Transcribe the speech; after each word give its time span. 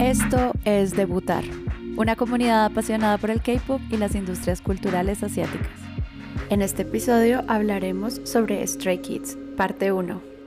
Esto 0.00 0.52
es 0.64 0.96
Debutar, 0.96 1.44
una 1.96 2.16
comunidad 2.16 2.64
apasionada 2.64 3.18
por 3.18 3.30
el 3.30 3.42
K-pop 3.42 3.80
y 3.90 3.96
las 3.98 4.14
industrias 4.14 4.62
culturales 4.62 5.22
asiáticas. 5.22 5.68
En 6.50 6.62
este 6.62 6.82
episodio 6.82 7.44
hablaremos 7.46 8.20
sobre 8.24 8.66
Stray 8.66 8.98
Kids, 8.98 9.36
parte 9.56 9.92
1. 9.92 10.37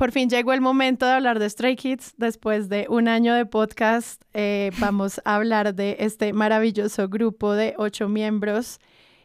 Por 0.00 0.12
fin 0.12 0.30
llegó 0.30 0.54
el 0.54 0.62
momento 0.62 1.04
de 1.04 1.12
hablar 1.12 1.38
de 1.38 1.50
Stray 1.50 1.76
Kids. 1.76 2.14
Después 2.16 2.70
de 2.70 2.86
un 2.88 3.06
año 3.06 3.34
de 3.34 3.44
podcast, 3.44 4.22
eh, 4.32 4.70
vamos 4.78 5.20
a 5.26 5.34
hablar 5.34 5.74
de 5.74 5.98
este 6.00 6.32
maravilloso 6.32 7.10
grupo 7.10 7.52
de 7.52 7.74
ocho 7.76 8.08
miembros 8.08 8.80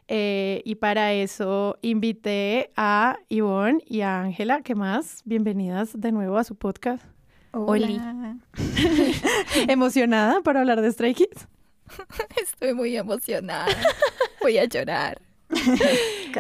eh, 0.10 0.62
y 0.66 0.76
para 0.76 1.14
eso 1.14 1.78
invité 1.82 2.74
a 2.76 3.20
Ivonne 3.30 3.86
y 3.88 4.02
a 4.02 4.20
Ángela. 4.20 4.64
¿Qué 4.64 4.76
más? 4.76 5.22
Bienvenidas 5.24 5.92
de 5.98 6.12
nuevo 6.12 6.38
a 6.38 6.44
su 6.44 6.56
podcast. 6.56 7.06
Hola. 7.54 8.36
¿Emocionada 9.70 10.42
para 10.42 10.60
hablar 10.60 10.82
de 10.82 10.92
Stray 10.92 11.14
Kids? 11.14 11.48
Estoy 12.36 12.74
muy 12.74 12.98
emocionada. 12.98 13.74
Voy 14.42 14.58
a 14.58 14.66
llorar. 14.66 15.22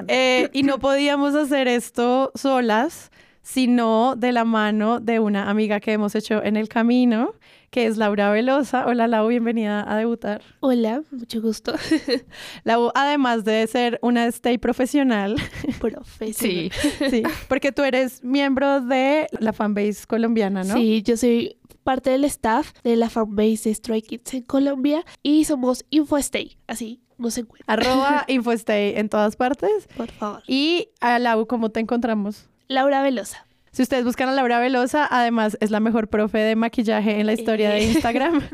Eh, 0.07 0.49
y 0.51 0.63
no 0.63 0.79
podíamos 0.79 1.35
hacer 1.35 1.69
esto 1.69 2.31
solas, 2.35 3.11
sino 3.45 4.15
de 4.17 4.31
la 4.31 4.43
mano 4.43 4.99
de 4.99 5.19
una 5.19 5.49
amiga 5.51 5.79
que 5.79 5.93
hemos 5.93 6.15
hecho 6.15 6.43
en 6.43 6.57
el 6.57 6.67
camino 6.67 7.35
que 7.69 7.85
es 7.85 7.97
Laura 7.97 8.31
Velosa. 8.31 8.85
Hola 8.87 9.07
Lau, 9.07 9.27
bienvenida 9.27 9.85
a 9.87 9.97
debutar. 9.97 10.41
Hola, 10.61 11.03
mucho 11.11 11.41
gusto. 11.41 11.75
Lau, 12.63 12.91
además 12.95 13.43
de 13.43 13.67
ser 13.67 13.99
una 14.01 14.25
stay 14.27 14.57
profesional. 14.57 15.35
Profesional. 15.79 16.71
Sí, 16.71 17.09
sí, 17.09 17.23
porque 17.47 17.71
tú 17.71 17.83
eres 17.83 18.23
miembro 18.23 18.81
de 18.81 19.27
la 19.39 19.53
fanbase 19.53 20.07
colombiana, 20.07 20.63
¿no? 20.63 20.73
Sí, 20.73 21.03
yo 21.03 21.15
soy 21.15 21.57
parte 21.83 22.09
del 22.09 22.23
staff 22.25 22.71
de 22.83 22.95
la 22.95 23.09
fanbase 23.09 23.69
de 23.69 23.75
Stray 23.75 24.01
Kids 24.01 24.33
en 24.33 24.43
Colombia 24.43 25.05
y 25.21 25.45
somos 25.45 25.85
InfoStay, 25.91 26.57
así 26.65 27.01
no 27.17 27.29
se 27.29 27.41
encuentra. 27.41 27.71
Arroba 27.71 28.25
InfoStay 28.27 28.95
en 28.95 29.07
todas 29.09 29.35
partes. 29.35 29.87
Por 29.95 30.09
favor. 30.09 30.41
Y 30.47 30.89
a 30.99 31.19
Lau, 31.19 31.45
¿cómo 31.45 31.69
te 31.69 31.79
encontramos? 31.79 32.49
Laura 32.67 33.01
Velosa. 33.01 33.45
Si 33.75 33.81
ustedes 33.81 34.05
buscan 34.05 34.29
a 34.29 34.31
Laura 34.31 34.57
Velosa, 34.59 35.05
además 35.11 35.57
es 35.59 35.69
la 35.69 35.81
mejor 35.81 36.07
profe 36.07 36.37
de 36.37 36.55
maquillaje 36.55 37.19
en 37.19 37.25
la 37.25 37.33
historia 37.33 37.71
de 37.71 37.83
Instagram. 37.83 38.41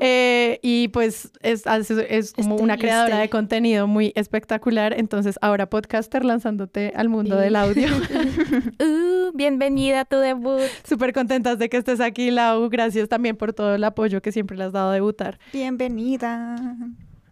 Eh, 0.00 0.60
y 0.62 0.88
pues 0.88 1.32
es, 1.42 1.64
es 1.66 2.32
como 2.32 2.56
una 2.56 2.76
creadora 2.76 3.18
de 3.18 3.28
contenido 3.28 3.86
muy 3.86 4.12
espectacular. 4.14 4.92
Entonces 4.92 5.38
ahora 5.40 5.68
podcaster 5.68 6.24
lanzándote 6.24 6.92
al 6.94 7.08
mundo 7.08 7.36
del 7.36 7.56
audio. 7.56 7.88
uh, 8.80 9.32
bienvenida 9.34 10.00
a 10.00 10.04
tu 10.04 10.16
debut. 10.16 10.60
Súper 10.84 11.12
contentas 11.12 11.58
de 11.58 11.68
que 11.68 11.78
estés 11.78 12.00
aquí, 12.00 12.30
Lau. 12.30 12.68
Gracias 12.68 13.08
también 13.08 13.36
por 13.36 13.52
todo 13.52 13.74
el 13.74 13.84
apoyo 13.84 14.22
que 14.22 14.30
siempre 14.30 14.56
le 14.56 14.64
has 14.64 14.72
dado 14.72 14.90
a 14.90 14.94
debutar. 14.94 15.38
Bienvenida. 15.52 16.56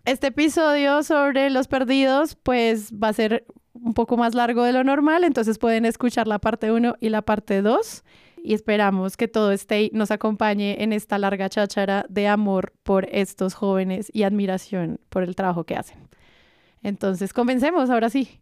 Este 0.05 0.28
episodio 0.28 1.02
sobre 1.02 1.50
los 1.50 1.69
perdidos, 1.69 2.36
pues 2.42 2.92
va 2.92 3.08
a 3.08 3.12
ser 3.12 3.44
un 3.83 3.95
poco 3.95 4.17
más 4.17 4.35
largo 4.35 4.63
de 4.63 4.73
lo 4.73 4.85
normal, 4.85 5.25
entonces 5.25 5.59
pueden 5.59 5.85
escuchar 5.85 6.27
la 6.27 6.39
parte 6.39 6.73
1 6.73 6.97
y 7.01 7.09
la 7.09 7.23
parte 7.23 7.63
2 7.63 8.05
y 8.43 8.55
esperamos 8.55 9.17
que 9.17 9.27
todo 9.27 9.51
este 9.51 9.91
nos 9.93 10.13
acompañe 10.13 10.83
en 10.83 10.93
esta 10.93 11.19
larga 11.19 11.49
cháchara 11.49 12.07
de 12.09 12.29
amor 12.29 12.73
por 12.85 13.09
estos 13.11 13.55
jóvenes 13.55 14.09
y 14.13 14.23
admiración 14.23 15.01
por 15.09 15.25
el 15.25 15.35
trabajo 15.35 15.65
que 15.65 15.75
hacen. 15.75 16.09
Entonces, 16.83 17.33
comencemos 17.33 17.91
ahora 17.91 18.09
sí. 18.09 18.41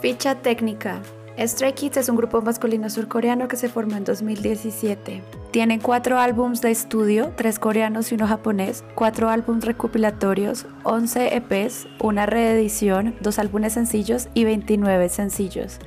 Ficha 0.00 0.34
técnica. 0.36 1.02
Stray 1.36 1.72
Kids 1.72 1.96
es 1.96 2.08
un 2.08 2.14
grupo 2.14 2.40
masculino 2.42 2.88
surcoreano 2.88 3.48
que 3.48 3.56
se 3.56 3.68
formó 3.68 3.96
en 3.96 4.04
2017. 4.04 5.20
Tienen 5.50 5.80
cuatro 5.80 6.20
álbums 6.20 6.60
de 6.60 6.70
estudio, 6.70 7.32
tres 7.36 7.58
coreanos 7.58 8.12
y 8.12 8.14
uno 8.14 8.28
japonés, 8.28 8.84
cuatro 8.94 9.28
álbumes 9.28 9.64
recopilatorios, 9.64 10.66
11 10.84 11.36
EPs, 11.36 11.88
una 12.00 12.26
reedición, 12.26 13.16
dos 13.20 13.40
álbumes 13.40 13.72
sencillos 13.72 14.28
y 14.32 14.44
29 14.44 15.08
sencillos. 15.08 15.78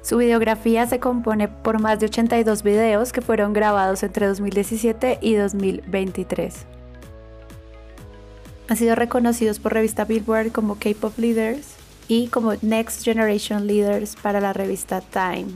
Su 0.00 0.18
videografía 0.18 0.86
se 0.86 1.00
compone 1.00 1.48
por 1.48 1.80
más 1.80 1.98
de 1.98 2.06
82 2.06 2.62
videos 2.62 3.12
que 3.12 3.20
fueron 3.20 3.52
grabados 3.52 4.04
entre 4.04 4.28
2017 4.28 5.18
y 5.20 5.34
2023. 5.34 6.66
Han 8.68 8.76
sido 8.76 8.94
reconocidos 8.94 9.58
por 9.58 9.74
revista 9.74 10.04
Billboard 10.04 10.52
como 10.52 10.76
K-Pop 10.76 11.18
Leaders, 11.18 11.74
y 12.08 12.28
como 12.28 12.54
Next 12.62 13.04
Generation 13.04 13.66
Leaders 13.66 14.16
para 14.16 14.40
la 14.40 14.52
revista 14.52 15.00
Time. 15.00 15.46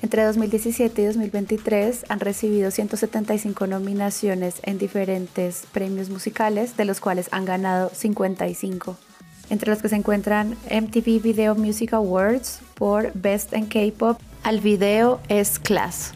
Entre 0.00 0.22
2017 0.22 1.02
y 1.02 1.06
2023 1.06 2.04
han 2.08 2.20
recibido 2.20 2.70
175 2.70 3.66
nominaciones 3.66 4.56
en 4.62 4.78
diferentes 4.78 5.64
premios 5.72 6.08
musicales, 6.08 6.76
de 6.76 6.84
los 6.84 7.00
cuales 7.00 7.28
han 7.32 7.44
ganado 7.44 7.90
55. 7.92 8.96
Entre 9.50 9.70
los 9.70 9.82
que 9.82 9.88
se 9.88 9.96
encuentran 9.96 10.56
MTV 10.70 11.20
Video 11.20 11.54
Music 11.54 11.94
Awards 11.94 12.60
por 12.74 13.12
Best 13.14 13.54
in 13.54 13.66
K-Pop, 13.66 14.20
al 14.44 14.60
video 14.60 15.20
es 15.28 15.58
Class. 15.58 16.12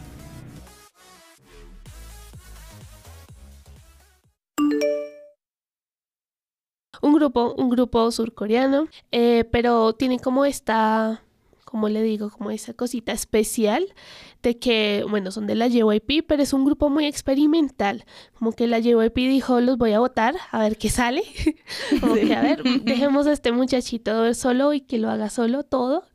Un 7.03 7.13
grupo, 7.13 7.53
un 7.57 7.69
grupo 7.69 8.09
surcoreano, 8.11 8.87
eh, 9.11 9.43
pero 9.51 9.93
tiene 9.93 10.19
como 10.19 10.45
esta, 10.45 11.21
como 11.65 11.89
le 11.89 12.01
digo, 12.01 12.29
como 12.29 12.49
esa 12.49 12.73
cosita 12.73 13.11
especial 13.11 13.93
de 14.41 14.57
que, 14.57 15.05
bueno, 15.09 15.29
son 15.31 15.45
de 15.45 15.55
la 15.55 15.67
JYP, 15.67 16.25
pero 16.25 16.41
es 16.41 16.53
un 16.53 16.63
grupo 16.63 16.89
muy 16.89 17.05
experimental. 17.05 18.05
Como 18.37 18.53
que 18.53 18.67
la 18.67 18.79
JYP 18.79 19.15
dijo, 19.15 19.59
los 19.59 19.77
voy 19.77 19.91
a 19.91 19.99
votar, 19.99 20.35
a 20.51 20.59
ver 20.59 20.77
qué 20.77 20.89
sale. 20.89 21.23
como 21.99 22.15
que, 22.15 22.33
a 22.33 22.41
ver, 22.41 22.63
dejemos 22.83 23.27
a 23.27 23.33
este 23.33 23.51
muchachito 23.51 24.33
solo 24.33 24.73
y 24.73 24.79
que 24.79 24.97
lo 24.97 25.09
haga 25.09 25.29
solo 25.29 25.63
todo. 25.63 26.05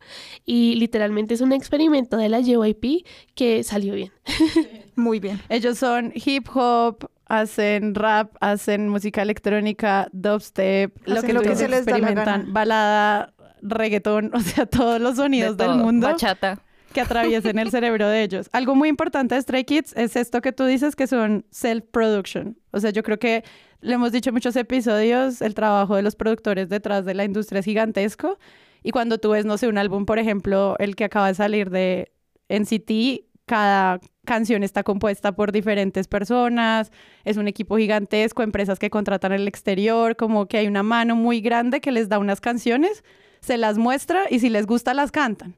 Y 0.47 0.77
literalmente 0.77 1.35
es 1.35 1.43
un 1.43 1.53
experimento 1.53 2.17
de 2.17 2.31
la 2.31 2.41
JYP 2.41 3.05
que 3.35 3.63
salió 3.63 3.95
bien. 3.95 4.13
Muy 4.97 5.21
bien. 5.21 5.41
Ellos 5.51 5.79
son 5.79 6.13
hip 6.15 6.49
hop, 6.55 7.11
hacen 7.29 7.95
rap, 7.95 8.35
hacen 8.41 8.89
música 8.89 9.23
electrónica, 9.23 10.09
dubstep, 10.13 10.97
lo 11.07 11.23
que, 11.23 11.33
lo 11.33 11.43
que 11.43 11.55
se 11.55 11.69
les 11.69 11.81
experimentan, 11.81 12.53
balada, 12.53 13.35
reggaetón, 13.63 14.31
o 14.35 14.41
sea, 14.41 14.67
todos 14.67 15.01
los 15.01 15.17
sonidos 15.17 15.57
del 15.57 15.75
mundo. 15.75 16.07
Bachata. 16.09 16.61
Que 16.93 17.03
atraviesen 17.03 17.59
el 17.59 17.71
cerebro 17.71 18.09
de 18.09 18.23
ellos. 18.23 18.49
Algo 18.53 18.75
muy 18.75 18.89
importante 18.89 19.35
de 19.35 19.43
Stray 19.43 19.65
Kids 19.65 19.93
es 19.95 20.17
esto 20.17 20.41
que 20.41 20.53
tú 20.53 20.65
dices 20.65 20.97
que 20.97 21.07
son 21.07 21.45
self-production. 21.51 22.57
O 22.71 22.81
sea, 22.81 22.91
yo 22.91 23.03
creo 23.03 23.19
que 23.19 23.45
lo 23.81 23.93
hemos 23.93 24.11
dicho 24.11 24.31
en 24.31 24.35
muchos 24.35 24.57
episodios, 24.57 25.43
el 25.43 25.55
trabajo 25.55 25.97
de 25.97 26.03
los 26.03 26.17
productores 26.17 26.71
detrás 26.71 27.05
de 27.05 27.13
la 27.13 27.25
industria 27.25 27.61
es 27.61 27.67
gigantesco. 27.67 28.39
Y 28.83 28.91
cuando 28.91 29.19
tú 29.19 29.31
ves, 29.31 29.45
no 29.45 29.59
sé, 29.59 29.69
un 29.69 29.77
álbum, 29.77 30.07
por 30.07 30.19
ejemplo, 30.19 30.77
el 30.79 30.97
que 30.97 31.05
acaba 31.05 31.29
de 31.29 31.35
salir 31.35 31.69
de 31.69 32.11
NCT, 32.49 33.27
cada 33.45 34.01
canción 34.29 34.63
está 34.63 34.83
compuesta 34.83 35.33
por 35.33 35.53
diferentes 35.53 36.07
personas, 36.07 36.93
es 37.25 37.39
un 37.39 37.49
equipo 37.49 37.79
gigantesco, 37.79 38.43
empresas 38.43 38.79
que 38.79 38.91
contratan 38.91 39.33
en 39.33 39.41
el 39.41 39.49
exterior, 39.49 40.17
como 40.17 40.47
que 40.47 40.59
hay 40.59 40.67
una 40.67 40.83
mano 40.83 41.17
muy 41.17 41.41
grande 41.41 41.81
que 41.81 41.93
les 41.93 42.11
da 42.11 42.19
unas 42.19 42.43
canciones, 42.43 43.05
se 43.41 43.57
las 43.57 43.79
muestra 43.79 44.27
y 44.29 44.41
si 44.41 44.51
les 44.51 44.67
gusta 44.67 44.93
las 44.93 45.11
cantan. 45.11 45.57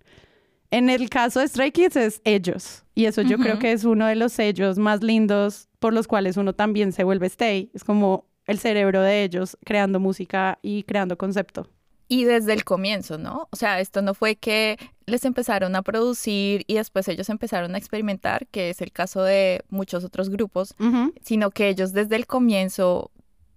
En 0.70 0.88
el 0.88 1.10
caso 1.10 1.40
de 1.40 1.48
Stray 1.48 1.72
Kids 1.72 1.96
es 1.96 2.20
ellos. 2.22 2.84
Y 2.94 3.06
eso 3.06 3.22
yo 3.22 3.38
creo 3.38 3.58
que 3.58 3.72
es 3.72 3.82
uno 3.82 4.06
de 4.06 4.14
los 4.14 4.32
sellos 4.32 4.78
más 4.78 5.02
lindos 5.02 5.68
por 5.80 5.92
los 5.92 6.06
cuales 6.06 6.36
uno 6.36 6.52
también 6.52 6.92
se 6.92 7.02
vuelve 7.02 7.26
stay. 7.26 7.72
Es 7.74 7.82
como 7.82 8.26
el 8.46 8.60
cerebro 8.60 9.02
de 9.02 9.24
ellos 9.24 9.58
creando 9.64 9.98
música 9.98 10.60
y 10.62 10.84
creando 10.84 11.18
concepto 11.18 11.66
y 12.10 12.24
desde 12.24 12.52
el 12.54 12.64
comienzo, 12.64 13.18
¿no? 13.18 13.48
O 13.52 13.56
sea, 13.56 13.78
esto 13.78 14.02
no 14.02 14.14
fue 14.14 14.34
que 14.34 14.78
les 15.10 15.24
empezaron 15.24 15.76
a 15.76 15.82
producir 15.82 16.64
y 16.66 16.74
después 16.74 17.06
ellos 17.08 17.28
empezaron 17.28 17.74
a 17.74 17.78
experimentar, 17.78 18.46
que 18.48 18.70
es 18.70 18.80
el 18.80 18.92
caso 18.92 19.22
de 19.22 19.62
muchos 19.68 20.04
otros 20.04 20.30
grupos, 20.30 20.74
sino 21.22 21.50
que 21.50 21.68
ellos 21.68 21.92
desde 21.92 22.16
el 22.16 22.26
comienzo 22.26 23.10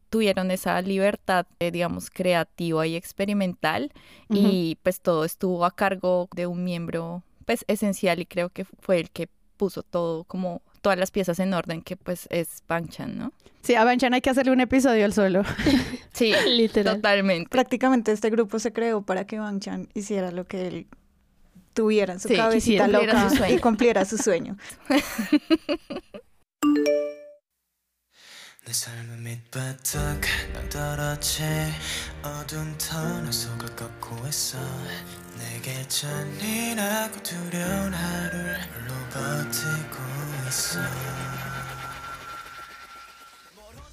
tuvieron 0.10 0.52
esa 0.52 0.80
libertad, 0.82 1.48
eh, 1.60 1.72
digamos, 1.72 2.10
creativa 2.10 2.86
y 2.86 2.96
experimental 2.96 3.92
y 4.30 4.78
pues 4.84 5.02
todo 5.02 5.26
estuvo 5.26 5.66
a 5.66 5.72
cargo 5.72 6.28
de 6.36 6.46
un 6.46 6.64
miembro 6.64 7.24
pues 7.46 7.66
esencial 7.68 8.20
y 8.20 8.26
creo 8.26 8.50
que 8.50 8.66
fue 8.66 9.00
el 9.00 9.10
que 9.10 9.28
puso 9.58 9.84
todo 9.84 10.24
como 10.26 10.62
todas 10.82 11.00
las 11.00 11.12
piezas 11.12 11.40
en 11.40 11.54
orden, 11.54 11.82
que 11.82 11.96
pues 11.96 12.28
es 12.30 12.64
Bangchan, 12.68 13.18
¿no? 13.18 13.32
Sí, 13.62 13.76
a 13.76 13.86
Banchan 13.86 14.14
hay 14.14 14.22
que 14.22 14.30
hacerle 14.30 14.52
un 14.52 14.60
episodio 14.60 15.06
al 15.06 15.14
solo. 15.14 15.44
Sí, 16.12 16.34
Literal. 16.48 16.98
totalmente. 16.98 17.50
Prácticamente 17.50 18.12
este 18.12 18.30
grupo 18.30 18.60
se 18.60 18.74
creó 18.74 19.02
para 19.02 19.26
que 19.26 19.40
Bang 19.40 19.62
Chan 19.62 19.88
hiciera 19.94 20.32
lo 20.32 20.46
que 20.46 20.68
él 20.68 20.88
tuviera 21.75 22.13
en 22.15 22.21
su 22.21 22.29
Sí, 22.29 22.37
cabecita 22.37 22.85
quisiera, 22.87 22.87
cumpliera 22.87 23.13
loca 23.15 23.31
su 23.31 23.37
sueño. 23.37 23.55
y 23.55 23.59
cumpliera 23.61 24.05
su 24.05 24.19
sueño. 24.19 24.57
내 28.65 28.73
삶은 28.73 29.23
밑바닥 29.23 30.21
난 30.53 30.69
떨어지 30.69 31.43
어두운 32.23 32.77
터널 32.77 33.33
속을 33.33 33.75
걷고 33.77 34.27
있어 34.29 34.59
내게 35.39 35.87
잔인하고 35.89 37.23
두려운 37.23 37.95
하루를 37.95 38.57
홀로 38.75 38.93
버티고 39.13 39.97
있어 40.49 40.81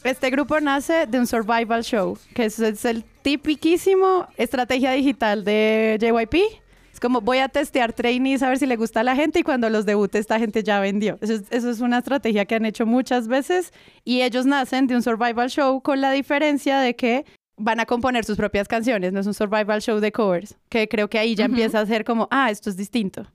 Este 0.04 0.30
grupo 0.30 0.60
nace 0.60 1.08
de 1.08 1.18
un 1.18 1.26
survival 1.26 1.82
show, 1.84 2.16
que 2.36 2.46
es, 2.46 2.60
es 2.60 2.86
el 2.86 3.04
tipiquísimo 3.24 4.28
estrategia 4.38 4.92
digital 4.92 5.44
de 5.44 5.98
JYP. 6.00 6.62
Es 7.01 7.03
como 7.03 7.23
voy 7.23 7.39
a 7.39 7.49
testear 7.49 7.95
trainees 7.95 8.43
a 8.43 8.51
ver 8.51 8.59
si 8.59 8.67
le 8.67 8.77
gusta 8.77 9.01
a 9.01 9.03
la 9.03 9.17
gente 9.17 9.39
y 9.39 9.43
cuando 9.43 9.71
los 9.71 9.87
debute 9.87 10.19
esta 10.19 10.39
gente 10.39 10.63
ya 10.63 10.81
vendió. 10.81 11.17
Eso 11.23 11.33
es, 11.33 11.45
eso 11.51 11.71
es 11.71 11.81
una 11.81 12.01
estrategia 12.01 12.45
que 12.45 12.57
han 12.57 12.67
hecho 12.67 12.85
muchas 12.85 13.27
veces 13.27 13.73
y 14.05 14.21
ellos 14.21 14.45
nacen 14.45 14.87
de 14.87 14.97
un 14.97 15.03
survival 15.03 15.49
show 15.49 15.81
con 15.81 16.03
la 16.03 16.13
diferencia 16.13 16.79
de 16.79 16.95
que 16.95 17.25
van 17.57 17.81
a 17.81 17.87
componer 17.87 18.27
sus 18.27 18.37
propias 18.37 18.69
canciones, 18.69 19.15
no 19.15 19.21
es 19.21 19.27
un 19.27 19.33
survival 19.33 19.81
show 19.81 19.99
de 19.99 20.13
covers, 20.13 20.59
que 20.69 20.89
creo 20.89 21.09
que 21.09 21.19
ahí 21.19 21.35
ya 21.35 21.47
empieza 21.47 21.81
a 21.81 21.87
ser 21.87 22.05
como, 22.05 22.29
ah, 22.31 22.51
esto 22.51 22.69
es 22.69 22.77
distinto. 22.77 23.27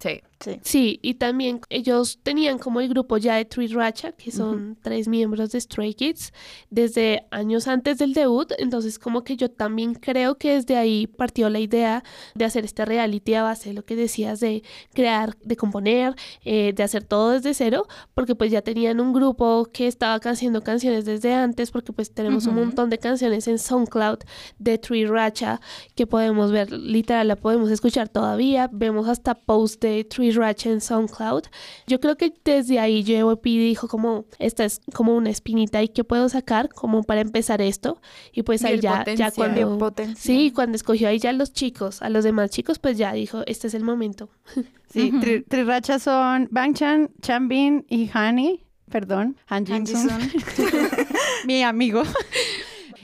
Sí. 0.00 0.20
Sí. 0.42 0.58
Sí, 0.62 0.98
y 1.02 1.14
también 1.14 1.60
ellos 1.68 2.18
tenían 2.22 2.58
como 2.58 2.80
el 2.80 2.88
grupo 2.88 3.18
ya 3.18 3.34
de 3.34 3.44
Three 3.44 3.66
Racha, 3.66 4.12
que 4.12 4.30
son 4.30 4.78
tres 4.80 5.06
miembros 5.06 5.52
de 5.52 5.60
Stray 5.60 5.92
Kids, 5.92 6.32
desde 6.70 7.26
años 7.30 7.68
antes 7.68 7.98
del 7.98 8.14
debut, 8.14 8.50
entonces 8.56 8.98
como 8.98 9.22
que 9.22 9.36
yo 9.36 9.50
también 9.50 9.92
creo 9.92 10.38
que 10.38 10.54
desde 10.54 10.78
ahí 10.78 11.06
partió 11.06 11.50
la 11.50 11.60
idea 11.60 12.02
de 12.34 12.46
hacer 12.46 12.64
este 12.64 12.86
reality 12.86 13.34
a 13.34 13.42
base 13.42 13.68
de 13.68 13.74
lo 13.74 13.84
que 13.84 13.96
decías 13.96 14.40
de 14.40 14.62
crear, 14.94 15.36
de 15.42 15.56
componer, 15.56 16.14
eh, 16.42 16.72
de 16.74 16.82
hacer 16.84 17.04
todo 17.04 17.32
desde 17.32 17.52
cero, 17.52 17.86
porque 18.14 18.34
pues 18.34 18.50
ya 18.50 18.62
tenían 18.62 18.98
un 18.98 19.12
grupo 19.12 19.68
que 19.70 19.86
estaba 19.86 20.14
haciendo 20.14 20.62
canciones 20.62 21.04
desde 21.04 21.34
antes, 21.34 21.70
porque 21.70 21.92
pues 21.92 22.14
tenemos 22.14 22.46
un 22.46 22.54
montón 22.54 22.88
de 22.88 22.96
canciones 22.96 23.46
en 23.46 23.58
SoundCloud 23.58 24.20
de 24.58 24.78
Three 24.78 25.04
Racha 25.04 25.60
que 25.94 26.06
podemos 26.06 26.50
ver, 26.50 26.72
literal, 26.72 27.28
la 27.28 27.36
podemos 27.36 27.70
escuchar 27.70 28.08
todavía. 28.08 28.70
Vemos 28.72 29.06
hasta 29.06 29.34
post 29.34 29.82
de 29.82 29.89
Three 30.08 30.30
Racha 30.32 30.70
en 30.70 30.80
SoundCloud. 30.80 31.44
Yo 31.86 32.00
creo 32.00 32.16
que 32.16 32.32
desde 32.44 32.78
ahí 32.78 33.02
JYP 33.04 33.44
dijo 33.44 33.88
como, 33.88 34.24
esta 34.38 34.64
es 34.64 34.80
como 34.94 35.14
una 35.16 35.30
espinita 35.30 35.82
y 35.82 35.88
que 35.88 36.04
puedo 36.04 36.28
sacar 36.28 36.68
como 36.68 37.02
para 37.02 37.20
empezar 37.20 37.60
esto. 37.60 38.00
Y 38.32 38.42
pues 38.42 38.62
Y 38.62 38.66
ahí 38.66 38.80
ya, 38.80 39.04
ya 39.16 39.30
cuando... 39.30 39.78
Sí, 40.16 40.52
cuando 40.54 40.76
escogió 40.76 41.08
ahí 41.08 41.18
ya 41.18 41.32
los 41.32 41.52
chicos, 41.52 42.02
a 42.02 42.08
los 42.10 42.24
demás 42.24 42.50
chicos, 42.50 42.78
pues 42.78 42.96
ya 42.98 43.12
dijo, 43.12 43.42
este 43.46 43.66
es 43.68 43.74
el 43.74 43.84
momento. 43.84 44.30
Sí, 44.92 45.10
Ujú. 45.10 45.20
tri- 45.20 45.44
Trirachas 45.46 46.02
son 46.02 46.48
Bangchan, 46.50 47.10
Chanbin 47.22 47.86
y 47.88 48.10
Hani, 48.12 48.64
perdón, 48.90 49.36
Han 49.46 49.64
Han 49.70 49.84
mi 51.44 51.62
amigo. 51.62 52.02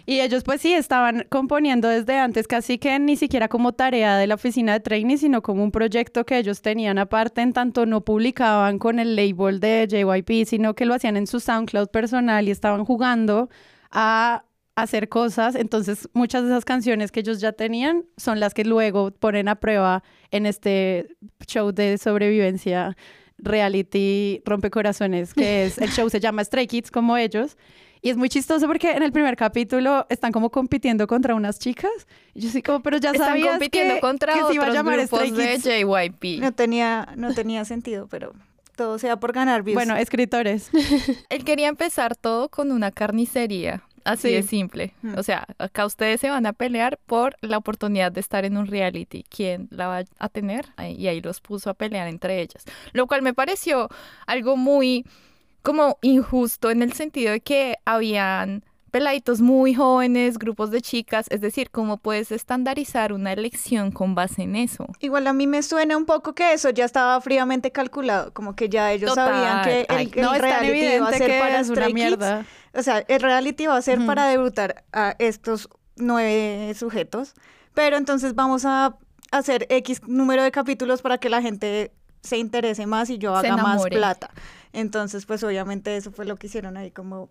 Y 0.08 0.20
ellos 0.20 0.44
pues 0.44 0.61
sí 0.61 0.73
estaban 0.73 1.26
componiendo 1.29 1.88
desde 1.88 2.17
antes, 2.17 2.47
casi 2.47 2.79
que 2.79 2.97
ni 3.00 3.17
siquiera 3.17 3.49
como 3.49 3.73
tarea 3.73 4.17
de 4.17 4.29
la 4.29 4.37
oficina 4.37 4.73
de 4.75 4.81
training, 4.81 5.17
sino 5.17 5.43
como 5.43 5.64
un 5.64 5.73
proyecto 5.73 6.25
que 6.25 6.38
ellos 6.38 6.62
tenían 6.62 6.97
aparte, 6.99 7.43
en 7.43 7.53
tanto 7.53 7.87
no 7.87 8.05
publicaban 8.05 8.79
con 8.79 9.00
el 9.00 9.17
label 9.17 9.58
de 9.58 9.88
JYP, 9.91 10.47
sino 10.47 10.75
que 10.75 10.87
lo 10.87 10.94
hacían 10.94 11.17
en 11.17 11.26
su 11.26 11.41
SoundCloud 11.41 11.88
personal 11.88 12.47
y 12.47 12.53
estaban 12.53 12.85
jugando 12.85 13.50
a 13.91 14.44
hacer 14.76 15.08
cosas. 15.08 15.56
Entonces 15.56 16.09
muchas 16.12 16.44
de 16.44 16.50
esas 16.50 16.64
canciones 16.64 17.11
que 17.11 17.20
ellos 17.20 17.41
ya 17.41 17.52
tenían 17.52 18.05
son 18.17 18.38
las 18.38 18.55
que 18.55 18.64
luego 18.64 19.11
ponen 19.11 19.49
a 19.49 19.56
prueba 19.56 20.05
en 20.31 20.47
este 20.47 21.09
show 21.49 21.73
de 21.73 21.99
sobrevivencia 21.99 22.97
reality 23.38 24.41
rompecorazones, 24.44 25.35
que 25.35 25.67
es 25.67 25.79
el 25.79 25.91
show 25.91 26.09
se 26.09 26.20
llama 26.20 26.44
Stray 26.44 26.69
Kids 26.69 26.93
como 26.93 27.17
ellos. 27.17 27.56
Y 28.03 28.11
es 28.11 28.17
muy 28.17 28.29
chistoso 28.29 28.67
porque 28.67 28.93
en 28.93 29.03
el 29.03 29.13
primer 29.13 29.37
capítulo 29.37 30.07
están 30.09 30.33
como 30.33 30.51
compitiendo 30.51 31.07
contra 31.07 31.35
unas 31.35 31.59
chicas. 31.59 31.91
Y 32.35 32.41
yo 32.41 32.51
sí 32.51 32.63
como, 32.63 32.81
pero 32.83 32.99
ya 32.99 33.11
Están 33.11 33.29
sabías 33.29 33.49
compitiendo 33.51 33.95
que, 33.95 34.01
contra 34.01 34.35
que 34.35 34.45
se 34.45 34.55
iba 34.55 34.67
a 34.67 34.71
llamar 34.71 34.99
grupos 34.99 35.33
de. 35.37 35.59
JYP. 35.59 36.41
No 36.41 36.53
tenía, 36.53 37.09
no 37.17 37.35
tenía 37.35 37.65
sentido, 37.65 38.07
pero 38.09 38.33
todo 38.77 38.99
sea 38.99 39.19
por 39.19 39.33
ganar 39.33 39.63
views. 39.63 39.75
Bueno, 39.75 39.97
escritores. 39.97 40.71
Él 41.31 41.45
quería 41.45 41.69
empezar 41.69 42.15
todo 42.17 42.49
con 42.49 42.71
una 42.71 42.91
carnicería. 42.93 43.83
Así 44.05 44.29
Sí. 44.29 44.35
de 44.35 44.43
simple. 44.45 44.95
Mm. 45.03 45.19
O 45.19 45.23
sea, 45.25 45.47
acá 45.59 45.85
ustedes 45.85 46.21
se 46.21 46.31
van 46.31 46.47
a 46.47 46.53
pelear 46.53 46.97
por 47.07 47.35
la 47.41 47.59
oportunidad 47.59 48.13
de 48.13 48.21
estar 48.21 48.45
en 48.45 48.57
un 48.57 48.69
reality. 48.69 49.25
¿Quién 49.29 49.67
la 49.73 49.89
va 49.89 50.05
a 50.21 50.29
tener? 50.29 50.67
Y 50.97 51.09
ahí 51.09 51.21
los 51.21 51.41
puso 51.41 51.71
a 51.71 51.75
pelear 51.75 52.07
entre 52.07 52.41
ellas. 52.41 52.65
Lo 52.93 53.09
cual 53.09 53.23
me 53.23 53.35
pareció 53.35 53.89
algo 54.29 54.57
muy 54.57 55.05
como 55.67 55.99
injusto 56.01 56.71
en 56.71 56.81
el 56.81 56.93
sentido 56.93 57.33
de 57.33 57.41
que 57.41 57.79
habían 57.85 58.65
peladitos 58.93 59.41
muy 59.41 59.75
jóvenes, 59.75 60.39
grupos 60.39 60.71
de 60.71 60.81
chicas. 60.81 61.27
Es 61.29 61.41
decir, 61.41 61.73
¿cómo 61.73 61.97
puedes 61.97 62.31
estandarizar 62.31 63.13
una 63.13 63.33
elección 63.33 63.91
con 63.91 64.15
base 64.15 64.43
en 64.43 64.55
eso? 64.55 64.87
Igual 65.01 65.27
a 65.27 65.33
mí 65.33 65.49
me 65.49 65.65
suena 65.65 65.97
un 65.97 66.05
poco 66.07 66.37
que 66.37 66.53
eso 66.53 66.71
ya 66.71 66.85
estaba 66.85 67.21
fríamente 67.21 67.73
calculado, 67.73 68.33
como 68.33 68.55
que 68.55 68.69
ya 68.69 68.93
ellos 68.93 69.11
Total. 69.11 69.29
sabían 69.29 69.65
que 69.65 69.81
el, 69.81 69.99
Ay, 69.99 70.13
el 70.15 70.23
no, 70.23 70.35
es 70.35 70.41
tan 70.41 70.51
reality 70.51 70.95
iba 70.95 71.09
a 71.09 71.13
ser 71.13 71.41
para 71.41 71.59
es 71.59 71.69
una 71.69 71.87
Kids. 71.87 71.95
mierda. 71.95 72.47
O 72.73 72.83
sea, 72.85 72.99
el 73.01 73.21
reality 73.21 73.67
va 73.67 73.77
a 73.77 73.83
ser 73.83 74.07
para 74.07 74.29
debutar 74.29 74.85
a 74.93 75.17
estos 75.19 75.69
nueve 75.97 76.73
sujetos, 76.79 77.35
pero 77.75 77.97
entonces 77.97 78.37
vamos 78.37 78.65
a 78.65 78.97
hacer 79.33 79.67
X 79.69 80.03
número 80.07 80.45
de 80.45 80.53
capítulos 80.53 81.03
para 81.03 81.19
que 81.19 81.29
la 81.29 81.43
gente 81.43 81.91
se 82.23 82.37
interese 82.39 82.87
más 82.87 83.11
y 83.11 83.19
yo 83.19 83.35
haga 83.35 83.57
más 83.57 83.85
plata. 83.87 84.31
Entonces, 84.76 85.25
pues 85.25 85.43
obviamente 85.43 85.96
eso 85.96 86.12
fue 86.12 86.26
lo 86.26 86.37
que 86.37 86.49
hicieron 86.49 86.76
ahí, 86.76 86.90
como 86.90 87.31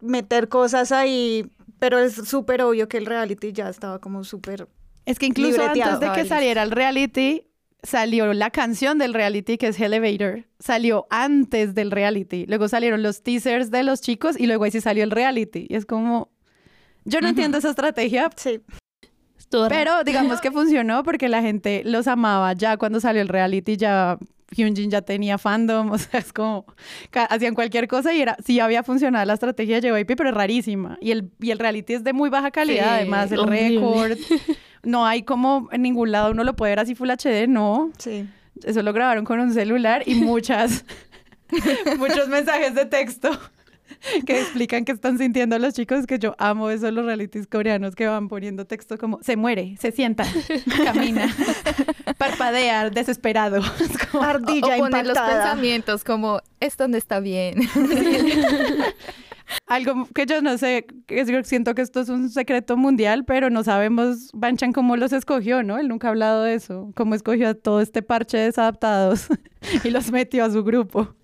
meter 0.00 0.48
cosas 0.48 0.92
ahí, 0.92 1.50
pero 1.80 1.98
es 1.98 2.14
súper 2.14 2.62
obvio 2.62 2.86
que 2.88 2.98
el 2.98 3.06
reality 3.06 3.52
ya 3.52 3.68
estaba 3.68 3.98
como 3.98 4.22
súper... 4.22 4.68
Es 5.04 5.18
que 5.18 5.26
incluso 5.26 5.60
antes 5.60 5.98
de 5.98 6.12
que 6.12 6.24
saliera 6.24 6.62
el 6.62 6.70
reality, 6.70 7.48
salió 7.82 8.32
la 8.32 8.50
canción 8.50 8.96
del 8.98 9.12
reality 9.12 9.58
que 9.58 9.66
es 9.68 9.80
Elevator. 9.80 10.44
Salió 10.60 11.08
antes 11.10 11.74
del 11.74 11.90
reality. 11.90 12.46
Luego 12.46 12.68
salieron 12.68 13.02
los 13.02 13.24
teasers 13.24 13.72
de 13.72 13.82
los 13.82 14.00
chicos 14.00 14.38
y 14.38 14.46
luego 14.46 14.62
ahí 14.62 14.70
sí 14.70 14.80
salió 14.80 15.02
el 15.02 15.10
reality. 15.10 15.66
Y 15.68 15.74
es 15.74 15.86
como... 15.86 16.30
Yo 17.04 17.20
no 17.20 17.28
entiendo 17.28 17.58
esa 17.58 17.70
estrategia, 17.70 18.30
Sí, 18.36 18.62
pero 19.68 20.04
digamos 20.04 20.40
que 20.40 20.50
funcionó 20.52 21.02
porque 21.02 21.28
la 21.28 21.42
gente 21.42 21.82
los 21.84 22.06
amaba 22.06 22.52
ya 22.52 22.76
cuando 22.76 23.00
salió 23.00 23.20
el 23.20 23.28
reality, 23.28 23.76
ya 23.76 24.16
Hyunjin 24.50 24.90
ya 24.90 25.02
tenía 25.02 25.38
fandom, 25.38 25.90
o 25.92 25.98
sea, 25.98 26.20
es 26.20 26.32
como 26.32 26.66
hacían 27.12 27.54
cualquier 27.54 27.88
cosa 27.88 28.12
y 28.14 28.20
era 28.22 28.36
sí 28.44 28.60
había 28.60 28.82
funcionado 28.82 29.24
la 29.24 29.34
estrategia 29.34 29.80
de 29.80 29.88
JYP, 29.90 30.16
pero 30.16 30.28
es 30.30 30.34
rarísima. 30.34 30.98
Y 31.00 31.10
el, 31.10 31.30
y 31.40 31.50
el 31.50 31.58
reality 31.58 31.94
es 31.94 32.04
de 32.04 32.12
muy 32.12 32.30
baja 32.30 32.50
calidad, 32.50 32.84
Sí, 32.84 32.88
además, 32.90 33.32
el 33.32 33.46
récord. 33.46 34.18
No 34.84 35.06
hay 35.06 35.22
como 35.22 35.70
en 35.72 35.80
ningún 35.80 36.12
lado 36.12 36.30
uno 36.32 36.44
lo 36.44 36.56
puede 36.56 36.72
ver 36.72 36.80
así 36.80 36.94
Full 36.94 37.08
HD, 37.10 37.48
no. 37.48 37.90
sí. 37.98 38.28
Eso 38.62 38.82
lo 38.82 38.92
grabaron 38.92 39.24
con 39.24 39.40
un 39.40 39.52
celular 39.52 40.02
y 40.06 40.14
muchas, 40.16 40.84
muchos 41.98 42.28
mensajes 42.28 42.74
de 42.74 42.84
texto 42.84 43.30
que 44.26 44.40
explican 44.40 44.84
qué 44.84 44.92
están 44.92 45.18
sintiendo 45.18 45.58
los 45.58 45.74
chicos, 45.74 46.06
que 46.06 46.18
yo 46.18 46.34
amo 46.38 46.70
eso, 46.70 46.90
los 46.90 47.04
realities 47.04 47.46
coreanos 47.46 47.94
que 47.94 48.06
van 48.06 48.28
poniendo 48.28 48.64
texto 48.66 48.98
como 48.98 49.18
se 49.22 49.36
muere, 49.36 49.76
se 49.78 49.92
sienta, 49.92 50.24
camina, 50.84 51.28
parpadea, 52.18 52.90
desesperado. 52.90 53.60
Como- 54.10 54.24
Ardilla 54.24 54.76
o 54.76 54.78
poner 54.78 55.06
los 55.06 55.18
pensamientos 55.18 56.04
como, 56.04 56.40
esto 56.60 56.88
no 56.88 56.96
está 56.96 57.20
bien. 57.20 57.54
algo 59.66 60.08
que 60.14 60.26
yo 60.26 60.40
no 60.42 60.56
sé, 60.58 60.86
que 61.06 61.24
yo 61.24 61.44
siento 61.44 61.74
que 61.74 61.82
esto 61.82 62.00
es 62.00 62.08
un 62.08 62.30
secreto 62.30 62.76
mundial, 62.76 63.24
pero 63.24 63.50
no 63.50 63.62
sabemos 63.62 64.30
Banchan 64.32 64.72
cómo 64.72 64.96
los 64.96 65.12
escogió, 65.12 65.62
¿no? 65.62 65.78
Él 65.78 65.88
nunca 65.88 66.08
ha 66.08 66.10
hablado 66.10 66.42
de 66.42 66.54
eso, 66.54 66.90
cómo 66.94 67.14
escogió 67.14 67.48
a 67.50 67.54
todo 67.54 67.80
este 67.80 68.02
parche 68.02 68.38
de 68.38 68.44
desadaptados 68.44 69.26
y 69.84 69.90
los 69.90 70.10
metió 70.10 70.44
a 70.44 70.50
su 70.50 70.64
grupo. 70.64 71.14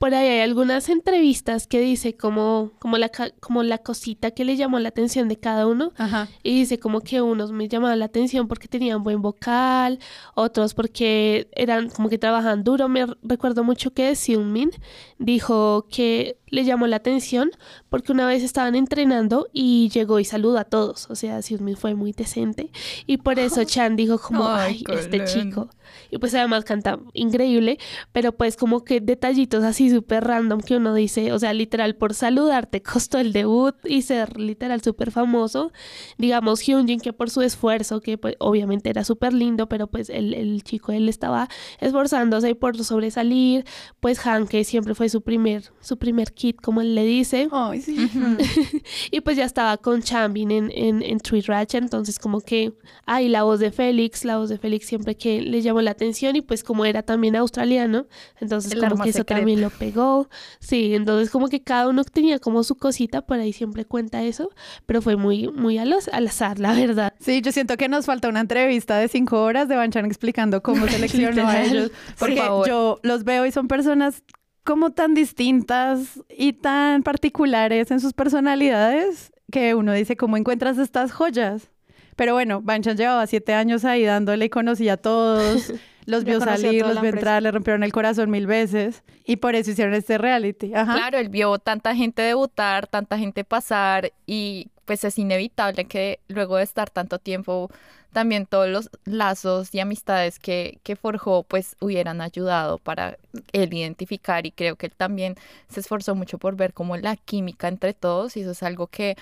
Por 0.00 0.14
ahí 0.14 0.28
hay 0.28 0.40
algunas 0.40 0.88
entrevistas 0.88 1.66
que 1.66 1.78
dice 1.78 2.16
como, 2.16 2.72
como, 2.78 2.96
la, 2.96 3.10
como 3.38 3.62
la 3.62 3.76
cosita 3.76 4.30
que 4.30 4.46
le 4.46 4.56
llamó 4.56 4.78
la 4.78 4.88
atención 4.88 5.28
de 5.28 5.36
cada 5.36 5.66
uno. 5.66 5.92
Ajá. 5.98 6.26
Y 6.42 6.54
dice 6.54 6.78
como 6.78 7.02
que 7.02 7.20
unos 7.20 7.52
me 7.52 7.68
llamaban 7.68 7.98
la 7.98 8.06
atención 8.06 8.48
porque 8.48 8.66
tenían 8.66 9.02
buen 9.02 9.20
vocal, 9.20 9.98
otros 10.34 10.72
porque 10.72 11.48
eran 11.52 11.90
como 11.90 12.08
que 12.08 12.16
trabajaban 12.16 12.64
duro. 12.64 12.88
Me 12.88 13.04
recuerdo 13.22 13.62
mucho 13.62 13.92
que 13.92 14.14
Seungmin 14.14 14.70
dijo 15.18 15.86
que 15.90 16.38
le 16.46 16.64
llamó 16.64 16.86
la 16.86 16.96
atención 16.96 17.50
porque 17.90 18.12
una 18.12 18.26
vez 18.26 18.42
estaban 18.42 18.76
entrenando 18.76 19.48
y 19.52 19.90
llegó 19.90 20.18
y 20.18 20.24
saludó 20.24 20.56
a 20.56 20.64
todos. 20.64 21.10
O 21.10 21.14
sea, 21.14 21.42
Seungmin 21.42 21.76
fue 21.76 21.94
muy 21.94 22.12
decente. 22.12 22.70
Y 23.06 23.18
por 23.18 23.38
eso 23.38 23.64
Chan 23.66 23.96
dijo 23.96 24.18
como, 24.18 24.48
Ay, 24.48 24.82
ay, 24.88 24.96
este 24.98 25.26
chico. 25.26 25.68
Y 26.10 26.18
pues 26.18 26.34
además 26.34 26.64
canta 26.64 26.98
increíble, 27.12 27.78
pero 28.12 28.32
pues 28.32 28.56
como 28.56 28.84
que 28.84 29.00
detallitos 29.00 29.64
así 29.64 29.90
súper 29.90 30.24
random 30.24 30.60
que 30.60 30.76
uno 30.76 30.94
dice, 30.94 31.32
o 31.32 31.38
sea, 31.38 31.52
literal 31.52 31.96
por 31.96 32.14
saludarte 32.14 32.82
costó 32.82 33.18
el 33.18 33.32
debut 33.32 33.74
y 33.84 34.02
ser 34.02 34.38
literal 34.38 34.82
súper 34.82 35.10
famoso. 35.10 35.72
Digamos, 36.18 36.60
Hyunjin 36.60 37.00
que 37.00 37.12
por 37.12 37.30
su 37.30 37.42
esfuerzo, 37.42 38.00
que 38.00 38.18
pues 38.18 38.36
obviamente 38.38 38.90
era 38.90 39.04
súper 39.04 39.32
lindo, 39.32 39.68
pero 39.68 39.86
pues 39.86 40.10
el, 40.10 40.34
el, 40.34 40.62
chico 40.62 40.92
él 40.92 41.08
estaba 41.08 41.48
esforzándose 41.80 42.54
por 42.54 42.82
sobresalir. 42.82 43.64
Pues 44.00 44.24
Han 44.26 44.46
que 44.46 44.64
siempre 44.64 44.94
fue 44.94 45.08
su 45.08 45.22
primer, 45.22 45.64
su 45.80 45.98
primer 45.98 46.32
kit, 46.32 46.60
como 46.60 46.80
él 46.80 46.94
le 46.94 47.04
dice. 47.04 47.48
Ay, 47.52 47.80
sí. 47.80 47.96
y 49.10 49.20
pues 49.20 49.36
ya 49.36 49.44
estaba 49.44 49.76
con 49.76 50.02
Chambin 50.02 50.50
en, 50.50 50.70
en, 50.74 51.02
en 51.02 51.18
Tweet 51.18 51.44
Ratchet, 51.46 51.82
entonces 51.82 52.18
como 52.18 52.40
que, 52.40 52.72
ay, 53.06 53.28
la 53.28 53.42
voz 53.42 53.60
de 53.60 53.70
Félix, 53.70 54.24
la 54.24 54.38
voz 54.38 54.48
de 54.48 54.58
Félix 54.58 54.86
siempre 54.86 55.16
que 55.16 55.40
le 55.40 55.62
llamó 55.80 55.82
la 55.82 55.92
atención 55.92 56.36
y 56.36 56.40
pues 56.40 56.64
como 56.64 56.84
era 56.84 57.02
también 57.02 57.36
australiano, 57.36 58.06
entonces 58.40 58.74
como 58.74 59.02
que 59.02 59.10
eso 59.10 59.24
también 59.24 59.60
lo 59.60 59.70
pegó. 59.70 60.28
Sí, 60.58 60.94
entonces 60.94 61.30
como 61.30 61.48
que 61.48 61.62
cada 61.62 61.88
uno 61.88 62.04
tenía 62.04 62.38
como 62.38 62.62
su 62.64 62.76
cosita, 62.76 63.22
por 63.22 63.38
ahí 63.38 63.52
siempre 63.52 63.84
cuenta 63.84 64.22
eso, 64.22 64.50
pero 64.86 65.02
fue 65.02 65.16
muy, 65.16 65.48
muy 65.48 65.78
al, 65.78 65.94
al 66.12 66.26
azar, 66.26 66.58
la 66.58 66.74
verdad. 66.74 67.14
Sí, 67.20 67.40
yo 67.42 67.52
siento 67.52 67.76
que 67.76 67.88
nos 67.88 68.06
falta 68.06 68.28
una 68.28 68.40
entrevista 68.40 68.98
de 68.98 69.08
cinco 69.08 69.42
horas 69.42 69.68
de 69.68 69.76
Banchan 69.76 70.06
explicando 70.06 70.62
cómo 70.62 70.86
seleccionó 70.88 71.48
a 71.48 71.62
ellos, 71.62 71.90
porque 72.18 72.36
yo 72.66 72.98
los 73.02 73.24
veo 73.24 73.46
y 73.46 73.52
son 73.52 73.68
personas 73.68 74.22
como 74.64 74.90
tan 74.90 75.14
distintas 75.14 76.20
y 76.28 76.52
tan 76.52 77.02
particulares 77.02 77.90
en 77.90 78.00
sus 78.00 78.12
personalidades 78.12 79.32
que 79.50 79.74
uno 79.74 79.92
dice, 79.92 80.16
¿cómo 80.16 80.36
encuentras 80.36 80.78
estas 80.78 81.12
joyas? 81.12 81.70
Pero 82.16 82.34
bueno, 82.34 82.60
Banchan 82.62 82.96
llevaba 82.96 83.26
siete 83.26 83.54
años 83.54 83.84
ahí 83.84 84.04
dándole 84.04 84.46
y 84.46 84.50
conocía 84.50 84.94
a 84.94 84.96
todos. 84.96 85.72
Los 86.06 86.24
vio 86.24 86.40
salir, 86.40 86.84
los 86.84 87.00
vio 87.00 87.10
entrar, 87.10 87.42
le 87.42 87.52
rompieron 87.52 87.84
el 87.84 87.92
corazón 87.92 88.30
mil 88.30 88.46
veces 88.46 89.04
y 89.24 89.36
por 89.36 89.54
eso 89.54 89.70
hicieron 89.70 89.94
este 89.94 90.18
reality. 90.18 90.70
Claro, 90.70 91.18
él 91.18 91.28
vio 91.28 91.58
tanta 91.58 91.94
gente 91.94 92.22
debutar, 92.22 92.88
tanta 92.88 93.16
gente 93.16 93.44
pasar 93.44 94.10
y 94.26 94.68
pues 94.86 95.04
es 95.04 95.18
inevitable 95.18 95.84
que 95.84 96.18
luego 96.26 96.56
de 96.56 96.64
estar 96.64 96.90
tanto 96.90 97.20
tiempo 97.20 97.70
también 98.12 98.46
todos 98.46 98.68
los 98.68 98.90
lazos 99.04 99.72
y 99.74 99.78
amistades 99.78 100.40
que, 100.40 100.80
que 100.82 100.96
forjó 100.96 101.44
pues 101.44 101.76
hubieran 101.80 102.20
ayudado 102.20 102.78
para 102.78 103.16
él 103.52 103.72
identificar 103.72 104.46
y 104.46 104.50
creo 104.50 104.74
que 104.74 104.86
él 104.86 104.94
también 104.96 105.36
se 105.68 105.78
esforzó 105.78 106.16
mucho 106.16 106.38
por 106.38 106.56
ver 106.56 106.72
como 106.72 106.96
la 106.96 107.14
química 107.14 107.68
entre 107.68 107.94
todos 107.94 108.36
y 108.36 108.40
eso 108.40 108.50
es 108.50 108.62
algo 108.64 108.88
que 108.88 109.16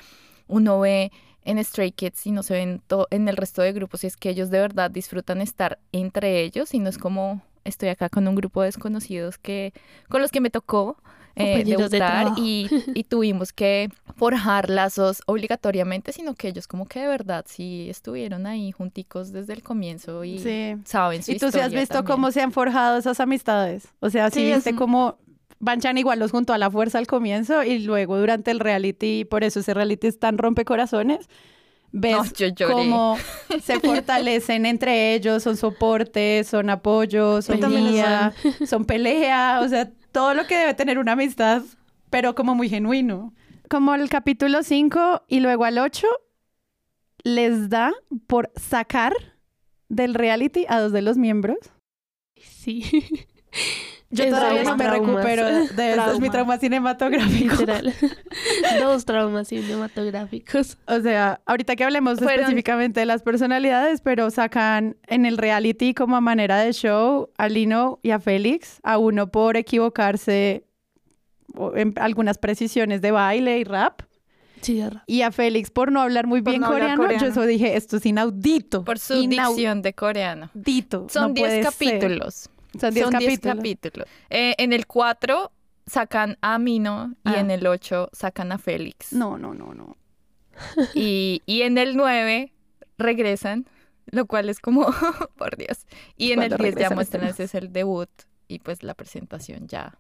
uno 0.47 0.81
ve 0.81 1.13
en 1.49 1.65
Stray 1.65 1.93
Kids 1.93 2.27
y 2.27 2.31
no 2.31 2.43
se 2.43 2.53
ven 2.53 2.83
en 3.11 3.29
el 3.29 3.37
resto 3.37 3.63
de 3.63 3.73
grupos 3.73 4.05
y 4.05 4.07
es 4.07 4.19
que 4.19 4.29
ellos 4.29 4.51
de 4.51 4.61
verdad 4.61 4.91
disfrutan 4.91 5.41
estar 5.41 5.79
entre 5.93 6.43
ellos 6.43 6.75
y 6.75 6.79
no 6.79 6.91
es 6.91 6.99
como 6.99 7.41
estoy 7.65 7.89
acá 7.89 8.11
con 8.11 8.29
un 8.29 8.35
grupo 8.35 8.61
de 8.61 8.67
desconocidos 8.67 9.39
que 9.39 9.73
con 10.11 10.21
los 10.21 10.31
que 10.31 10.43
me 10.43 10.51
tocó 10.51 10.99
eh, 11.37 11.65
debutar 11.65 12.33
y, 12.37 12.69
y, 12.95 13.05
tuvimos 13.09 13.53
que 13.53 13.89
forjar 14.17 14.69
lazos 14.69 15.23
obligatoriamente, 15.27 16.13
sino 16.13 16.35
que 16.35 16.49
ellos 16.49 16.67
como 16.67 16.87
que 16.87 17.01
de 17.01 17.07
verdad 17.07 17.45
sí 17.49 17.89
estuvieron 17.89 18.45
ahí 18.47 18.73
junticos 18.73 19.33
desde 19.33 19.53
el 19.53 19.63
comienzo 19.63 20.25
y 20.25 20.41
saben 20.85 21.23
su 21.23 21.33
¿Y 21.33 21.39
tú 21.39 21.51
sí 21.51 21.61
has 21.61 21.73
visto 21.73 22.05
cómo 22.05 22.31
se 22.33 22.43
han 22.43 22.53
forjado 22.53 22.99
esas 22.99 23.21
amistades? 23.21 23.89
O 24.01 24.11
sea, 24.11 24.31
sí, 24.31 24.53
viste 24.53 24.75
cómo 24.75 25.17
Banchan 25.61 25.99
igual 25.99 26.19
los 26.19 26.31
juntó 26.31 26.53
a 26.53 26.59
la 26.59 26.71
fuerza 26.71 26.99
al 26.99 27.07
comienzo 27.07 27.65
y 27.65 27.81
luego 27.81 28.19
durante 28.19 28.51
el 28.51 28.61
reality, 28.61 29.25
por 29.25 29.43
eso 29.45 29.61
ese 29.61 29.75
reality 29.75 30.07
es 30.07 30.19
tan 30.19 30.39
rompecorazones, 30.39 31.29
ves 31.91 32.33
cómo 32.67 33.17
se 33.63 33.81
fortalecen 33.81 34.67
entre 34.67 35.15
ellos, 35.15 35.43
son 35.43 35.57
soporte, 35.57 36.45
son 36.45 36.71
apoyo, 36.71 37.43
son 37.43 37.61
guía, 37.69 38.33
son 38.67 38.85
pelea, 38.85 39.61
o 39.63 39.69
sea, 39.69 39.91
todo 40.13 40.35
lo 40.35 40.47
que 40.47 40.57
debe 40.57 40.75
tener 40.75 40.99
una 40.99 41.13
amistad, 41.13 41.63
pero 42.11 42.35
como 42.35 42.55
muy 42.55 42.69
genuino. 42.69 43.35
Como 43.69 43.95
el 43.95 44.09
capítulo 44.09 44.63
5 44.63 45.25
y 45.29 45.41
luego 45.41 45.65
al 45.65 45.79
8 45.79 46.07
les 47.25 47.69
da 47.69 47.93
por 48.27 48.51
sacar 48.57 49.13
del 49.89 50.15
reality 50.15 50.65
a 50.69 50.81
dos 50.81 50.93
de 50.93 51.03
los 51.03 51.17
miembros. 51.17 51.59
Sí. 52.37 52.85
Yo 54.11 54.27
todavía 54.31 54.65
no 54.65 54.77
me 54.77 54.89
recupero 54.89 55.47
de 55.47 55.93
eso. 55.93 56.19
mi 56.19 56.31
trauma 56.31 56.59
cinematográfico. 56.59 57.57
Literal. 57.57 57.95
Dos 58.81 59.05
traumas 59.05 59.49
cinematográficos. 59.49 60.79
O 60.87 61.01
sea, 61.01 61.41
ahorita 61.45 61.77
que 61.77 61.85
hablemos 61.85 62.21
específicamente 62.21 63.01
de 63.01 63.07
las 63.07 63.23
personalidades, 63.23 64.01
pero 64.01 64.31
sacan 64.31 64.97
en 65.07 65.27
el 65.27 65.37
reality 65.37 65.93
como 65.93 66.17
a 66.17 66.21
manera 66.21 66.59
de 66.59 66.73
show 66.73 67.31
a 67.37 67.49
Lino 67.49 67.99
y 68.03 68.11
a 68.11 68.19
Félix, 68.19 68.81
a 68.83 68.99
uno 68.99 69.31
por 69.31 69.57
equivocarse 69.57 70.65
en 71.75 71.95
algunas 71.97 72.39
precisiones 72.39 73.03
de 73.03 73.11
baile 73.11 73.59
y 73.59 73.65
rap. 73.65 74.03
Sí, 74.61 74.83
y 75.07 75.23
a 75.23 75.31
Félix 75.31 75.71
por 75.71 75.93
no 75.93 76.01
hablar 76.01 76.27
muy 76.27 76.41
bien 76.41 76.63
coreano, 76.63 77.09
yo 77.13 77.27
eso 77.29 77.43
dije, 77.43 77.77
esto 77.77 77.99
es 77.99 78.07
inaudito. 78.07 78.85
Por 78.85 78.99
su 78.99 79.15
dicción 79.15 79.83
de 79.83 79.95
coreano. 79.95 80.51
Dito. 80.53 81.07
Son 81.09 81.33
10 81.33 81.65
capítulos. 81.65 82.51
Son 82.79 82.93
10 82.93 83.41
capítulos. 83.41 84.09
Eh, 84.31 84.55
en 84.59 84.73
el 84.73 84.87
4 84.87 85.53
sacan 85.87 86.37
a 86.41 86.59
Mino 86.59 87.15
y 87.25 87.31
ah. 87.31 87.41
en 87.41 87.51
el 87.51 87.67
8 87.67 88.11
sacan 88.13 88.53
a 88.53 88.59
Félix. 88.59 89.13
No, 89.13 89.39
no, 89.39 89.55
no, 89.55 89.75
no. 89.75 89.97
Y, 90.95 91.43
y 91.47 91.63
en 91.63 91.79
el 91.79 91.97
9 91.97 92.53
regresan, 92.99 93.67
lo 94.07 94.27
cual 94.27 94.49
es 94.51 94.61
como, 94.61 94.87
por 95.37 95.57
Dios. 95.57 95.87
Y 96.17 96.33
en 96.33 96.43
el 96.43 96.57
10 96.57 96.77
ya 96.77 96.91
muestran 96.91 97.27
ese 97.27 97.45
es 97.45 97.55
el 97.55 97.73
debut 97.73 98.11
y 98.49 98.59
pues 98.59 98.83
la 98.83 98.95
presentación 98.95 99.69
ya 99.69 99.99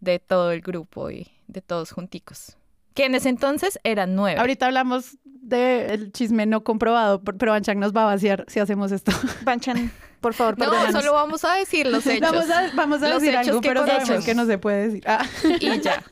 de 0.00 0.18
todo 0.18 0.52
el 0.52 0.60
grupo 0.60 1.10
y 1.10 1.28
de 1.46 1.60
todos 1.60 1.92
junticos. 1.92 2.56
Que 2.94 3.06
en 3.06 3.14
ese 3.14 3.28
entonces 3.28 3.78
eran 3.84 4.14
nueve. 4.14 4.40
Ahorita 4.40 4.66
hablamos 4.66 5.18
del 5.24 6.12
chisme 6.12 6.46
no 6.46 6.64
comprobado, 6.64 7.22
pero 7.22 7.52
Banchan 7.52 7.78
nos 7.78 7.92
va 7.92 8.02
a 8.02 8.06
vaciar 8.06 8.44
si 8.48 8.60
hacemos 8.60 8.92
esto. 8.92 9.12
Banchan, 9.42 9.92
por 10.20 10.34
favor, 10.34 10.56
perdónanos. 10.58 10.94
No, 10.94 11.00
solo 11.00 11.12
vamos 11.12 11.44
a 11.44 11.54
decir 11.54 11.86
los 11.86 12.06
hechos. 12.06 12.30
Vamos 12.30 12.50
a, 12.50 12.70
vamos 12.74 13.02
a 13.02 13.14
decir 13.14 13.36
algo, 13.36 13.60
pero 13.60 13.86
sabemos 13.86 14.24
que 14.24 14.34
no 14.34 14.46
se 14.46 14.58
puede 14.58 14.88
decir. 14.88 15.04
Ah. 15.06 15.26
Y 15.60 15.80
ya. 15.80 16.02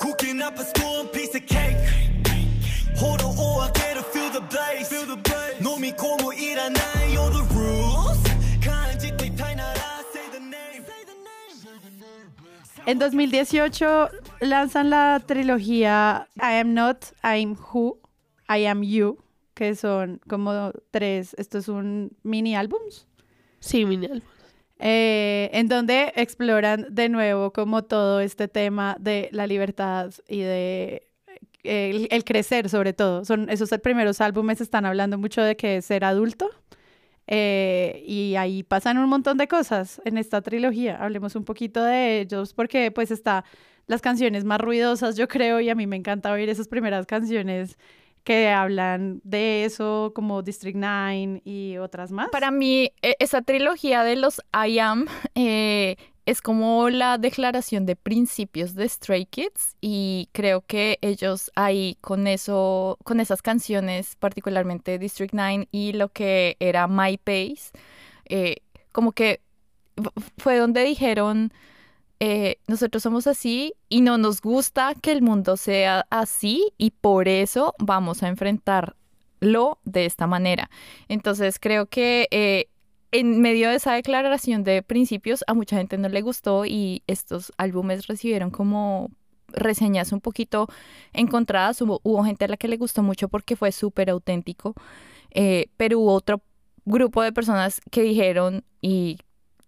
Cooking 0.00 0.42
up 0.42 0.58
a 0.58 0.64
spoon 0.64 1.08
piece 1.08 1.34
of 1.34 1.46
cake. 1.46 1.76
Hold 2.96 3.22
on, 3.22 3.34
oh, 3.38 3.60
I 3.60 3.70
En 12.86 12.98
2018 12.98 14.08
lanzan 14.40 14.90
la 14.90 15.22
trilogía 15.26 16.28
I 16.36 16.60
Am 16.60 16.74
Not, 16.74 17.06
I'm 17.22 17.56
Who, 17.56 17.98
I 18.48 18.66
Am 18.66 18.82
You, 18.82 19.18
que 19.54 19.74
son 19.74 20.20
como 20.28 20.72
tres, 20.90 21.34
esto 21.38 21.58
es 21.58 21.68
un 21.68 22.16
mini 22.22 22.54
álbums. 22.54 23.06
Sí, 23.60 23.84
mini 23.84 24.06
álbums. 24.06 24.24
Eh, 24.78 25.50
en 25.52 25.68
donde 25.68 26.12
exploran 26.16 26.86
de 26.90 27.08
nuevo 27.08 27.52
como 27.52 27.84
todo 27.84 28.20
este 28.20 28.48
tema 28.48 28.96
de 29.00 29.28
la 29.32 29.46
libertad 29.46 30.12
y 30.28 30.40
de 30.40 31.08
eh, 31.64 32.06
el, 32.10 32.24
crecer 32.24 32.68
sobre 32.68 32.92
todo. 32.92 33.24
Son 33.24 33.48
esos 33.50 33.70
primeros 33.82 34.20
álbumes 34.20 34.60
están 34.60 34.86
hablando 34.86 35.18
mucho 35.18 35.42
de 35.42 35.56
que 35.56 35.78
es 35.78 35.86
ser 35.86 36.04
adulto 36.04 36.50
eh, 37.26 38.04
y 38.06 38.36
ahí 38.36 38.62
pasan 38.62 38.98
un 38.98 39.08
montón 39.08 39.38
de 39.38 39.48
cosas 39.48 40.00
en 40.04 40.18
esta 40.18 40.42
trilogía. 40.42 40.96
Hablemos 40.96 41.34
un 41.36 41.44
poquito 41.44 41.82
de 41.82 42.20
ellos 42.20 42.54
porque 42.54 42.90
pues 42.90 43.10
está 43.10 43.44
las 43.86 44.00
canciones 44.00 44.44
más 44.44 44.60
ruidosas, 44.60 45.16
yo 45.16 45.28
creo, 45.28 45.60
y 45.60 45.68
a 45.68 45.74
mí 45.74 45.86
me 45.86 45.96
encanta 45.96 46.32
oír 46.32 46.48
esas 46.48 46.68
primeras 46.68 47.06
canciones 47.06 47.78
que 48.24 48.48
hablan 48.48 49.20
de 49.22 49.66
eso, 49.66 50.12
como 50.14 50.42
District 50.42 50.76
9 50.78 51.42
y 51.44 51.76
otras 51.76 52.10
más. 52.10 52.30
Para 52.30 52.50
mí, 52.50 52.90
e, 53.02 53.16
esa 53.18 53.42
trilogía 53.42 54.02
de 54.02 54.16
los 54.16 54.40
I 54.52 54.78
Am 54.78 55.06
eh, 55.34 55.96
es 56.26 56.40
como 56.40 56.88
la 56.88 57.18
declaración 57.18 57.84
de 57.86 57.96
principios 57.96 58.74
de 58.74 58.88
Stray 58.88 59.26
Kids 59.26 59.76
y 59.80 60.28
creo 60.32 60.62
que 60.62 60.98
ellos 61.02 61.50
ahí 61.54 61.98
con 62.00 62.26
eso, 62.26 62.98
con 63.04 63.20
esas 63.20 63.42
canciones, 63.42 64.16
particularmente 64.16 64.98
District 64.98 65.34
9 65.34 65.68
y 65.70 65.92
lo 65.92 66.08
que 66.08 66.56
era 66.60 66.88
My 66.88 67.18
Pace, 67.18 67.72
eh, 68.26 68.56
como 68.92 69.12
que 69.12 69.40
fue 70.38 70.56
donde 70.56 70.82
dijeron, 70.84 71.52
eh, 72.20 72.58
nosotros 72.66 73.02
somos 73.02 73.26
así 73.26 73.74
y 73.88 74.00
no 74.00 74.16
nos 74.16 74.40
gusta 74.40 74.94
que 74.94 75.12
el 75.12 75.20
mundo 75.20 75.56
sea 75.56 76.06
así 76.10 76.72
y 76.78 76.90
por 76.92 77.28
eso 77.28 77.74
vamos 77.78 78.22
a 78.22 78.28
enfrentarlo 78.28 79.78
de 79.84 80.06
esta 80.06 80.26
manera. 80.26 80.70
Entonces 81.08 81.58
creo 81.60 81.86
que 81.86 82.28
eh, 82.30 82.68
en 83.14 83.40
medio 83.40 83.68
de 83.70 83.76
esa 83.76 83.92
declaración 83.92 84.64
de 84.64 84.82
principios 84.82 85.44
a 85.46 85.54
mucha 85.54 85.76
gente 85.76 85.96
no 85.98 86.08
le 86.08 86.20
gustó 86.20 86.66
y 86.66 87.04
estos 87.06 87.52
álbumes 87.58 88.08
recibieron 88.08 88.50
como 88.50 89.12
reseñas 89.52 90.10
un 90.10 90.20
poquito 90.20 90.66
encontradas. 91.12 91.80
Hubo, 91.80 92.00
hubo 92.02 92.24
gente 92.24 92.44
a 92.44 92.48
la 92.48 92.56
que 92.56 92.66
le 92.66 92.76
gustó 92.76 93.04
mucho 93.04 93.28
porque 93.28 93.54
fue 93.54 93.70
súper 93.70 94.10
auténtico, 94.10 94.74
eh, 95.30 95.66
pero 95.76 96.00
hubo 96.00 96.12
otro 96.12 96.42
grupo 96.84 97.22
de 97.22 97.32
personas 97.32 97.80
que 97.92 98.02
dijeron 98.02 98.64
y 98.82 99.18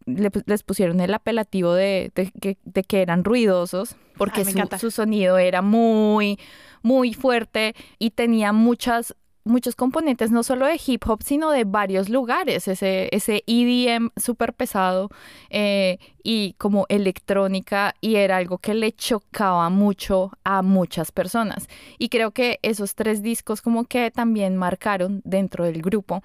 les 0.06 0.64
pusieron 0.64 1.00
el 1.00 1.14
apelativo 1.14 1.72
de, 1.72 2.10
de, 2.14 2.82
que 2.82 3.02
eran 3.02 3.22
ruidosos 3.22 3.96
porque 4.16 4.44
su, 4.44 4.58
su, 4.78 4.90
sonido 4.90 5.38
era 5.38 5.62
muy, 5.62 6.38
muy 6.82 7.14
fuerte 7.14 7.74
y 7.98 8.10
tenía 8.10 8.52
muchas 8.52 9.14
muchos 9.46 9.76
componentes, 9.76 10.30
no 10.30 10.42
solo 10.42 10.66
de 10.66 10.80
hip 10.84 11.02
hop, 11.06 11.22
sino 11.22 11.50
de 11.50 11.64
varios 11.64 12.08
lugares, 12.08 12.68
ese, 12.68 13.08
ese 13.12 13.44
EDM 13.46 14.10
súper 14.16 14.52
pesado 14.52 15.08
eh, 15.50 15.98
y 16.22 16.54
como 16.54 16.86
electrónica, 16.88 17.94
y 18.00 18.16
era 18.16 18.36
algo 18.36 18.58
que 18.58 18.74
le 18.74 18.92
chocaba 18.92 19.70
mucho 19.70 20.32
a 20.44 20.62
muchas 20.62 21.12
personas. 21.12 21.68
Y 21.98 22.08
creo 22.08 22.32
que 22.32 22.58
esos 22.62 22.94
tres 22.94 23.22
discos 23.22 23.62
como 23.62 23.84
que 23.84 24.10
también 24.10 24.56
marcaron 24.56 25.22
dentro 25.24 25.64
del 25.64 25.82
grupo 25.82 26.22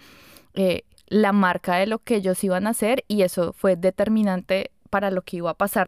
eh, 0.54 0.84
la 1.08 1.34
marca 1.34 1.76
de 1.76 1.88
lo 1.88 2.00
que 2.00 2.16
ellos 2.16 2.44
iban 2.44 2.68
a 2.68 2.72
hacer 2.72 3.04
y 3.08 3.22
eso 3.22 3.54
fue 3.54 3.76
determinante 3.76 4.72
para 4.90 5.12
lo 5.12 5.22
que 5.22 5.38
iba 5.38 5.52
a 5.52 5.56
pasar. 5.56 5.88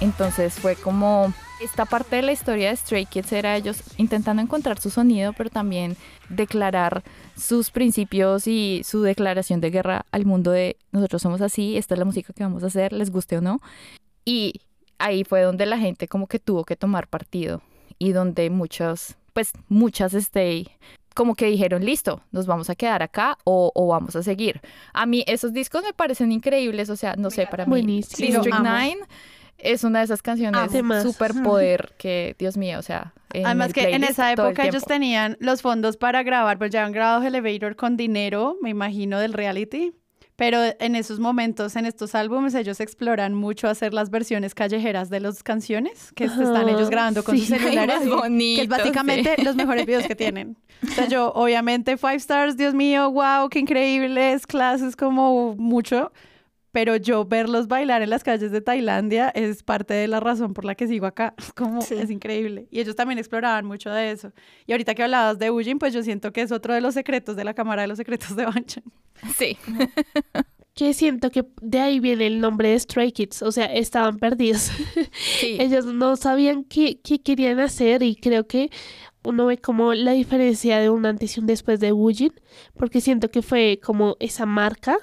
Entonces 0.00 0.54
fue 0.54 0.74
como 0.76 1.32
esta 1.60 1.84
parte 1.84 2.16
de 2.16 2.22
la 2.22 2.32
historia 2.32 2.70
de 2.70 2.76
Stray 2.76 3.06
Kids 3.06 3.32
era 3.32 3.56
ellos 3.56 3.82
intentando 3.98 4.42
encontrar 4.42 4.80
su 4.80 4.90
sonido, 4.90 5.32
pero 5.32 5.50
también 5.50 5.96
declarar 6.28 7.04
sus 7.36 7.70
principios 7.70 8.46
y 8.46 8.82
su 8.84 9.02
declaración 9.02 9.60
de 9.60 9.70
guerra 9.70 10.06
al 10.10 10.24
mundo 10.24 10.50
de 10.50 10.76
nosotros 10.90 11.22
somos 11.22 11.40
así, 11.40 11.76
esta 11.76 11.94
es 11.94 11.98
la 11.98 12.04
música 12.04 12.32
que 12.32 12.42
vamos 12.42 12.64
a 12.64 12.66
hacer, 12.66 12.92
les 12.92 13.10
guste 13.10 13.38
o 13.38 13.40
no. 13.42 13.60
Y 14.24 14.62
ahí 14.98 15.22
fue 15.22 15.42
donde 15.42 15.66
la 15.66 15.78
gente 15.78 16.08
como 16.08 16.26
que 16.26 16.38
tuvo 16.38 16.64
que 16.64 16.76
tomar 16.76 17.06
partido 17.06 17.62
y 17.98 18.12
donde 18.12 18.48
muchos, 18.50 19.16
pues 19.34 19.52
muchas 19.68 20.14
este, 20.14 20.66
como 21.14 21.34
que 21.34 21.46
dijeron, 21.46 21.84
listo, 21.84 22.22
nos 22.32 22.46
vamos 22.46 22.70
a 22.70 22.74
quedar 22.74 23.02
acá 23.02 23.38
o, 23.44 23.72
vamos 23.88 24.16
a 24.16 24.22
seguir. 24.22 24.60
A 24.92 25.06
mí 25.06 25.24
esos 25.26 25.52
discos 25.52 25.82
me 25.82 25.92
parecen 25.92 26.32
increíbles, 26.32 26.90
o 26.90 26.96
sea, 26.96 27.16
no 27.16 27.30
sé, 27.30 27.46
para 27.46 27.66
mí 27.66 27.82
District 27.82 28.46
9 28.46 28.98
es 29.62 29.84
una 29.84 29.98
de 29.98 30.06
esas 30.06 30.22
canciones 30.22 30.72
super 31.02 31.32
poder 31.42 31.94
que, 31.98 32.34
Dios 32.38 32.56
mío, 32.56 32.78
o 32.78 32.82
sea... 32.82 33.12
Además 33.44 33.72
que 33.72 33.90
en 33.94 34.02
esa 34.02 34.32
época 34.32 34.66
ellos 34.66 34.84
tenían 34.84 35.36
los 35.38 35.62
fondos 35.62 35.96
para 35.96 36.24
grabar, 36.24 36.58
pues 36.58 36.72
ya 36.72 36.84
han 36.84 36.90
grabado 36.90 37.22
Elevator 37.22 37.76
con 37.76 37.96
dinero, 37.96 38.56
me 38.60 38.70
imagino, 38.70 39.20
del 39.20 39.32
reality. 39.32 39.92
Pero 40.40 40.58
en 40.78 40.96
esos 40.96 41.20
momentos, 41.20 41.76
en 41.76 41.84
estos 41.84 42.14
álbumes, 42.14 42.54
ellos 42.54 42.80
exploran 42.80 43.34
mucho 43.34 43.68
hacer 43.68 43.92
las 43.92 44.08
versiones 44.08 44.54
callejeras 44.54 45.10
de 45.10 45.20
las 45.20 45.42
canciones 45.42 46.12
que 46.14 46.24
están 46.24 46.66
ellos 46.66 46.86
ah, 46.86 46.90
grabando 46.90 47.22
con 47.22 47.36
sus 47.36 47.48
celulares. 47.48 48.00
que 48.00 48.62
es 48.62 48.68
básicamente 48.68 49.34
los 49.44 49.54
mejores 49.54 49.84
videos 49.84 50.06
que 50.06 50.16
tienen. 50.16 50.56
O 50.82 50.92
sea, 50.92 51.06
yo, 51.08 51.30
obviamente, 51.34 51.98
Five 51.98 52.14
Stars, 52.14 52.56
Dios 52.56 52.72
mío, 52.72 53.10
wow, 53.10 53.50
qué 53.50 53.58
increíbles, 53.58 54.46
clases 54.46 54.96
como 54.96 55.54
mucho. 55.56 56.10
Pero 56.72 56.96
yo 56.96 57.24
verlos 57.24 57.66
bailar 57.66 58.02
en 58.02 58.10
las 58.10 58.22
calles 58.22 58.52
de 58.52 58.60
Tailandia 58.60 59.30
es 59.30 59.62
parte 59.62 59.94
de 59.94 60.06
la 60.06 60.20
razón 60.20 60.54
por 60.54 60.64
la 60.64 60.74
que 60.74 60.86
sigo 60.86 61.06
acá. 61.06 61.34
Como 61.56 61.80
es 61.80 62.10
increíble. 62.10 62.68
Y 62.70 62.80
ellos 62.80 62.96
también 62.96 63.18
exploraban 63.18 63.66
mucho 63.66 63.90
de 63.90 64.12
eso. 64.12 64.32
Y 64.66 64.72
ahorita 64.72 64.94
que 64.94 65.02
hablabas 65.02 65.38
de 65.38 65.50
Ujin, 65.50 65.78
pues 65.78 65.92
yo 65.92 66.02
siento 66.02 66.32
que 66.32 66.42
es 66.42 66.52
otro 66.52 66.74
de 66.74 66.80
los 66.80 66.94
secretos 66.94 67.36
de 67.36 67.44
la 67.44 67.54
Cámara 67.54 67.82
de 67.82 67.88
los 67.88 67.98
Secretos 67.98 68.36
de 68.36 68.44
Banchan. 68.44 68.84
Sí. 69.36 69.56
que 70.74 70.94
siento 70.94 71.30
que 71.30 71.44
de 71.60 71.80
ahí 71.80 72.00
viene 72.00 72.26
el 72.26 72.40
nombre 72.40 72.70
de 72.70 72.78
Stray 72.78 73.12
Kids, 73.12 73.42
o 73.42 73.52
sea, 73.52 73.66
estaban 73.66 74.18
perdidos. 74.18 74.70
Ellos 75.42 75.86
no 75.86 76.16
sabían 76.16 76.64
qué, 76.64 77.00
qué, 77.02 77.20
querían 77.20 77.60
hacer 77.60 78.02
y 78.02 78.16
creo 78.16 78.46
que 78.46 78.70
uno 79.22 79.46
ve 79.46 79.58
como 79.58 79.92
la 79.92 80.12
diferencia 80.12 80.78
de 80.78 80.88
un 80.88 81.04
antes 81.04 81.36
y 81.36 81.40
un 81.40 81.46
después 81.46 81.80
de 81.80 81.92
Wujin, 81.92 82.32
porque 82.74 83.00
siento 83.00 83.30
que 83.30 83.42
fue 83.42 83.78
como 83.82 84.16
esa 84.20 84.46
marca 84.46 84.96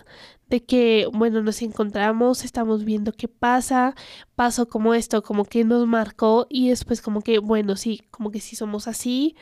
de 0.50 0.64
que, 0.64 1.08
bueno, 1.14 1.42
nos 1.42 1.62
encontramos, 1.62 2.44
estamos 2.44 2.86
viendo 2.86 3.12
qué 3.12 3.28
pasa, 3.28 3.96
pasó 4.36 4.68
como 4.68 4.94
esto, 4.94 5.22
como 5.24 5.46
que 5.46 5.64
nos 5.64 5.88
marcó 5.88 6.48
y 6.50 6.70
después 6.70 7.02
como 7.02 7.22
que, 7.22 7.40
bueno, 7.40 7.76
sí, 7.76 8.02
como 8.12 8.32
que 8.32 8.40
sí 8.40 8.56
somos 8.56 8.88
así 8.88 9.36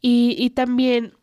y, 0.00 0.34
y 0.38 0.50
también 0.50 1.14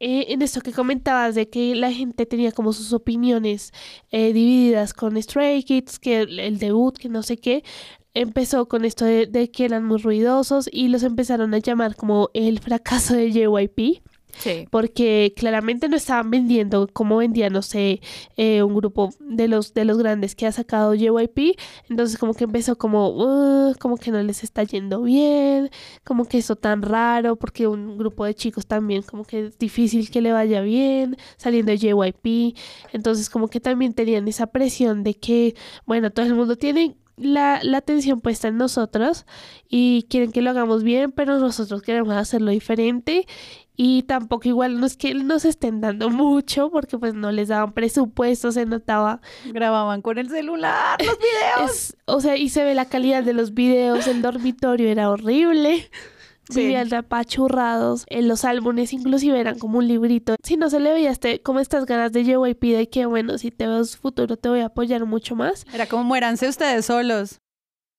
eh, 0.00 0.32
en 0.34 0.42
esto 0.42 0.60
que 0.60 0.72
comentabas 0.72 1.34
de 1.34 1.48
que 1.48 1.74
la 1.74 1.92
gente 1.92 2.26
tenía 2.26 2.52
como 2.52 2.72
sus 2.72 2.92
opiniones 2.92 3.72
eh, 4.10 4.32
divididas 4.32 4.92
con 4.92 5.20
Stray 5.22 5.62
Kids, 5.62 5.98
que 5.98 6.22
el, 6.22 6.58
debut, 6.58 6.96
que 6.98 7.08
no 7.08 7.22
sé 7.22 7.38
qué, 7.38 7.64
empezó 8.12 8.68
con 8.68 8.84
esto 8.84 9.04
de, 9.04 9.26
de, 9.26 9.50
que 9.50 9.64
eran 9.64 9.84
muy 9.84 9.98
ruidosos 9.98 10.68
y 10.70 10.88
los 10.88 11.04
empezaron 11.04 11.54
a 11.54 11.58
llamar 11.58 11.96
como 11.96 12.30
el 12.34 12.58
fracaso 12.60 13.14
de 13.14 13.32
JYP. 13.32 14.02
Porque 14.70 15.32
claramente 15.36 15.88
no 15.88 15.96
estaban 15.96 16.30
vendiendo 16.30 16.88
como 16.92 17.18
vendía, 17.18 17.50
no 17.50 17.62
sé, 17.62 18.00
eh, 18.36 18.62
un 18.62 18.74
grupo 18.74 19.10
de 19.20 19.48
los, 19.48 19.74
de 19.74 19.84
los 19.84 19.98
grandes 19.98 20.34
que 20.34 20.46
ha 20.46 20.52
sacado 20.52 20.94
JYP. 20.94 21.58
Entonces 21.88 22.18
como 22.18 22.34
que 22.34 22.44
empezó 22.44 22.76
como, 22.76 23.72
como 23.78 23.96
que 23.96 24.10
no 24.10 24.22
les 24.22 24.44
está 24.44 24.62
yendo 24.64 25.02
bien, 25.02 25.70
como 26.04 26.26
que 26.26 26.38
eso 26.38 26.56
tan 26.56 26.82
raro, 26.82 27.36
porque 27.36 27.66
un 27.66 27.98
grupo 27.98 28.24
de 28.24 28.34
chicos 28.34 28.66
también 28.66 29.02
como 29.02 29.24
que 29.24 29.46
es 29.46 29.58
difícil 29.58 30.10
que 30.10 30.20
le 30.20 30.32
vaya 30.32 30.60
bien 30.60 31.16
saliendo 31.36 31.72
de 31.72 31.78
JYP. 31.78 32.56
Entonces 32.92 33.30
como 33.30 33.48
que 33.48 33.60
también 33.60 33.94
tenían 33.94 34.28
esa 34.28 34.46
presión 34.48 35.02
de 35.02 35.14
que, 35.14 35.54
bueno, 35.86 36.10
todo 36.10 36.26
el 36.26 36.34
mundo 36.34 36.56
tiene 36.56 36.96
la, 37.16 37.60
la, 37.62 37.78
atención 37.78 38.20
puesta 38.20 38.48
en 38.48 38.56
nosotros 38.56 39.24
y 39.68 40.06
quieren 40.10 40.32
que 40.32 40.42
lo 40.42 40.50
hagamos 40.50 40.82
bien, 40.82 41.12
pero 41.12 41.38
nosotros 41.38 41.82
queremos 41.82 42.14
hacerlo 42.14 42.50
diferente 42.50 43.26
y 43.76 44.04
tampoco 44.04 44.48
igual 44.48 44.78
no 44.78 44.86
es 44.86 44.96
que 44.96 45.14
nos 45.14 45.44
estén 45.44 45.80
dando 45.80 46.08
mucho 46.10 46.70
porque 46.70 46.96
pues 46.98 47.14
no 47.14 47.32
les 47.32 47.48
daban 47.48 47.72
presupuesto, 47.72 48.52
se 48.52 48.66
notaba. 48.66 49.20
Grababan 49.46 50.00
con 50.00 50.18
el 50.18 50.28
celular 50.28 50.98
los 51.04 51.18
videos. 51.58 51.96
o 52.06 52.20
sea, 52.20 52.36
y 52.36 52.50
se 52.50 52.64
ve 52.64 52.74
la 52.74 52.84
calidad 52.84 53.24
de 53.24 53.32
los 53.32 53.52
videos, 53.52 54.06
el 54.06 54.22
dormitorio 54.22 54.88
era 54.88 55.10
horrible. 55.10 55.90
Sí. 56.50 56.60
Vivían 56.60 56.92
apachurrados. 56.92 58.04
En 58.08 58.28
los 58.28 58.44
álbumes 58.44 58.92
inclusive 58.92 59.40
eran 59.40 59.58
como 59.58 59.78
un 59.78 59.88
librito. 59.88 60.36
Si 60.42 60.56
no 60.58 60.68
se 60.68 60.78
le 60.78 60.92
veía 60.92 61.10
este, 61.10 61.40
como 61.40 61.58
estas 61.58 61.86
ganas 61.86 62.12
de 62.12 62.22
JYP 62.22 62.62
de 62.76 62.88
que 62.90 63.06
bueno, 63.06 63.38
si 63.38 63.50
te 63.50 63.66
veo 63.66 63.84
futuro 63.86 64.36
te 64.36 64.50
voy 64.50 64.60
a 64.60 64.66
apoyar 64.66 65.06
mucho 65.06 65.34
más. 65.34 65.64
Era 65.72 65.86
como 65.86 66.04
muéranse 66.04 66.46
ustedes 66.46 66.84
solos. 66.84 67.38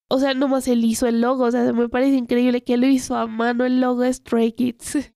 O 0.09 0.19
sea, 0.19 0.35
nomás 0.35 0.67
él 0.67 0.85
hizo 0.85 1.07
el 1.07 1.21
logo. 1.21 1.45
O 1.45 1.51
sea, 1.51 1.73
me 1.73 1.89
parece 1.89 2.15
increíble 2.15 2.63
que 2.63 2.77
lo 2.77 2.85
hizo 2.85 3.15
a 3.15 3.25
mano 3.25 3.65
el 3.65 3.81
logo 3.81 4.01
de 4.01 4.13
Stray 4.13 4.51
Kids. 4.51 5.11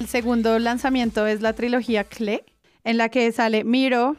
El 0.00 0.08
segundo 0.08 0.58
lanzamiento 0.58 1.26
es 1.26 1.42
la 1.42 1.52
trilogía 1.52 2.04
Cle, 2.04 2.44
en 2.84 2.98
la 2.98 3.08
que 3.08 3.30
sale 3.30 3.62
Miro 3.62 4.16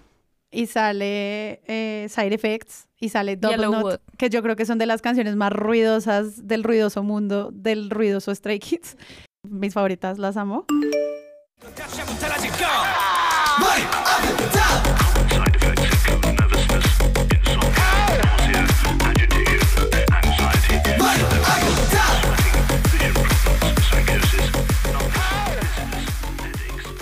y 0.49 0.67
sale 0.67 1.61
eh, 1.67 2.07
Side 2.09 2.33
Effects 2.33 2.87
y 2.99 3.09
sale 3.09 3.35
Double 3.35 3.67
Note, 3.67 3.99
que 4.17 4.29
yo 4.29 4.41
creo 4.43 4.55
que 4.55 4.65
son 4.65 4.77
de 4.77 4.85
las 4.85 5.01
canciones 5.01 5.35
más 5.35 5.51
ruidosas 5.51 6.47
del 6.47 6.63
ruidoso 6.63 7.03
mundo 7.03 7.51
del 7.51 7.89
ruidoso 7.89 8.33
Stray 8.33 8.59
Kids. 8.59 8.95
Mis 9.49 9.73
favoritas, 9.73 10.19
las 10.19 10.37
amo. 10.37 10.65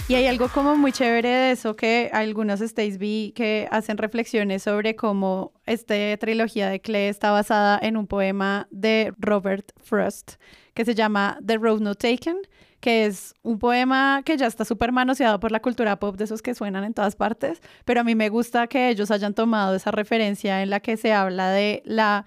Y 0.07 0.15
hay 0.15 0.27
algo 0.27 0.49
como 0.49 0.75
muy 0.75 0.91
chévere 0.91 1.29
de 1.29 1.51
eso 1.51 1.75
que 1.75 2.09
algunos 2.11 2.59
Stays 2.59 2.97
vi 2.97 3.33
que 3.35 3.69
hacen 3.71 3.97
reflexiones 3.97 4.63
sobre 4.63 4.95
cómo 4.95 5.53
esta 5.65 5.95
trilogía 6.17 6.69
de 6.69 6.81
Clay 6.81 7.03
está 7.05 7.31
basada 7.31 7.79
en 7.81 7.95
un 7.95 8.07
poema 8.07 8.67
de 8.71 9.13
Robert 9.19 9.71
Frost 9.77 10.33
que 10.73 10.85
se 10.85 10.95
llama 10.95 11.39
The 11.45 11.57
Road 11.57 11.81
Not 11.81 11.99
Taken, 11.99 12.37
que 12.79 13.05
es 13.05 13.35
un 13.43 13.59
poema 13.59 14.23
que 14.25 14.37
ya 14.37 14.47
está 14.47 14.65
súper 14.65 14.91
manoseado 14.91 15.39
por 15.39 15.51
la 15.51 15.61
cultura 15.61 15.99
pop 15.99 16.15
de 16.17 16.23
esos 16.23 16.41
que 16.41 16.55
suenan 16.55 16.83
en 16.83 16.93
todas 16.93 17.15
partes, 17.15 17.61
pero 17.85 18.01
a 18.01 18.03
mí 18.03 18.15
me 18.15 18.29
gusta 18.29 18.67
que 18.67 18.89
ellos 18.89 19.11
hayan 19.11 19.33
tomado 19.33 19.75
esa 19.75 19.91
referencia 19.91 20.63
en 20.63 20.69
la 20.69 20.79
que 20.79 20.97
se 20.97 21.13
habla 21.13 21.51
de 21.51 21.83
la 21.85 22.25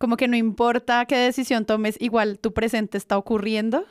como 0.00 0.16
que 0.16 0.28
no 0.28 0.36
importa 0.36 1.04
qué 1.04 1.16
decisión 1.16 1.66
tomes, 1.66 1.96
igual 2.00 2.38
tu 2.38 2.54
presente 2.54 2.96
está 2.96 3.18
ocurriendo. 3.18 3.84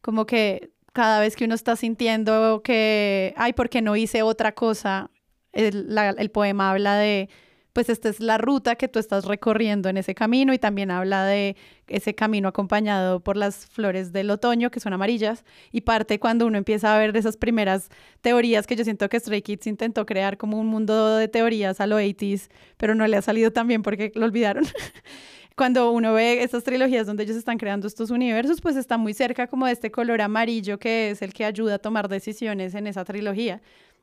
Como 0.00 0.26
que 0.26 0.70
cada 0.92 1.18
vez 1.18 1.34
que 1.34 1.44
uno 1.44 1.56
está 1.56 1.74
sintiendo 1.74 2.62
que, 2.62 3.34
ay, 3.36 3.52
¿por 3.52 3.68
qué 3.68 3.82
no 3.82 3.96
hice 3.96 4.22
otra 4.22 4.54
cosa? 4.54 5.10
El, 5.52 5.98
el 6.18 6.30
poema 6.30 6.70
habla 6.70 6.94
de 6.98 7.28
pues 7.74 7.88
esta 7.88 8.08
es 8.08 8.20
la 8.20 8.38
ruta 8.38 8.76
que 8.76 8.86
tú 8.86 9.00
estás 9.00 9.24
recorriendo 9.24 9.88
en 9.88 9.96
ese 9.96 10.14
camino 10.14 10.54
y 10.54 10.58
también 10.58 10.92
habla 10.92 11.24
de 11.24 11.56
ese 11.88 12.14
camino 12.14 12.48
acompañado 12.48 13.18
por 13.18 13.36
las 13.36 13.66
flores 13.66 14.12
del 14.12 14.30
otoño 14.30 14.70
que 14.70 14.78
son 14.78 14.92
amarillas 14.92 15.44
y 15.72 15.80
parte 15.80 16.20
cuando 16.20 16.46
uno 16.46 16.56
empieza 16.56 16.94
a 16.94 16.98
ver 16.98 17.14
esas 17.16 17.36
primeras 17.36 17.88
teorías 18.20 18.68
que 18.68 18.76
yo 18.76 18.84
siento 18.84 19.08
que 19.08 19.18
Stray 19.18 19.42
Kids 19.42 19.66
intentó 19.66 20.06
crear 20.06 20.38
como 20.38 20.58
un 20.58 20.68
mundo 20.68 21.16
de 21.16 21.26
teorías 21.26 21.80
a 21.80 21.88
lo 21.88 21.98
80s, 22.00 22.48
pero 22.76 22.94
no 22.94 23.06
le 23.08 23.16
ha 23.16 23.22
salido 23.22 23.50
tan 23.50 23.66
bien 23.66 23.82
porque 23.82 24.12
lo 24.14 24.24
olvidaron. 24.24 24.64
cuando 25.56 25.90
uno 25.90 26.14
ve 26.14 26.44
estas 26.44 26.62
trilogías 26.62 27.08
donde 27.08 27.24
ellos 27.24 27.36
están 27.36 27.58
creando 27.58 27.88
estos 27.88 28.10
universos, 28.10 28.60
pues 28.60 28.76
está 28.76 28.98
muy 28.98 29.14
cerca 29.14 29.48
como 29.48 29.66
de 29.66 29.72
este 29.72 29.90
color 29.90 30.22
amarillo 30.22 30.78
que 30.78 31.10
es 31.10 31.22
el 31.22 31.34
que 31.34 31.44
ayuda 31.44 31.74
a 31.74 31.78
tomar 31.78 32.08
decisiones 32.08 32.76
en 32.76 32.86
esa 32.86 33.04
trilogía. 33.04 33.60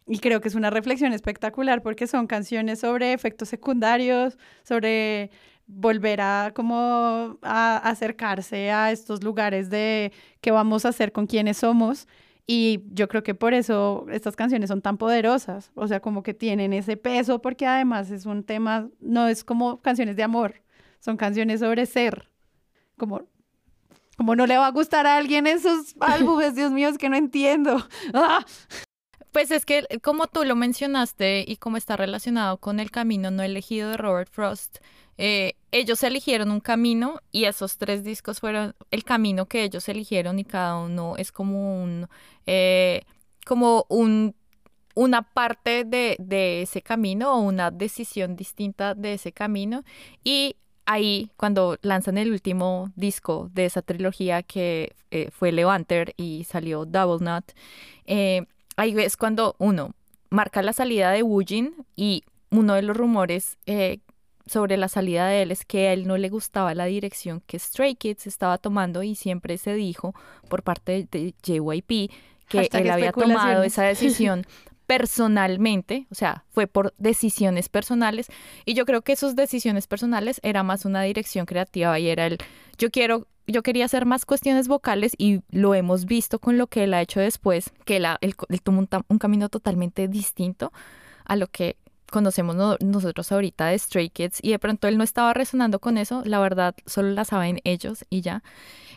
Y 0.08 0.20
creo 0.20 0.42
que 0.42 0.48
es 0.48 0.56
una 0.56 0.70
reflexión 0.70 1.14
espectacular 1.14 1.82
porque 1.82 2.08
son 2.08 2.28
canciones 2.28 2.80
sobre 2.80 3.14
efectos 3.14 3.50
secundarios, 3.50 4.38
sobre 4.64 5.32
volver 5.68 6.22
a 6.22 6.52
como 6.54 7.38
a 7.42 7.78
acercarse 7.78 8.72
a 8.72 8.92
estos 8.92 9.24
lugares 9.24 9.70
de 9.70 10.12
qué 10.42 10.52
vamos 10.52 10.86
a 10.86 10.90
hacer 10.90 11.12
con 11.12 11.28
quienes 11.28 11.58
somos. 11.58 12.08
Y 12.48 12.82
yo 12.92 13.08
creo 13.08 13.24
que 13.24 13.36
por 13.36 13.54
eso 13.54 14.06
estas 14.12 14.36
canciones 14.36 14.70
son 14.70 14.82
tan 14.82 14.98
poderosas, 14.98 15.72
o 15.76 15.88
sea, 15.88 16.02
como 16.02 16.24
que 16.24 16.34
tienen 16.34 16.74
ese 16.74 16.98
peso 16.98 17.42
porque 17.42 17.66
además 17.66 18.12
es 18.12 18.26
un 18.26 18.44
tema, 18.44 18.90
no 19.00 19.28
es 19.28 19.44
como 19.44 19.82
canciones 19.82 20.16
de 20.18 20.24
amor, 20.24 20.62
son 21.00 21.18
canciones 21.18 21.62
sobre 21.62 21.86
ser, 21.86 22.30
como 22.98 23.24
como 24.18 24.36
no 24.36 24.46
le 24.46 24.58
va 24.58 24.68
a 24.68 24.72
gustar 24.72 25.08
a 25.08 25.18
alguien 25.18 25.48
esos 25.48 25.96
álbumes, 26.00 26.56
Dios 26.56 26.72
mío, 26.72 26.90
es 26.90 26.98
que 26.98 27.10
no 27.10 27.16
entiendo. 27.16 27.84
¡Ah! 28.14 28.46
Pues 29.32 29.50
es 29.52 29.66
que 29.66 29.86
como 30.02 30.28
tú 30.28 30.44
lo 30.44 30.56
mencionaste 30.56 31.46
y 31.48 31.56
como 31.58 31.78
está 31.78 31.96
relacionado 31.96 32.58
con 32.58 32.80
el 32.80 32.92
camino 32.92 33.32
no 33.32 33.44
elegido 33.44 33.90
de 33.90 33.98
Robert 33.98 34.30
Frost, 34.30 34.80
eh, 35.18 35.54
ellos 35.72 36.04
eligieron 36.04 36.52
un 36.52 36.60
camino 36.60 37.22
y 37.32 37.46
esos 37.46 37.78
tres 37.78 38.04
discos 38.04 38.40
fueron 38.42 38.76
el 38.92 39.04
camino 39.04 39.46
que 39.46 39.64
ellos 39.64 39.88
eligieron 39.88 40.40
y 40.40 40.44
cada 40.44 40.78
uno 40.78 41.16
es 41.18 41.32
como 41.32 41.82
un, 41.82 42.10
eh, 42.46 43.04
como 43.46 43.86
un, 43.88 44.36
una 44.96 45.22
parte 45.22 45.86
de, 45.86 46.18
de 46.20 46.64
ese 46.64 46.82
camino 46.82 47.34
o 47.36 47.40
una 47.42 47.72
decisión 47.72 48.36
distinta 48.36 48.96
de 48.96 49.14
ese 49.14 49.32
camino. 49.32 49.84
Y 50.26 50.58
ahí 50.86 51.32
cuando 51.38 51.78
lanzan 51.84 52.18
el 52.18 52.32
último 52.32 52.92
disco 52.96 53.50
de 53.54 53.66
esa 53.66 53.82
trilogía 53.82 54.44
que 54.44 54.94
eh, 55.12 55.30
fue 55.32 55.52
Levanter 55.52 56.14
y 56.18 56.44
salió 56.44 56.86
Double 56.86 57.20
Knot, 57.20 57.54
eh, 58.06 58.46
ahí 58.78 58.96
es 59.00 59.18
cuando 59.18 59.56
uno 59.60 59.94
marca 60.30 60.62
la 60.62 60.74
salida 60.74 61.12
de 61.12 61.24
Woojin 61.24 61.86
y 61.96 62.24
uno 62.50 62.74
de 62.74 62.82
los 62.82 62.96
rumores 62.96 63.58
eh, 63.66 64.00
sobre 64.46 64.78
la 64.78 64.88
salida 64.88 65.28
de 65.28 65.44
él 65.44 65.52
es 65.52 65.66
que 65.66 65.88
a 65.88 65.94
él 65.94 66.08
no 66.08 66.18
le 66.18 66.30
gustaba 66.30 66.76
la 66.76 66.86
dirección 66.86 67.42
que 67.46 67.60
Stray 67.60 67.96
Kids 67.96 68.28
estaba 68.28 68.58
tomando 68.58 69.04
y 69.04 69.16
siempre 69.16 69.58
se 69.58 69.74
dijo 69.74 70.14
por 70.50 70.64
parte 70.64 71.08
de 71.12 71.34
JYP 71.44 72.12
que 72.48 72.70
él 72.72 72.90
había 72.90 73.12
tomado 73.12 73.64
esa 73.64 73.84
decisión 73.84 74.46
personalmente, 74.88 76.06
o 76.12 76.16
sea, 76.16 76.44
fue 76.50 76.68
por 76.68 76.94
decisiones 76.98 77.70
personales. 77.70 78.28
Y 78.66 78.74
yo 78.74 78.86
creo 78.86 79.04
que 79.04 79.16
sus 79.16 79.38
decisiones 79.38 79.88
personales 79.88 80.42
era 80.44 80.64
más 80.64 80.84
una 80.84 81.02
dirección 81.04 81.46
creativa 81.46 81.98
y 81.98 82.10
era 82.10 82.26
el 82.26 82.40
yo 82.78 82.92
quiero 82.92 83.26
yo 83.48 83.64
quería 83.64 83.86
hacer 83.86 84.06
más 84.06 84.26
cuestiones 84.26 84.68
vocales 84.68 85.14
y 85.18 85.42
lo 85.50 85.74
hemos 85.76 86.06
visto 86.06 86.40
con 86.40 86.58
lo 86.58 86.68
que 86.68 86.84
él 86.84 86.94
ha 86.94 87.02
hecho 87.02 87.20
después, 87.20 87.72
que 87.86 87.98
él, 87.98 88.06
él, 88.22 88.62
tomó 88.62 88.88
un, 89.08 89.20
camino 89.20 89.50
totalmente 89.50 90.08
distinto 90.08 90.72
a 91.26 91.36
lo 91.36 91.48
que 91.48 91.78
conocemos 92.12 92.56
nosotros 92.82 93.32
ahorita 93.32 93.68
de 93.68 93.80
Stray 93.80 94.10
Kids 94.10 94.40
y 94.42 94.52
de 94.52 94.60
pronto 94.60 94.88
él 94.88 94.98
no 94.98 95.04
estaba 95.04 95.34
resonando 95.34 95.80
con 95.80 95.98
eso, 95.98 96.22
la 96.26 96.40
verdad 96.40 96.76
solo 96.86 97.10
la 97.12 97.26
saben 97.26 97.60
ellos 97.64 98.06
y 98.10 98.22
ya. 98.22 98.44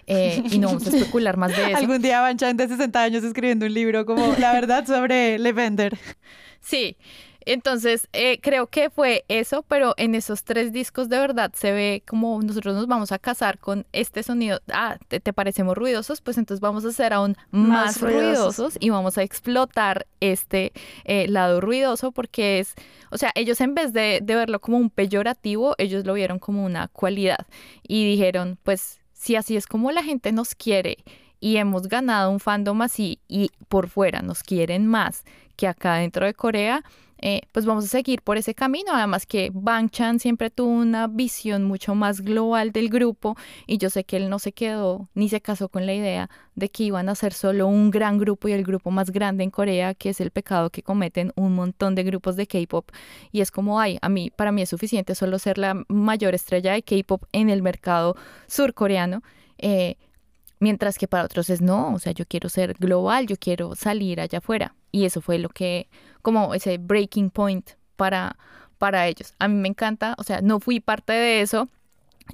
Eh, 0.06 0.42
y 0.50 0.58
no 0.58 0.66
vamos 0.66 0.86
a 0.86 0.90
especular 0.90 1.36
más 1.36 1.56
de 1.56 1.64
eso. 1.68 1.76
Algún 1.78 2.02
día 2.02 2.20
van 2.20 2.36
de 2.36 2.68
60 2.68 3.02
años 3.02 3.24
escribiendo 3.24 3.64
un 3.64 3.72
libro 3.72 4.04
como 4.04 4.34
la 4.38 4.52
verdad 4.52 4.86
sobre 4.86 5.38
Levender. 5.38 5.98
Sí, 6.60 6.96
entonces, 7.46 8.08
eh, 8.12 8.40
creo 8.40 8.66
que 8.66 8.90
fue 8.90 9.24
eso, 9.28 9.62
pero 9.66 9.94
en 9.96 10.14
esos 10.14 10.44
tres 10.44 10.72
discos 10.72 11.08
de 11.08 11.18
verdad 11.18 11.52
se 11.54 11.72
ve 11.72 12.02
como 12.06 12.40
nosotros 12.42 12.74
nos 12.74 12.86
vamos 12.86 13.12
a 13.12 13.18
casar 13.18 13.58
con 13.58 13.86
este 13.92 14.22
sonido. 14.22 14.60
Ah, 14.72 14.98
¿te, 15.08 15.20
parecemos 15.32 15.76
ruidosos? 15.76 16.20
Pues 16.20 16.38
entonces 16.38 16.60
vamos 16.60 16.84
a 16.84 16.92
ser 16.92 17.12
aún 17.12 17.36
más, 17.50 18.00
ruidosos. 18.00 18.76
y 18.80 18.90
vamos 18.90 19.18
a 19.18 19.22
explotar 19.22 20.06
este 20.20 20.72
eh, 21.04 21.28
lado 21.28 21.60
ruidoso 21.60 22.12
porque 22.12 22.60
es, 22.60 22.74
o 23.10 23.18
sea, 23.18 23.30
ellos 23.34 23.60
en 23.60 23.74
vez 23.74 23.92
de, 23.92 24.20
de 24.22 24.34
verlo 24.34 24.60
como 24.60 24.78
un 24.78 24.90
peyorativo, 24.90 25.74
ellos 25.78 26.04
lo 26.04 26.14
vieron 26.14 26.38
como 26.38 26.64
una 26.64 26.88
cualidad 26.88 27.46
y 27.82 28.06
dijeron, 28.06 28.58
pues 28.62 29.00
si 29.12 29.36
así 29.36 29.56
es 29.56 29.66
como 29.66 29.90
la 29.90 30.02
gente 30.02 30.32
nos 30.32 30.54
quiere 30.54 30.98
y 31.40 31.58
hemos 31.58 31.88
ganado 31.88 32.30
un 32.30 32.40
fandom 32.40 32.80
así 32.82 33.18
y 33.28 33.50
por 33.68 33.88
fuera 33.88 34.22
nos 34.22 34.42
quieren 34.42 34.86
más 34.86 35.24
que 35.56 35.68
acá 35.68 35.96
dentro 35.96 36.26
de 36.26 36.34
Corea, 36.34 36.82
eh, 37.26 37.40
pues 37.52 37.64
vamos 37.64 37.86
a 37.86 37.88
seguir 37.88 38.20
por 38.20 38.36
ese 38.36 38.54
camino. 38.54 38.90
Además 38.92 39.24
que 39.24 39.50
Bang 39.54 39.88
Chan 39.88 40.20
siempre 40.20 40.50
tuvo 40.50 40.68
una 40.68 41.06
visión 41.06 41.64
mucho 41.64 41.94
más 41.94 42.20
global 42.20 42.70
del 42.70 42.90
grupo 42.90 43.34
y 43.66 43.78
yo 43.78 43.88
sé 43.88 44.04
que 44.04 44.18
él 44.18 44.28
no 44.28 44.38
se 44.38 44.52
quedó 44.52 45.08
ni 45.14 45.30
se 45.30 45.40
casó 45.40 45.70
con 45.70 45.86
la 45.86 45.94
idea 45.94 46.28
de 46.54 46.68
que 46.68 46.82
iban 46.82 47.08
a 47.08 47.14
ser 47.14 47.32
solo 47.32 47.66
un 47.66 47.90
gran 47.90 48.18
grupo 48.18 48.48
y 48.48 48.52
el 48.52 48.62
grupo 48.62 48.90
más 48.90 49.10
grande 49.10 49.42
en 49.42 49.50
Corea, 49.50 49.94
que 49.94 50.10
es 50.10 50.20
el 50.20 50.32
pecado 50.32 50.68
que 50.68 50.82
cometen 50.82 51.32
un 51.34 51.54
montón 51.54 51.94
de 51.94 52.02
grupos 52.02 52.36
de 52.36 52.46
K-pop. 52.46 52.90
Y 53.32 53.40
es 53.40 53.50
como, 53.50 53.80
ay, 53.80 53.96
a 54.02 54.10
mí, 54.10 54.30
para 54.30 54.52
mí 54.52 54.60
es 54.60 54.68
suficiente 54.68 55.14
solo 55.14 55.38
ser 55.38 55.56
la 55.56 55.82
mayor 55.88 56.34
estrella 56.34 56.74
de 56.74 56.82
K-pop 56.82 57.24
en 57.32 57.48
el 57.48 57.62
mercado 57.62 58.16
surcoreano. 58.48 59.22
Eh, 59.56 59.96
mientras 60.60 60.98
que 60.98 61.08
para 61.08 61.24
otros 61.24 61.48
es 61.48 61.62
no, 61.62 61.94
o 61.94 61.98
sea, 61.98 62.12
yo 62.12 62.26
quiero 62.26 62.50
ser 62.50 62.74
global, 62.74 63.26
yo 63.26 63.36
quiero 63.38 63.74
salir 63.76 64.20
allá 64.20 64.40
afuera. 64.40 64.74
Y 64.92 65.06
eso 65.06 65.22
fue 65.22 65.38
lo 65.38 65.48
que, 65.48 65.88
como 66.24 66.54
ese 66.54 66.78
breaking 66.78 67.28
point 67.28 67.72
para, 67.96 68.36
para 68.78 69.06
ellos. 69.06 69.34
A 69.38 69.46
mí 69.46 69.56
me 69.56 69.68
encanta, 69.68 70.14
o 70.16 70.24
sea, 70.24 70.40
no 70.40 70.58
fui 70.58 70.80
parte 70.80 71.12
de 71.12 71.42
eso. 71.42 71.68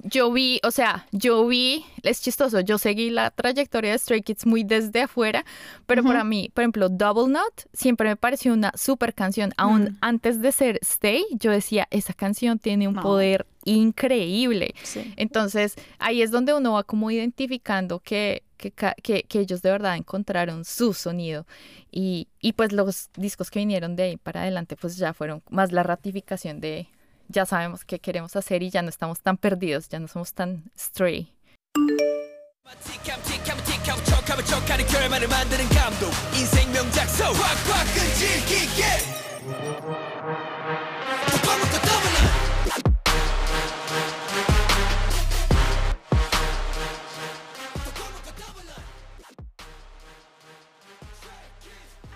Yo 0.03 0.31
vi, 0.31 0.61
o 0.63 0.71
sea, 0.71 1.05
yo 1.11 1.45
vi, 1.45 1.83
es 2.03 2.21
chistoso, 2.21 2.61
yo 2.61 2.77
seguí 2.77 3.09
la 3.09 3.31
trayectoria 3.31 3.91
de 3.91 3.97
Stray 3.97 4.21
Kids 4.21 4.45
muy 4.45 4.63
desde 4.63 5.01
afuera, 5.01 5.43
pero 5.85 6.01
para 6.01 6.23
mí, 6.23 6.49
por 6.53 6.61
ejemplo, 6.61 6.87
Double 6.87 7.25
Knot 7.25 7.67
siempre 7.73 8.07
me 8.07 8.15
pareció 8.15 8.53
una 8.53 8.71
super 8.77 9.13
canción. 9.13 9.51
Aún 9.57 9.83
mm. 9.83 9.97
antes 9.99 10.41
de 10.41 10.53
ser 10.53 10.79
Stay, 10.81 11.25
yo 11.31 11.51
decía, 11.51 11.89
esa 11.91 12.13
canción 12.13 12.59
tiene 12.59 12.87
un 12.87 12.95
poder 12.95 13.45
increíble. 13.65 14.73
Entonces, 15.17 15.75
ahí 15.99 16.21
es 16.21 16.31
donde 16.31 16.53
uno 16.53 16.71
va 16.71 16.85
como 16.85 17.11
identificando 17.11 17.99
que 17.99 18.43
que, 18.69 19.25
ellos 19.33 19.61
de 19.63 19.71
verdad 19.71 19.97
encontraron 19.97 20.63
su 20.65 20.93
sonido. 20.93 21.47
Y, 21.91 22.27
y 22.39 22.53
pues 22.53 22.71
los 22.71 23.09
discos 23.15 23.49
que 23.49 23.59
vinieron 23.59 23.95
de 23.95 24.03
ahí 24.03 24.17
para 24.17 24.41
adelante, 24.41 24.75
pues 24.75 24.97
ya 24.97 25.13
fueron 25.13 25.41
más 25.49 25.71
la 25.71 25.81
ratificación 25.81 26.61
de 26.61 26.87
ya 27.27 27.45
sabemos 27.45 27.85
qué 27.85 27.99
queremos 27.99 28.35
hacer 28.35 28.61
y 28.61 28.69
ya 28.69 28.81
no 28.81 28.89
estamos 28.89 29.21
tan 29.21 29.37
perdidos, 29.37 29.89
ya 29.89 29.99
no 29.99 30.07
somos 30.07 30.33
tan 30.33 30.63
stray. 30.77 31.33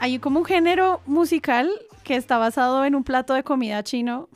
Hay 0.06 0.20
como 0.20 0.39
un 0.39 0.46
género 0.46 1.02
musical 1.08 1.68
que 2.04 2.15
está 2.15 2.38
basado 2.38 2.86
en 2.86 2.94
un 2.94 3.04
plato 3.04 3.34
de 3.34 3.44
comida 3.44 3.82
chino 3.82 4.30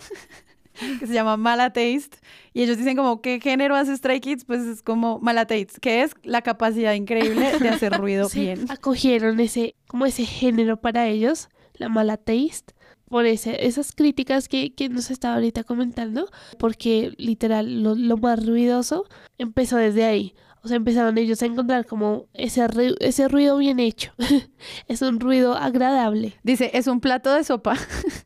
que 0.99 1.05
se 1.05 1.13
llama 1.13 1.37
Mala 1.37 1.71
Taste. 1.71 2.17
Y 2.53 2.63
ellos 2.63 2.77
dicen 2.77 2.97
como, 2.97 3.21
¿qué 3.21 3.39
género 3.39 3.75
hace 3.75 3.95
Stray 3.95 4.19
Kids? 4.19 4.45
Pues 4.45 4.61
es 4.61 4.81
como 4.81 5.19
Mala 5.19 5.45
Taste, 5.45 5.79
que 5.79 6.01
es 6.01 6.15
la 6.23 6.41
capacidad 6.41 6.93
increíble 6.93 7.59
de 7.59 7.69
hacer 7.69 7.93
ruido 7.93 8.27
bien. 8.33 8.65
Acogieron 8.71 9.39
ese, 9.39 9.75
como 9.87 10.07
ese 10.07 10.25
género 10.25 10.81
para 10.81 11.05
ellos, 11.05 11.49
la 11.75 11.87
Mala 11.87 12.17
Taste 12.17 12.73
por 13.07 13.25
ese, 13.25 13.65
esas 13.65 13.91
críticas 13.93 14.47
que, 14.47 14.73
que, 14.73 14.87
nos 14.87 15.09
estaba 15.09 15.35
ahorita 15.35 15.63
comentando, 15.63 16.29
porque 16.59 17.11
literal 17.17 17.81
lo, 17.81 17.95
lo, 17.95 18.17
más 18.17 18.45
ruidoso 18.45 19.05
empezó 19.39 19.77
desde 19.77 20.05
ahí. 20.05 20.35
O 20.61 20.67
sea, 20.67 20.77
empezaron 20.77 21.17
ellos 21.17 21.41
a 21.41 21.45
encontrar 21.45 21.85
como 21.85 22.27
ese, 22.33 22.65
ese 22.99 23.27
ruido 23.27 23.57
bien 23.57 23.79
hecho. 23.79 24.11
es 24.87 25.01
un 25.01 25.19
ruido 25.19 25.55
agradable. 25.55 26.37
Dice, 26.43 26.71
es 26.73 26.87
un 26.87 26.99
plato 26.99 27.33
de 27.33 27.43
sopa 27.43 27.75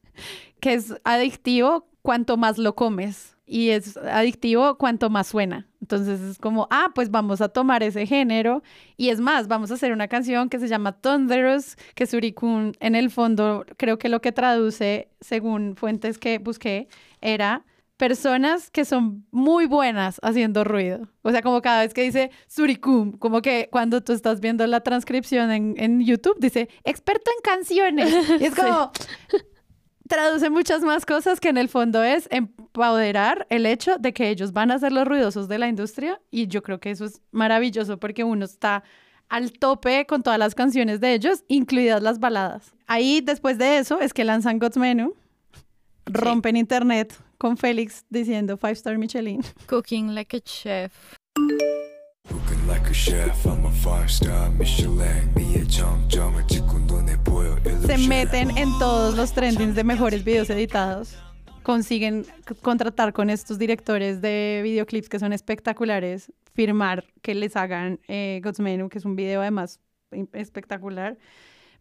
que 0.59 0.73
es 0.73 0.93
adictivo 1.03 1.87
cuanto 2.01 2.37
más 2.37 2.57
lo 2.57 2.75
comes. 2.75 3.37
y 3.45 3.69
es 3.69 3.97
adictivo 3.97 4.77
cuanto 4.77 5.09
más 5.09 5.27
suena. 5.27 5.67
Entonces 5.81 6.21
es 6.21 6.37
como, 6.37 6.67
ah, 6.71 6.91
pues 6.95 7.11
vamos 7.11 7.41
a 7.41 7.49
tomar 7.49 7.83
ese 7.83 8.07
género 8.07 8.63
y 8.95 9.09
es 9.09 9.19
más, 9.19 9.47
vamos 9.47 9.69
a 9.69 9.73
hacer 9.73 9.91
una 9.91 10.07
canción 10.07 10.49
que 10.49 10.59
se 10.59 10.69
llama 10.69 10.93
Thunderous, 10.93 11.75
que 11.93 12.07
Surikun 12.07 12.73
en 12.79 12.95
el 12.95 13.11
fondo 13.11 13.65
creo 13.77 13.99
que 13.99 14.07
lo 14.09 14.21
que 14.21 14.31
traduce, 14.31 15.09
según 15.19 15.75
fuentes 15.75 16.17
que 16.17 16.39
busqué, 16.39 16.87
era 17.19 17.65
personas 17.97 18.69
que 18.69 18.85
son 18.85 19.25
muy 19.31 19.65
buenas 19.65 20.19
haciendo 20.23 20.63
ruido. 20.63 21.07
O 21.21 21.31
sea, 21.31 21.41
como 21.41 21.61
cada 21.61 21.81
vez 21.81 21.93
que 21.93 22.01
dice 22.01 22.31
Suricum, 22.47 23.13
como 23.13 23.41
que 23.41 23.69
cuando 23.71 24.01
tú 24.01 24.13
estás 24.13 24.39
viendo 24.39 24.65
la 24.67 24.81
transcripción 24.81 25.51
en, 25.51 25.75
en 25.77 26.01
YouTube, 26.01 26.37
dice 26.39 26.69
experto 26.83 27.31
en 27.31 27.41
canciones. 27.43 28.13
Y 28.39 28.45
es 28.45 28.55
como, 28.55 28.91
traduce 30.07 30.49
muchas 30.49 30.81
más 30.81 31.05
cosas 31.05 31.39
que 31.39 31.49
en 31.49 31.57
el 31.57 31.69
fondo 31.69 32.03
es 32.03 32.27
empoderar 32.31 33.47
el 33.49 33.65
hecho 33.65 33.97
de 33.97 34.13
que 34.13 34.29
ellos 34.29 34.53
van 34.53 34.71
a 34.71 34.79
ser 34.79 34.91
los 34.91 35.07
ruidosos 35.07 35.47
de 35.47 35.59
la 35.59 35.67
industria 35.67 36.19
y 36.31 36.47
yo 36.47 36.63
creo 36.63 36.79
que 36.79 36.91
eso 36.91 37.05
es 37.05 37.21
maravilloso 37.31 37.97
porque 37.97 38.23
uno 38.23 38.45
está 38.45 38.83
al 39.29 39.51
tope 39.53 40.05
con 40.05 40.21
todas 40.21 40.37
las 40.37 40.53
canciones 40.53 40.99
de 40.99 41.13
ellos, 41.13 41.43
incluidas 41.47 42.03
las 42.03 42.19
baladas. 42.19 42.73
Ahí 42.85 43.21
después 43.21 43.57
de 43.57 43.77
eso 43.77 43.99
es 43.99 44.13
que 44.13 44.23
lanzan 44.23 44.59
God's 44.59 44.77
Menu, 44.77 45.13
rompen 46.05 46.57
internet 46.57 47.15
con 47.37 47.57
Félix 47.57 48.05
diciendo 48.09 48.57
Five 48.57 48.73
Star 48.73 48.97
Michelin. 48.97 49.41
Cooking 49.67 50.13
like 50.15 50.37
a 50.37 50.41
chef. 50.41 50.93
Cooking 52.29 52.67
like 52.67 52.89
a 52.89 52.93
chef, 52.93 53.45
I'm 53.45 53.65
a 53.65 53.71
five 53.71 54.09
star 54.09 54.49
Michelin. 54.51 55.33
Se 57.85 57.97
meten 57.97 58.57
en 58.57 58.69
todos 58.79 59.15
los 59.15 59.33
trendings 59.33 59.75
de 59.75 59.83
mejores 59.83 60.23
videos 60.23 60.49
editados. 60.49 61.17
Consiguen 61.63 62.25
contratar 62.61 63.13
con 63.13 63.29
estos 63.29 63.57
directores 63.57 64.21
de 64.21 64.61
videoclips 64.63 65.09
que 65.09 65.19
son 65.19 65.33
espectaculares, 65.33 66.31
firmar 66.53 67.05
que 67.21 67.35
les 67.35 67.55
hagan 67.55 67.99
eh, 68.07 68.41
God's 68.43 68.59
Menu, 68.59 68.89
que 68.89 68.97
es 68.97 69.05
un 69.05 69.15
video 69.15 69.41
además 69.41 69.79
espectacular. 70.33 71.17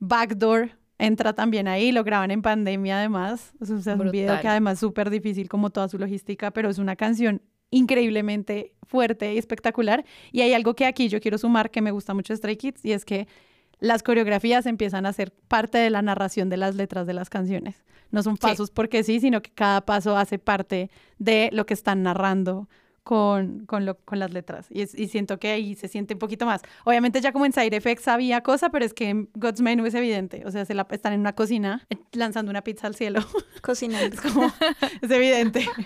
Backdoor, 0.00 0.70
entra 1.02 1.32
también 1.32 1.66
ahí, 1.66 1.90
lo 1.90 2.04
graban 2.04 2.30
en 2.30 2.42
pandemia 2.42 2.98
además. 2.98 3.52
O 3.60 3.66
sea, 3.66 3.76
es 3.76 3.86
un 3.86 4.10
video 4.10 4.40
que 4.40 4.46
además 4.46 4.74
es 4.74 4.80
súper 4.80 5.10
difícil 5.10 5.48
como 5.48 5.70
toda 5.70 5.88
su 5.88 5.98
logística, 5.98 6.52
pero 6.52 6.70
es 6.70 6.78
una 6.78 6.94
canción 6.94 7.42
increíblemente 7.70 8.74
fuerte 8.84 9.34
y 9.34 9.38
espectacular. 9.38 10.04
Y 10.30 10.42
hay 10.42 10.54
algo 10.54 10.74
que 10.74 10.86
aquí 10.86 11.08
yo 11.08 11.20
quiero 11.20 11.38
sumar 11.38 11.72
que 11.72 11.82
me 11.82 11.90
gusta 11.90 12.14
mucho 12.14 12.32
de 12.32 12.36
Stray 12.36 12.56
Kids 12.56 12.84
y 12.84 12.92
es 12.92 13.04
que 13.04 13.26
las 13.80 14.04
coreografías 14.04 14.64
empiezan 14.66 15.04
a 15.06 15.12
ser 15.12 15.32
parte 15.32 15.78
de 15.78 15.90
la 15.90 16.02
narración 16.02 16.48
de 16.48 16.56
las 16.56 16.76
letras 16.76 17.04
de 17.04 17.14
las 17.14 17.28
canciones. 17.30 17.82
No 18.12 18.22
son 18.22 18.36
pasos 18.36 18.70
porque 18.70 19.02
sí, 19.02 19.18
sino 19.18 19.42
que 19.42 19.50
cada 19.50 19.80
paso 19.80 20.16
hace 20.16 20.38
parte 20.38 20.88
de 21.18 21.48
lo 21.52 21.66
que 21.66 21.74
están 21.74 22.04
narrando 22.04 22.68
con, 23.02 23.66
con, 23.66 23.84
lo- 23.84 23.96
con 24.04 24.18
las 24.18 24.32
letras. 24.32 24.66
Y, 24.70 24.82
es- 24.82 24.94
y 24.98 25.08
siento 25.08 25.38
que 25.38 25.50
ahí 25.50 25.74
se 25.74 25.88
siente 25.88 26.14
un 26.14 26.18
poquito 26.20 26.46
más. 26.46 26.62
Obviamente 26.84 27.20
ya 27.20 27.32
como 27.32 27.46
en 27.46 27.52
Side 27.52 27.74
Effects 27.76 28.06
había 28.08 28.42
cosa, 28.42 28.70
pero 28.70 28.84
es 28.84 28.94
que 28.94 29.08
en 29.08 29.28
God's 29.34 29.60
Menu 29.60 29.84
es 29.86 29.94
evidente. 29.94 30.42
O 30.46 30.50
sea, 30.50 30.64
se 30.64 30.74
la, 30.74 30.86
están 30.90 31.12
en 31.12 31.20
una 31.20 31.34
cocina 31.34 31.84
eh, 31.90 31.96
lanzando 32.12 32.50
una 32.50 32.62
pizza 32.62 32.86
al 32.86 32.94
cielo. 32.94 33.20
Cocinando. 33.62 34.14
es 34.14 34.20
como, 34.20 34.52
es 35.00 35.10
evidente. 35.10 35.66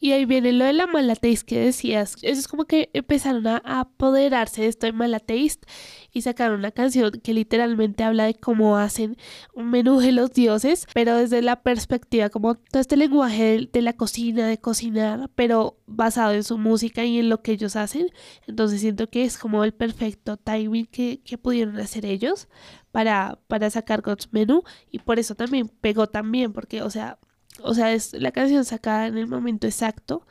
Y 0.00 0.12
ahí 0.12 0.26
viene 0.26 0.52
lo 0.52 0.66
de 0.66 0.74
la 0.74 0.86
mala 0.86 1.14
taste 1.16 1.46
que 1.46 1.58
decías. 1.58 2.16
Eso 2.20 2.38
es 2.38 2.46
como 2.46 2.66
que 2.66 2.90
empezaron 2.92 3.46
a 3.46 3.62
a 3.64 3.80
apoderarse 3.80 4.62
de 4.62 4.68
esto 4.68 4.84
de 4.86 4.92
mala 4.92 5.18
taste 5.18 5.66
y 6.12 6.20
sacaron 6.22 6.58
una 6.58 6.72
canción 6.72 7.10
que 7.22 7.32
literalmente 7.32 8.04
habla 8.04 8.24
de 8.24 8.34
cómo 8.34 8.76
hacen 8.76 9.16
un 9.54 9.70
menú 9.70 9.98
de 10.00 10.12
los 10.12 10.32
dioses, 10.34 10.86
pero 10.92 11.16
desde 11.16 11.40
la 11.40 11.62
perspectiva 11.62 12.28
como 12.28 12.56
todo 12.56 12.80
este 12.80 12.98
lenguaje 12.98 13.42
de, 13.44 13.68
de 13.72 13.80
la 13.82 13.94
cocina, 13.94 14.46
de 14.46 14.58
cocinar, 14.58 15.30
pero 15.34 15.78
basado 15.86 16.32
en 16.32 16.44
su 16.44 16.51
música 16.58 17.04
y 17.04 17.18
en 17.18 17.28
lo 17.28 17.42
que 17.42 17.52
ellos 17.52 17.76
hacen. 17.76 18.08
Entonces 18.46 18.80
siento 18.80 19.08
que 19.08 19.24
es 19.24 19.38
como 19.38 19.64
el 19.64 19.72
perfecto 19.72 20.36
timing 20.36 20.86
que, 20.86 21.20
que 21.24 21.38
pudieron 21.38 21.78
hacer 21.78 22.06
ellos 22.06 22.48
para, 22.90 23.38
para 23.48 23.70
sacar 23.70 24.02
God's 24.02 24.28
Menu 24.32 24.62
y 24.90 24.98
por 24.98 25.18
eso 25.18 25.34
también 25.34 25.68
pegó 25.68 26.08
también, 26.08 26.52
porque, 26.52 26.82
o 26.82 26.90
sea, 26.90 27.18
o 27.60 27.74
sea, 27.74 27.92
es 27.92 28.12
la 28.14 28.32
canción 28.32 28.64
sacada 28.64 29.06
en 29.06 29.18
el 29.18 29.26
momento 29.26 29.66
exacto 29.66 30.26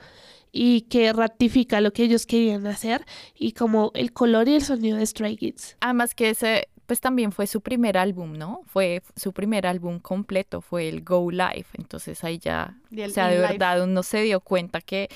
y 0.52 0.82
que 0.82 1.14
ratifica 1.14 1.82
lo 1.82 1.94
que 1.94 2.04
ellos 2.04 2.26
querían 2.26 2.68
hacer 2.68 3.06
y 3.36 3.54
como 3.54 3.92
el 3.94 4.12
color 4.12 4.48
y 4.48 4.56
el 4.56 4.64
sonido 4.64 4.98
de 4.98 5.06
Stray 5.06 5.38
Kids. 5.38 5.78
Además 5.80 6.14
que 6.14 6.32
ese, 6.32 6.68
pues 6.86 7.00
también 7.00 7.32
fue 7.32 7.48
su 7.48 7.62
primer 7.62 7.98
álbum, 7.98 8.34
¿no? 8.34 8.62
Fue 8.66 9.02
su 9.16 9.32
primer 9.32 9.66
álbum 9.66 10.00
completo, 10.00 10.62
fue 10.62 10.90
el 10.90 11.04
Go 11.04 11.32
Live. 11.32 11.68
Entonces 11.74 12.24
ahí 12.24 12.38
ya, 12.38 12.78
o 12.92 13.10
sea, 13.10 13.28
de 13.28 13.36
In 13.36 13.42
Life. 13.42 13.54
verdad 13.54 13.84
uno 13.84 14.04
se 14.04 14.22
dio 14.24 14.42
cuenta 14.42 14.82
que, 14.82 15.10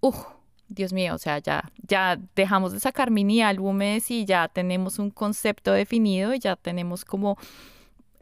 uff, 0.00 0.26
Dios 0.72 0.92
mío, 0.92 1.14
o 1.14 1.18
sea, 1.18 1.38
ya, 1.38 1.70
ya 1.86 2.18
dejamos 2.34 2.72
de 2.72 2.80
sacar 2.80 3.10
mini 3.10 3.42
álbumes 3.42 4.10
y 4.10 4.24
ya 4.24 4.48
tenemos 4.48 4.98
un 4.98 5.10
concepto 5.10 5.72
definido 5.72 6.34
y 6.34 6.38
ya 6.38 6.56
tenemos 6.56 7.04
como 7.04 7.38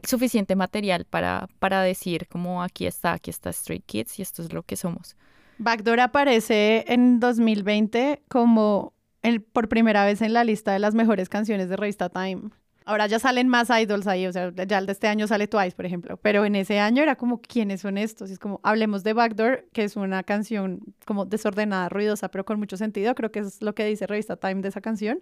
suficiente 0.03 0.55
material 0.55 1.05
para, 1.05 1.47
para 1.59 1.81
decir 1.81 2.27
como 2.27 2.63
aquí 2.63 2.87
está, 2.87 3.13
aquí 3.13 3.29
está 3.29 3.51
Stray 3.53 3.79
Kids 3.79 4.19
y 4.19 4.21
esto 4.21 4.41
es 4.41 4.53
lo 4.53 4.63
que 4.63 4.75
somos. 4.75 5.15
Backdoor 5.57 5.99
aparece 5.99 6.85
en 6.87 7.19
2020 7.19 8.23
como 8.27 8.93
el, 9.21 9.41
por 9.41 9.69
primera 9.69 10.05
vez 10.05 10.21
en 10.21 10.33
la 10.33 10.43
lista 10.43 10.73
de 10.73 10.79
las 10.79 10.95
mejores 10.95 11.29
canciones 11.29 11.69
de 11.69 11.77
revista 11.77 12.09
Time. 12.09 12.49
Ahora 12.85 13.07
ya 13.07 13.19
salen 13.19 13.47
más 13.47 13.69
idols 13.69 14.07
ahí, 14.07 14.25
o 14.25 14.31
sea, 14.31 14.51
ya 14.51 14.79
el 14.79 14.85
de 14.85 14.91
este 14.91 15.07
año 15.07 15.27
sale 15.27 15.47
Twice, 15.47 15.75
por 15.75 15.85
ejemplo, 15.85 16.17
pero 16.17 16.45
en 16.45 16.55
ese 16.55 16.79
año 16.79 17.03
era 17.03 17.15
como, 17.15 17.39
¿quiénes 17.41 17.81
son 17.81 17.97
estos? 17.97 18.31
Es 18.31 18.39
como, 18.39 18.59
hablemos 18.63 19.03
de 19.03 19.13
Backdoor, 19.13 19.67
que 19.71 19.83
es 19.83 19.95
una 19.95 20.23
canción 20.23 20.81
como 21.05 21.25
desordenada, 21.25 21.89
ruidosa, 21.89 22.29
pero 22.31 22.43
con 22.43 22.59
mucho 22.59 22.77
sentido, 22.77 23.13
creo 23.13 23.31
que 23.31 23.39
es 23.39 23.61
lo 23.61 23.75
que 23.75 23.85
dice 23.85 24.07
revista 24.07 24.35
Time 24.35 24.61
de 24.61 24.69
esa 24.69 24.81
canción. 24.81 25.21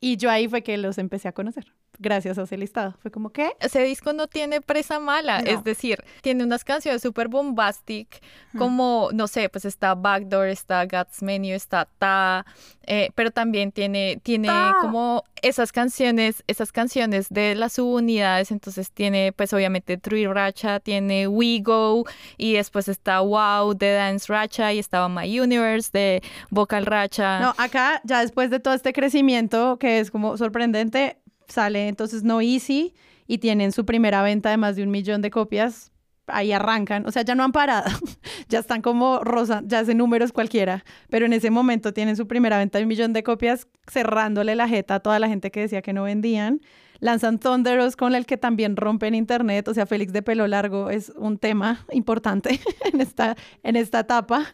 Y 0.00 0.16
yo 0.16 0.30
ahí 0.30 0.48
fue 0.48 0.62
que 0.62 0.76
los 0.78 0.98
empecé 0.98 1.28
a 1.28 1.32
conocer, 1.32 1.72
gracias 1.98 2.38
a 2.38 2.42
ese 2.42 2.56
listado. 2.56 2.94
Fue 3.02 3.10
como, 3.10 3.30
¿qué? 3.30 3.52
Ese 3.60 3.82
disco 3.82 4.12
no 4.12 4.26
tiene 4.26 4.60
presa 4.60 4.98
mala, 4.98 5.40
No. 5.42 5.50
es 5.50 5.64
decir, 5.64 6.02
tiene 6.22 6.44
unas 6.44 6.64
canciones 6.64 7.02
súper 7.02 7.28
bombastic, 7.28 8.20
como, 8.58 9.08
no 9.12 9.28
sé, 9.28 9.48
pues 9.48 9.64
está 9.64 9.94
Backdoor, 9.94 10.48
está 10.48 10.84
God's 10.86 11.22
Menu, 11.22 11.54
está 11.54 11.88
Ta, 11.98 12.44
eh, 12.86 13.10
pero 13.14 13.30
también 13.30 13.72
tiene, 13.72 14.20
tiene 14.22 14.48
Ta. 14.48 14.76
como 14.80 15.24
esas 15.42 15.72
canciones, 15.72 16.44
esas 16.46 16.72
canciones 16.72 17.28
de 17.30 17.54
las 17.54 17.74
subunidades, 17.74 18.50
entonces 18.50 18.90
tiene 18.90 19.32
pues 19.32 19.52
obviamente 19.52 19.96
True 19.96 20.32
Racha, 20.32 20.80
tiene 20.80 21.26
We 21.28 21.60
Go, 21.62 22.04
y 22.36 22.54
después 22.54 22.88
está 22.88 23.20
Wow 23.20 23.74
de 23.74 23.92
Dance 23.92 24.32
Racha, 24.32 24.72
y 24.72 24.78
estaba 24.78 25.08
My 25.08 25.38
Universe 25.40 25.90
de 25.92 26.22
Vocal 26.50 26.86
Racha. 26.86 27.40
No, 27.40 27.54
acá 27.58 28.00
ya 28.04 28.20
después 28.20 28.50
de 28.50 28.60
todo 28.60 28.74
este 28.74 28.92
crecimiento 28.92 29.78
que 29.78 30.00
es 30.00 30.10
como 30.10 30.36
sorprendente, 30.36 31.16
sale 31.52 31.88
entonces 31.88 32.24
No 32.24 32.40
Easy 32.40 32.94
y 33.26 33.38
tienen 33.38 33.72
su 33.72 33.84
primera 33.84 34.22
venta 34.22 34.50
de 34.50 34.56
más 34.56 34.76
de 34.76 34.82
un 34.82 34.90
millón 34.90 35.22
de 35.22 35.30
copias. 35.30 35.92
Ahí 36.26 36.52
arrancan, 36.52 37.04
o 37.06 37.10
sea, 37.10 37.22
ya 37.22 37.34
no 37.34 37.42
han 37.42 37.50
parado, 37.50 37.90
ya 38.48 38.60
están 38.60 38.80
como 38.80 39.18
rosa, 39.20 39.60
ya 39.64 39.80
hacen 39.80 39.98
números 39.98 40.32
cualquiera, 40.32 40.84
pero 41.10 41.26
en 41.26 41.32
ese 41.32 41.50
momento 41.50 41.92
tienen 41.92 42.16
su 42.16 42.28
primera 42.28 42.58
venta 42.58 42.78
de 42.78 42.84
un 42.84 42.88
millón 42.88 43.12
de 43.12 43.24
copias, 43.24 43.66
cerrándole 43.90 44.54
la 44.54 44.68
jeta 44.68 44.96
a 44.96 45.00
toda 45.00 45.18
la 45.18 45.28
gente 45.28 45.50
que 45.50 45.60
decía 45.60 45.82
que 45.82 45.92
no 45.92 46.04
vendían. 46.04 46.60
Lanzan 47.00 47.40
Thunderous 47.40 47.96
con 47.96 48.14
el 48.14 48.24
que 48.24 48.36
también 48.36 48.76
rompen 48.76 49.16
internet, 49.16 49.66
o 49.66 49.74
sea, 49.74 49.86
Félix 49.86 50.12
de 50.12 50.22
pelo 50.22 50.46
largo 50.46 50.90
es 50.90 51.12
un 51.16 51.38
tema 51.38 51.84
importante 51.90 52.60
en 52.92 53.00
esta, 53.00 53.36
en 53.64 53.74
esta 53.74 54.00
etapa. 54.00 54.46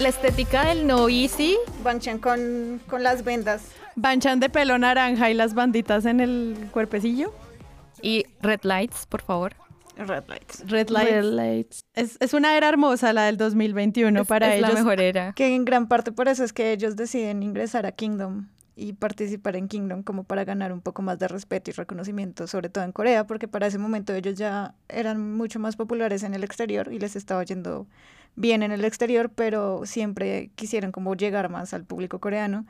La 0.00 0.08
estética 0.10 0.66
del 0.66 0.86
No 0.86 1.08
Easy 1.08 1.56
Banchan 1.82 2.18
con, 2.18 2.80
con 2.86 3.02
las 3.02 3.24
vendas. 3.24 3.62
Banchan 3.94 4.40
de 4.40 4.50
pelo 4.50 4.76
naranja 4.78 5.30
y 5.30 5.34
las 5.34 5.54
banditas 5.54 6.04
en 6.04 6.20
el 6.20 6.68
cuerpecillo. 6.70 7.32
y 8.02 8.26
Red 8.42 8.60
Lights, 8.64 9.06
por 9.06 9.22
favor. 9.22 9.54
Red 9.96 10.24
lights. 10.28 10.62
Red 10.70 10.90
Lights. 10.90 11.10
Red 11.10 11.24
Lights. 11.24 11.80
Es, 11.94 12.18
es 12.20 12.34
una 12.34 12.54
era 12.58 12.68
hermosa 12.68 13.14
la 13.14 13.24
del 13.24 13.38
2021 13.38 14.20
Es- 14.20 14.26
para 14.28 14.48
es 14.54 14.58
ellos. 14.58 14.68
la 14.68 14.74
mejor 14.74 15.00
era. 15.00 15.32
Que 15.32 15.54
en 15.54 15.64
gran 15.64 15.88
parte 15.88 16.12
por 16.12 16.28
eso 16.28 16.44
es 16.44 16.52
que 16.52 16.72
ellos 16.72 16.96
deciden 16.96 17.42
ingresar 17.42 17.86
a 17.86 17.92
Kingdom 17.92 18.48
y 18.74 18.92
participar 18.92 19.56
en 19.56 19.68
Kingdom 19.68 20.02
como 20.02 20.24
para 20.24 20.44
ganar 20.44 20.70
un 20.74 20.82
poco 20.82 21.00
más 21.00 21.18
de 21.18 21.28
respeto 21.28 21.70
y 21.70 21.72
reconocimiento, 21.72 22.46
sobre 22.46 22.68
todo 22.68 22.84
en 22.84 22.92
Corea, 22.92 23.26
porque 23.26 23.48
para 23.48 23.66
ese 23.68 23.78
momento 23.78 24.12
ellos 24.12 24.34
ya 24.34 24.74
eran 24.90 25.32
mucho 25.34 25.58
más 25.58 25.76
populares 25.76 26.22
en 26.22 26.34
el 26.34 26.44
exterior 26.44 26.92
y 26.92 26.98
les 26.98 27.16
estaba 27.16 27.42
yendo 27.44 27.86
bien 28.36 28.62
en 28.62 28.70
el 28.72 28.84
exterior, 28.84 29.30
pero 29.34 29.82
siempre 29.86 30.50
quisieron 30.54 30.92
como 30.92 31.14
llegar 31.14 31.48
más 31.48 31.74
al 31.74 31.84
público 31.84 32.18
coreano 32.20 32.64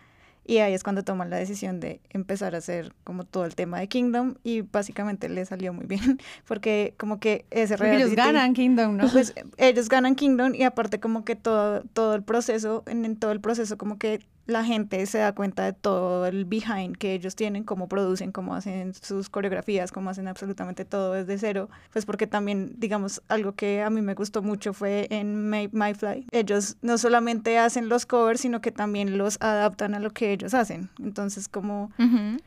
Y 0.48 0.59
ahí 0.59 0.74
es 0.74 0.85
cuando 0.85 1.02
toman 1.02 1.29
la 1.29 1.37
decisión 1.38 1.81
de 1.81 2.00
empezar 2.11 2.55
a 2.55 2.59
hacer 2.59 2.92
como 3.02 3.24
todo 3.24 3.44
el 3.46 3.57
tema 3.57 3.81
de 3.81 3.88
Kingdom 3.88 4.37
y 4.44 4.61
básicamente 4.62 5.29
le 5.29 5.44
salió 5.44 5.72
muy 5.72 5.87
bien 5.87 6.20
porque 6.46 6.94
como 6.98 7.18
que 7.18 7.44
ese 7.50 7.76
Porque 7.76 7.96
ellos 7.96 8.11
reality- 8.12 8.16
ganan 8.16 8.55
Kingdom, 8.55 8.96
¿no? 8.96 9.09
pues 9.11 9.35
ellos 9.57 9.88
ganan 9.88 10.14
Kingdom 10.14 10.55
y 10.55 10.62
aparte 10.62 11.00
como 11.00 11.24
que 11.24 11.35
todo, 11.35 11.83
todo 11.92 12.14
el 12.14 12.22
proceso, 12.22 12.85
en, 12.87 13.05
en 13.05 13.16
todo 13.16 13.33
el 13.33 13.40
proceso 13.40 13.76
como 13.76 13.98
que 13.98 14.20
la 14.46 14.64
gente 14.64 15.04
se 15.06 15.18
da 15.18 15.32
cuenta 15.32 15.64
de 15.64 15.72
todo 15.72 16.26
el 16.26 16.44
behind 16.44 16.96
que 16.96 17.12
ellos 17.14 17.37
tienen, 17.37 17.64
cómo 17.64 17.88
producen, 17.88 18.32
cómo 18.32 18.54
hacen 18.54 18.94
sus 18.94 19.28
coreografías, 19.28 19.92
cómo 19.92 20.11
hacen 20.11 20.28
absolutamente 20.28 20.85
todo 20.85 21.12
desde 21.12 21.38
cero, 21.38 21.68
pues 21.92 22.06
porque 22.06 22.26
también, 22.26 22.74
digamos, 22.78 23.22
algo 23.28 23.52
que 23.52 23.82
a 23.82 23.90
mí 23.90 24.02
me 24.02 24.14
gustó 24.14 24.42
mucho 24.42 24.72
fue 24.72 25.09
en 25.11 25.50
My, 25.50 25.68
My 25.72 25.94
Fly. 25.94 26.26
Ellos 26.30 26.76
no 26.82 26.98
solamente 26.98 27.59
hacen 27.59 27.88
los 27.88 28.06
covers, 28.06 28.40
sino 28.40 28.61
que 28.61 28.72
también 28.72 29.18
los 29.18 29.37
adaptan 29.40 29.94
a 29.94 30.00
lo 30.00 30.11
que 30.11 30.32
ellos 30.32 30.54
hacen. 30.54 30.90
Entonces, 31.02 31.48
como 31.48 31.90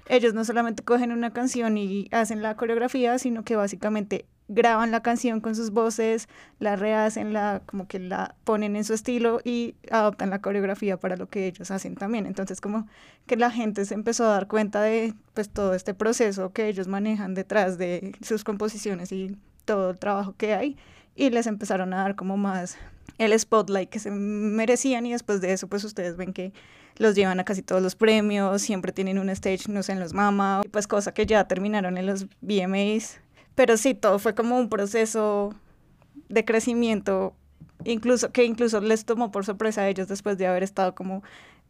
ellos 0.07 0.33
no 0.33 0.45
solamente 0.45 0.83
cogen 0.83 1.11
una 1.11 1.31
canción 1.31 1.77
y 1.77 2.07
hacen 2.11 2.41
la 2.41 2.55
coreografía, 2.55 3.19
sino 3.19 3.43
que 3.43 3.55
básicamente 3.55 4.25
graban 4.49 4.91
la 4.91 5.01
canción 5.01 5.39
con 5.39 5.55
sus 5.55 5.71
voces, 5.71 6.27
la 6.59 6.75
rehacen, 6.75 7.31
la 7.31 7.61
como 7.65 7.87
que 7.87 7.99
la 7.99 8.35
ponen 8.43 8.75
en 8.75 8.83
su 8.83 8.93
estilo 8.93 9.39
y 9.45 9.75
adoptan 9.91 10.29
la 10.29 10.41
coreografía 10.41 10.97
para 10.97 11.15
lo 11.15 11.27
que 11.27 11.47
ellos 11.47 11.71
hacen 11.71 11.95
también. 11.95 12.25
Entonces 12.25 12.59
como 12.59 12.87
que 13.27 13.37
la 13.37 13.51
gente 13.51 13.85
se 13.85 13.93
empezó 13.93 14.25
a 14.25 14.33
dar 14.33 14.47
cuenta 14.47 14.81
de 14.81 15.13
pues 15.33 15.49
todo 15.49 15.73
este 15.73 15.93
proceso 15.93 16.51
que 16.51 16.67
ellos 16.67 16.87
manejan 16.87 17.35
detrás 17.35 17.77
de 17.77 18.13
sus 18.21 18.43
composiciones 18.43 19.11
y 19.11 19.37
todo 19.65 19.91
el 19.91 19.99
trabajo 19.99 20.35
que 20.35 20.53
hay 20.53 20.77
y 21.15 21.29
les 21.29 21.47
empezaron 21.47 21.93
a 21.93 21.97
dar 21.97 22.15
como 22.15 22.35
más 22.35 22.77
el 23.19 23.37
spotlight 23.37 23.89
que 23.89 23.99
se 23.99 24.09
merecían 24.11 25.05
y 25.05 25.11
después 25.11 25.41
de 25.41 25.53
eso 25.53 25.67
pues 25.67 25.83
ustedes 25.83 26.17
ven 26.17 26.33
que 26.33 26.53
los 26.97 27.15
llevan 27.15 27.39
a 27.39 27.45
casi 27.45 27.61
todos 27.61 27.81
los 27.81 27.95
premios, 27.95 28.61
siempre 28.61 28.91
tienen 28.91 29.19
un 29.19 29.29
stage, 29.29 29.69
no 29.69 29.83
sé, 29.83 29.93
en 29.93 29.99
los 30.01 30.13
Mama, 30.13 30.61
pues 30.71 30.85
cosa 30.85 31.13
que 31.13 31.25
ya 31.25 31.47
terminaron 31.47 31.97
en 31.97 32.05
los 32.05 32.25
VMAs. 32.41 33.21
Pero 33.59 33.75
sí, 33.75 33.93
todo 33.93 34.19
fue 34.19 34.33
como 34.35 34.57
un 34.57 34.69
proceso 34.69 35.53
de 36.29 36.45
crecimiento, 36.45 37.35
incluso 37.83 38.31
que 38.31 38.45
incluso 38.45 38.79
les 38.79 39.03
tomó 39.03 39.33
por 39.33 39.43
sorpresa 39.43 39.81
a 39.81 39.89
ellos 39.89 40.07
después 40.07 40.37
de 40.37 40.47
haber 40.47 40.63
estado 40.63 40.95
como 40.95 41.23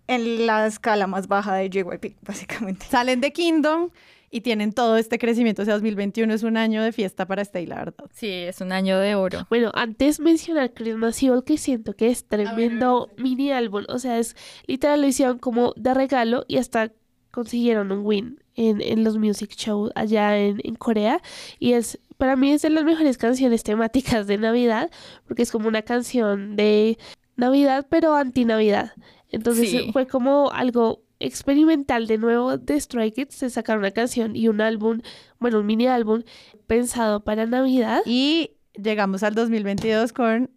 en 0.05 0.45
la 0.45 0.67
escala 0.67 1.07
más 1.07 1.27
baja 1.27 1.55
de 1.55 1.67
JYP, 1.67 2.17
básicamente. 2.21 2.85
Salen 2.85 3.21
de 3.21 3.33
Kingdom 3.33 3.89
y 4.29 4.41
tienen 4.41 4.71
todo 4.71 4.97
este 4.97 5.17
crecimiento. 5.17 5.63
O 5.63 5.65
sea, 5.65 5.73
2021 5.73 6.31
es 6.31 6.43
un 6.43 6.57
año 6.57 6.83
de 6.83 6.91
fiesta 6.91 7.25
para 7.25 7.41
Stay, 7.41 7.65
la 7.65 7.77
verdad. 7.77 8.05
Sí, 8.13 8.29
es 8.29 8.61
un 8.61 8.71
año 8.71 8.99
de 8.99 9.15
oro. 9.15 9.47
Bueno, 9.49 9.71
antes 9.73 10.19
mencionar 10.19 10.71
Christmas 10.75 11.23
Evil, 11.23 11.43
que 11.43 11.57
siento 11.57 11.95
que 11.95 12.11
es 12.11 12.23
tremendo 12.23 13.09
mini 13.17 13.51
álbum. 13.51 13.85
O 13.89 13.97
sea, 13.97 14.19
es 14.19 14.35
literal 14.67 15.01
lo 15.01 15.07
hicieron 15.07 15.39
como 15.39 15.73
de 15.75 15.95
regalo 15.95 16.45
y 16.47 16.57
hasta 16.57 16.91
consiguieron 17.31 17.91
un 17.91 18.05
win 18.05 18.39
en, 18.55 18.81
en 18.81 19.03
los 19.03 19.17
music 19.17 19.51
shows 19.55 19.91
allá 19.95 20.37
en, 20.37 20.59
en 20.63 20.75
Corea. 20.75 21.21
Y 21.59 21.73
es, 21.73 21.99
para 22.17 22.35
mí 22.35 22.51
es 22.51 22.61
de 22.61 22.69
las 22.69 22.83
mejores 22.83 23.17
canciones 23.17 23.63
temáticas 23.63 24.27
de 24.27 24.37
Navidad, 24.37 24.89
porque 25.27 25.43
es 25.43 25.51
como 25.51 25.67
una 25.67 25.81
canción 25.83 26.55
de 26.55 26.97
Navidad, 27.35 27.87
pero 27.89 28.15
anti-Navidad. 28.15 28.93
Entonces 29.31 29.69
Sí. 29.69 29.89
fue 29.93 30.07
como 30.07 30.49
algo 30.51 31.03
experimental 31.19 32.07
de 32.07 32.17
nuevo 32.17 32.57
de 32.57 32.79
Stray 32.79 33.11
Kids 33.11 33.39
de 33.41 33.49
sacar 33.49 33.77
una 33.77 33.91
canción 33.91 34.35
y 34.35 34.47
un 34.47 34.61
álbum, 34.61 35.01
bueno, 35.39 35.59
un 35.59 35.65
mini 35.65 35.87
álbum 35.87 36.23
pensado 36.67 37.23
para 37.23 37.45
Navidad. 37.45 38.01
Y 38.05 38.51
llegamos 38.73 39.23
al 39.23 39.35
2022 39.35 40.13
con, 40.13 40.49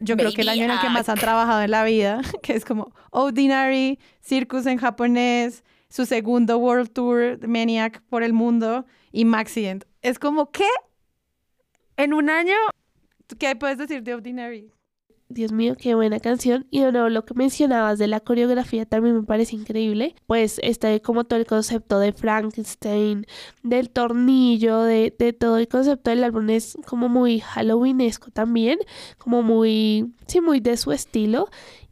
yo 0.00 0.16
creo 0.16 0.32
que 0.32 0.42
el 0.42 0.48
año 0.48 0.64
en 0.64 0.70
el 0.70 0.80
que 0.80 0.88
más 0.88 1.08
han 1.08 1.18
trabajado 1.18 1.62
en 1.62 1.70
la 1.70 1.84
vida, 1.84 2.20
que 2.42 2.54
es 2.54 2.64
como 2.64 2.92
Ordinary, 3.10 3.98
Circus 4.20 4.66
en 4.66 4.78
japonés, 4.78 5.64
su 5.88 6.06
segundo 6.06 6.58
World 6.58 6.92
Tour, 6.92 7.46
Maniac 7.46 8.02
por 8.08 8.22
el 8.22 8.32
mundo 8.32 8.86
y 9.12 9.24
Maxient. 9.24 9.84
Es 10.02 10.18
como, 10.18 10.50
¿qué? 10.50 10.68
En 11.96 12.12
un 12.12 12.28
año, 12.28 12.56
¿qué 13.38 13.56
puedes 13.56 13.78
decir 13.78 14.02
de 14.02 14.14
Ordinary? 14.14 14.72
Dios 15.28 15.50
mío, 15.50 15.74
qué 15.76 15.94
buena 15.94 16.20
canción. 16.20 16.66
Y 16.70 16.80
de 16.80 16.92
nuevo, 16.92 17.08
lo 17.08 17.24
que 17.24 17.34
mencionabas 17.34 17.98
de 17.98 18.06
la 18.06 18.20
coreografía 18.20 18.86
también 18.86 19.16
me 19.16 19.22
parece 19.24 19.56
increíble. 19.56 20.14
Pues 20.26 20.60
este, 20.62 21.00
como 21.00 21.24
todo 21.24 21.38
el 21.38 21.46
concepto 21.46 21.98
de 21.98 22.12
Frankenstein, 22.12 23.26
del 23.62 23.90
tornillo, 23.90 24.82
de, 24.82 25.14
de 25.18 25.32
todo 25.32 25.58
el 25.58 25.66
concepto 25.68 26.10
del 26.10 26.22
álbum 26.22 26.48
es 26.50 26.78
como 26.86 27.08
muy 27.08 27.40
halloweenesco 27.40 28.30
también, 28.30 28.78
como 29.18 29.42
muy, 29.42 30.12
sí, 30.26 30.40
muy 30.40 30.60
de 30.60 30.76
su 30.76 30.92
estilo. 30.92 31.48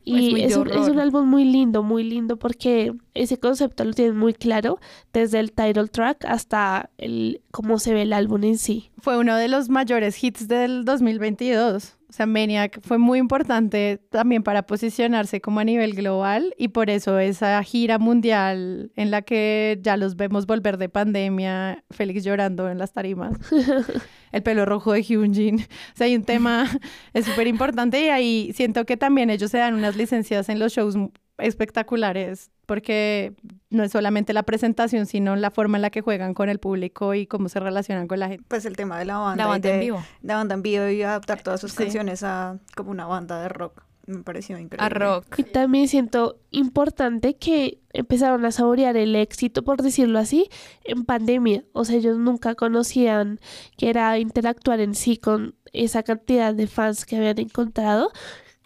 Y 0.07 0.31
muy 0.31 0.41
de 0.43 0.47
es, 0.47 0.57
un, 0.57 0.71
es 0.71 0.89
un 0.89 1.01
álbum 1.01 1.27
muy 1.27 1.45
lindo, 1.45 1.83
muy 1.83 2.05
lindo 2.05 2.37
porque 2.37 2.95
ese 3.15 3.39
concepto 3.39 3.85
lo 3.85 3.95
tienen 3.95 4.17
muy 4.17 4.35
claro 4.35 4.79
desde 5.13 5.41
el 5.41 5.51
title 5.51 5.89
track 5.89 6.27
hasta 6.27 6.91
el 6.99 7.41
cómo 7.51 7.79
se 7.79 7.95
ve 7.95 8.03
el 8.03 8.13
álbum 8.13 8.45
en 8.45 8.59
sí. 8.59 8.91
Fue 8.99 9.19
uno 9.19 9.35
de 9.37 9.49
los 9.49 9.71
mayores 9.71 10.23
hits 10.23 10.47
del 10.47 10.85
2022. 10.85 11.97
O 12.15 12.17
sea, 12.17 12.27
Maniac 12.27 12.79
fue 12.81 12.97
muy 12.97 13.19
importante 13.19 14.01
también 14.09 14.45
para 14.45 14.63
posicionarse 14.63 15.41
como 15.41 15.59
a 15.59 15.65
nivel 15.65 15.95
global 15.97 16.55
y 16.57 16.69
por 16.69 16.89
eso 16.89 17.19
esa 17.19 17.61
gira 17.65 17.99
mundial 17.99 18.93
en 18.95 19.11
la 19.11 19.23
que 19.23 19.81
ya 19.83 19.97
los 19.97 20.15
vemos 20.15 20.47
volver 20.47 20.77
de 20.77 20.89
pandemia, 20.89 21.83
Félix 21.91 22.23
llorando 22.23 22.71
en 22.71 22.79
las 22.79 22.93
tarimas, 22.93 23.37
el 24.31 24.43
pelo 24.45 24.65
rojo 24.65 24.93
de 24.93 25.03
Hyunjin. 25.03 25.57
O 25.57 25.97
sea, 25.97 26.07
hay 26.07 26.15
un 26.15 26.23
tema 26.23 26.71
es 27.15 27.27
súper 27.27 27.49
importante 27.49 28.01
y 28.05 28.09
ahí 28.11 28.53
siento 28.55 28.87
que 28.87 28.97
también 28.97 29.29
ellos 29.29 29.51
se 29.51 29.59
dan 29.59 29.75
unas 29.75 29.97
licencias 29.97 30.49
en 30.49 30.61
los 30.61 30.73
shows 30.73 30.97
espectaculares 31.39 32.51
porque 32.67 33.35
no 33.71 33.83
es 33.85 33.93
solamente 33.93 34.33
la 34.33 34.43
presentación, 34.43 35.05
sino 35.07 35.37
la 35.37 35.51
forma 35.51 35.77
en 35.79 35.83
la 35.83 35.91
que 35.91 36.01
juegan 36.01 36.33
con 36.35 36.49
el 36.49 36.59
público 36.59 37.13
y 37.15 37.27
cómo 37.27 37.49
se 37.49 37.61
relacionan 37.61 38.09
con 38.09 38.21
la 38.21 38.29
gente. 38.29 38.45
Pues 38.49 38.65
el 38.65 38.77
tema 38.77 38.99
de 38.99 39.05
la 39.05 39.19
banda. 39.19 39.45
La 39.45 39.49
banda 39.51 39.69
en 39.71 39.75
de- 39.81 39.85
vivo. 39.85 40.03
La 40.23 40.37
banda 40.37 40.55
en 40.55 40.63
vivo 40.63 40.89
y 40.89 41.03
adaptar 41.03 41.43
todas 41.43 41.61
sus 41.61 41.73
Sí. 41.73 41.79
canciones 41.79 42.23
a 42.23 42.59
como 42.75 42.91
una 42.91 43.07
banda 43.07 43.43
de 43.43 43.49
rock. 43.51 43.83
Me 44.07 44.23
pareció 44.23 44.59
increíble. 44.59 44.85
A 44.85 44.89
rock. 44.91 45.39
Y 45.39 45.45
también 45.45 45.89
siento 45.89 46.39
importante 46.51 47.37
que 47.37 47.81
empezaron 47.93 48.45
a 48.45 48.51
saborear 48.53 48.97
el 48.99 49.17
éxito, 49.17 49.63
por 49.65 49.83
decirlo 49.83 50.19
así, 50.19 50.49
en 50.85 51.05
pandemia. 51.05 51.65
O 51.73 51.85
sea, 51.87 51.97
ellos 51.97 52.19
nunca 52.19 52.55
conocían 52.55 53.41
que 53.79 53.89
era 53.91 54.19
interactuar 54.19 54.81
en 54.81 54.95
sí 54.95 55.17
con 55.17 55.55
esa 55.73 56.03
cantidad 56.03 56.55
de 56.55 56.67
fans 56.67 57.05
que 57.07 57.17
habían 57.17 57.39
encontrado. 57.39 58.11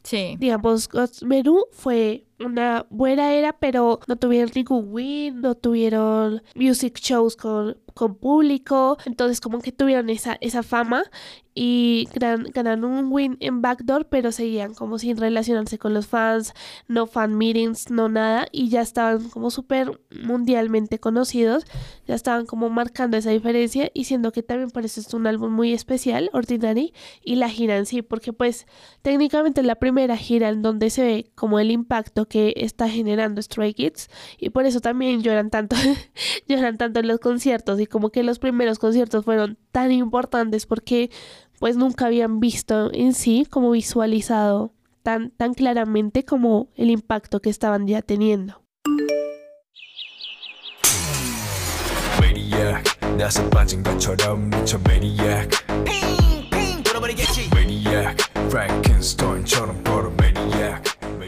Sí. 0.03 0.37
Digamos, 0.41 0.89
Meru 1.23 1.67
fue 1.73 2.25
una 2.41 2.87
buena 2.91 3.35
era, 3.35 3.59
pero 3.59 4.01
no 4.07 4.17
tuvieron 4.17 4.51
ningún 4.55 4.87
win, 4.91 5.41
no 5.41 5.55
tuvieron 5.55 6.43
music 6.55 6.99
shows 7.01 7.37
con, 7.37 7.77
con 7.99 8.15
público, 8.15 8.97
entonces 9.05 9.41
como 9.41 9.59
que 9.59 9.73
tuvieron 9.73 10.09
esa, 10.09 10.39
esa 10.41 10.63
fama 10.63 11.03
y 11.61 12.09
gran- 12.15 12.45
ganaron 12.55 12.85
un 12.85 13.13
win 13.13 13.37
en 13.41 13.61
Backdoor, 13.61 14.07
pero 14.07 14.31
seguían 14.31 14.75
como 14.75 14.97
sin 15.01 15.17
relacionarse 15.17 15.77
con 15.77 15.93
los 15.93 16.07
fans, 16.07 16.53
no 16.87 17.09
fan 17.09 17.37
meetings, 17.37 17.91
no 17.91 18.09
nada, 18.09 18.47
y 18.53 18.69
ya 18.69 18.81
estaban 18.81 19.29
como 19.31 19.51
súper 19.51 20.01
mundialmente 20.23 21.01
conocidos, 21.01 21.65
ya 22.07 22.15
estaban 22.15 22.47
como 22.47 22.71
marcando 22.71 23.17
esa 23.17 23.31
diferencia 23.31 23.91
y 23.93 24.05
siendo 24.05 24.31
que 24.31 24.45
también 24.45 24.71
por 24.71 24.85
eso 24.85 25.01
es 25.01 25.13
un 25.13 25.27
álbum 25.27 25.53
muy 25.53 25.73
especial, 25.73 26.31
Ordinary, 26.33 26.95
y 27.25 27.35
la 27.35 27.49
gira 27.49 27.77
en 27.77 27.87
sí, 27.87 28.03
porque 28.03 28.33
pues 28.33 28.69
técnicamente 29.03 29.61
es 29.61 29.67
la 29.67 29.75
primera 29.75 30.17
gira 30.17 30.51
en 30.51 30.63
donde 30.63 30.91
se 30.91 31.03
ve 31.03 31.33
como 31.35 31.59
el 31.59 31.73
impacto 31.73 32.27
que 32.29 32.55
está 32.57 32.89
generando 32.89 33.43
Stray 33.43 33.75
Kids 33.75 34.09
y 34.39 34.51
por 34.51 34.65
eso 34.65 34.79
también 34.79 35.25
lloran 35.25 35.51
tanto, 35.51 35.75
lloran 36.47 36.79
tanto 36.79 37.01
en 37.01 37.09
los 37.09 37.19
conciertos 37.19 37.81
y 37.81 37.88
como 37.89 38.11
que 38.11 38.23
los 38.23 38.39
primeros 38.39 38.79
conciertos 38.79 39.25
fueron 39.25 39.59
tan 39.73 39.93
importantes 39.93 40.67
porque 40.67 41.11
pues 41.59 41.77
nunca 41.77 42.07
habían 42.07 42.41
visto 42.41 42.93
en 42.93 43.15
sí 43.15 43.47
como 43.49 43.71
visualizado 43.71 44.73
tan, 45.03 45.31
tan 45.31 45.55
claramente 45.55 46.25
como 46.25 46.69
el 46.77 46.91
impacto 46.91 47.41
que 47.41 47.51
estaban 47.51 47.87
ya 47.87 48.03
teniendo. 48.03 48.63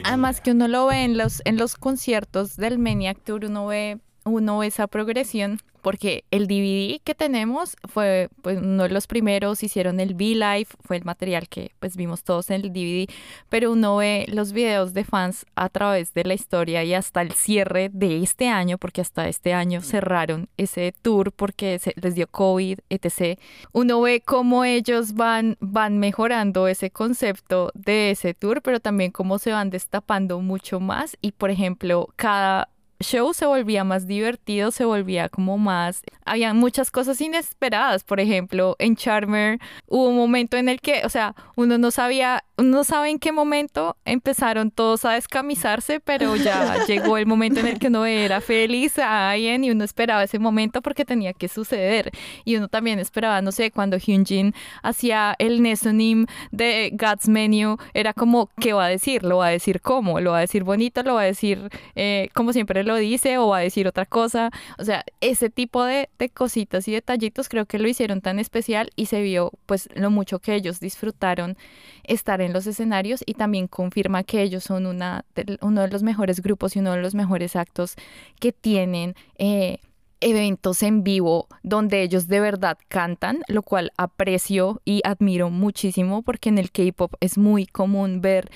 Además 0.05 0.41
que 0.41 0.51
uno 0.51 0.69
lo 0.69 0.87
ve 0.87 1.05
en 1.05 1.17
los, 1.17 1.41
en 1.45 1.57
los 1.57 1.77
conciertos 1.77 2.57
del 2.57 2.79
Maniac 2.79 3.23
Tour, 3.25 3.45
uno 3.45 3.67
ve, 3.67 4.01
uno 4.25 4.59
ve 4.59 4.67
esa 4.67 4.87
progresión 4.89 5.59
porque 5.81 6.25
el 6.31 6.47
DVD 6.47 7.01
que 7.03 7.15
tenemos 7.15 7.77
fue 7.89 8.29
pues, 8.43 8.59
uno 8.59 8.85
de 8.85 8.91
los 8.91 9.07
primeros, 9.07 9.63
hicieron 9.63 10.01
el 10.01 10.15
V-Live, 10.15 10.69
fue 10.85 10.97
el 10.97 11.05
material 11.05 11.49
que 11.49 11.73
pues 11.79 11.97
vimos 11.97 12.23
todos 12.23 12.51
en 12.51 12.63
el 12.63 12.73
DVD, 12.73 13.11
pero 13.49 13.73
uno 13.73 13.97
ve 13.97 14.27
los 14.29 14.53
videos 14.53 14.95
de 14.95 15.05
fans 15.05 15.47
a 15.55 15.69
través 15.69 16.15
de 16.15 16.25
la 16.25 16.35
historia 16.35 16.85
y 16.85 16.95
hasta 16.95 17.23
el 17.23 17.33
cierre 17.33 17.91
de 17.93 18.23
este 18.23 18.49
año, 18.49 18.79
porque 18.79 19.01
hasta 19.01 19.29
este 19.29 19.53
año 19.53 19.81
cerraron 19.83 20.49
ese 20.57 20.95
tour 21.03 21.33
porque 21.33 21.79
se 21.79 21.95
les 22.01 22.15
dio 22.15 22.27
COVID, 22.27 22.79
etc. 22.89 23.39
Uno 23.73 24.01
ve 24.01 24.23
cómo 24.25 24.65
ellos 24.65 25.15
van, 25.15 25.57
van 25.61 25.99
mejorando 25.99 26.69
ese 26.69 26.91
concepto 26.91 27.71
de 27.75 28.13
ese 28.13 28.35
tour, 28.35 28.63
pero 28.63 28.81
también 28.81 29.11
cómo 29.11 29.39
se 29.39 29.53
van 29.53 29.71
destapando 29.71 30.41
mucho 30.41 30.81
más 30.81 31.17
y 31.21 31.33
por 31.33 31.51
ejemplo, 31.51 32.09
cada 32.17 32.69
show 33.01 33.33
se 33.35 33.47
volvía 33.47 33.83
más 33.83 34.07
divertido, 34.07 34.71
se 34.71 34.85
volvía 34.85 35.29
como 35.29 35.59
más... 35.59 36.03
Había 36.25 36.55
muchas 36.55 36.91
cosas 36.91 37.21
inesperadas, 37.21 38.05
por 38.05 38.21
ejemplo, 38.21 38.77
en 38.79 38.95
Charmer 38.95 39.59
hubo 39.87 40.09
un 40.09 40.17
momento 40.17 40.57
en 40.57 40.69
el 40.69 40.81
que, 40.81 41.03
o 41.05 41.09
sea, 41.09 41.35
uno 41.57 41.79
no 41.79 41.91
sabía, 41.91 42.45
uno 42.57 42.79
no 42.79 42.85
sabe 42.85 43.11
en 43.11 43.19
qué 43.19 43.33
momento 43.33 43.97
empezaron 44.05 44.71
todos 44.71 45.05
a 45.05 45.13
descamisarse, 45.13 45.99
pero 45.99 46.37
ya 46.37 46.85
llegó 46.87 47.17
el 47.17 47.27
momento 47.27 47.61
en 47.61 47.67
el 47.67 47.79
que 47.79 47.89
uno 47.89 48.07
era 48.07 48.41
feliz 48.41 48.99
a 48.99 49.31
alguien 49.31 49.65
y 49.65 49.71
uno 49.71 49.83
esperaba 49.83 50.23
ese 50.23 50.39
momento 50.39 50.83
porque 50.83 51.05
tenía 51.05 51.33
que 51.33 51.49
suceder. 51.49 52.13
Y 52.45 52.57
uno 52.57 52.69
también 52.69 52.99
esperaba, 52.99 53.43
no 53.43 53.51
sé, 53.51 53.71
cuando 53.71 53.97
Hyunjin 53.99 54.55
hacía 54.83 55.35
el 55.39 55.63
Nesonim 55.63 56.27
de 56.53 56.91
God's 56.93 57.29
Menu, 57.29 57.77
era 57.95 58.13
como, 58.13 58.51
¿qué 58.61 58.73
va 58.73 58.85
a 58.85 58.89
decir? 58.89 59.25
¿Lo 59.25 59.39
va 59.39 59.47
a 59.47 59.51
decir 59.51 59.81
cómo? 59.81 60.21
¿Lo 60.21 60.33
va 60.33 60.39
a 60.39 60.43
decir 60.43 60.65
bonito? 60.65 61.03
¿Lo 61.03 61.15
va 61.15 61.23
a 61.23 61.25
decir 61.25 61.71
eh, 61.97 62.29
como 62.35 62.53
siempre 62.53 62.85
lo 62.91 62.97
dice 62.97 63.39
o 63.39 63.49
va 63.49 63.59
a 63.59 63.61
decir 63.61 63.87
otra 63.87 64.05
cosa. 64.05 64.51
O 64.79 64.85
sea, 64.85 65.05
ese 65.21 65.49
tipo 65.49 65.85
de, 65.85 66.09
cositas 66.35 66.89
y 66.89 66.93
detallitos 66.93 67.49
creo 67.49 67.67
que 67.67 67.79
lo 67.79 67.89
hicieron 67.89 68.21
tan 68.21 68.39
especial 68.39 68.91
y 68.97 69.07
se 69.07 69.23
vio 69.23 69.53
pues 69.67 69.89
lo 69.95 70.11
mucho 70.11 70.41
que 70.41 70.55
ellos 70.55 70.81
disfrutaron 70.81 71.57
estar 72.03 72.41
en 72.41 72.53
los 72.53 72.67
escenarios 72.67 73.23
y 73.25 73.35
también 73.35 73.69
confirma 73.69 74.25
que 74.25 74.43
ellos 74.43 74.65
son 74.65 74.87
una 74.87 75.25
uno 75.61 75.83
de 75.83 75.89
los 75.89 76.03
mejores 76.03 76.41
grupos 76.41 76.75
y 76.75 76.81
uno 76.81 76.93
de 76.93 77.01
los 77.01 77.15
mejores 77.15 77.55
actos 77.55 77.95
que 78.41 78.53
tienen. 78.53 79.15
Eh, 79.39 79.79
eventos 80.23 80.83
en 80.83 81.03
vivo 81.03 81.49
donde 81.63 82.03
ellos 82.03 82.29
de 82.29 82.41
verdad 82.41 82.77
cantan, 82.89 83.41
lo 83.49 83.63
cual 83.63 83.91
aprecio 83.97 84.83
y 84.85 85.01
admiro 85.05 85.49
muchísimo 85.49 86.21
porque 86.21 86.51
en 86.51 86.59
el 86.59 86.71
K-pop 86.71 87.15
es 87.21 87.39
muy 87.39 87.65
común 87.65 88.21
ver 88.21 88.51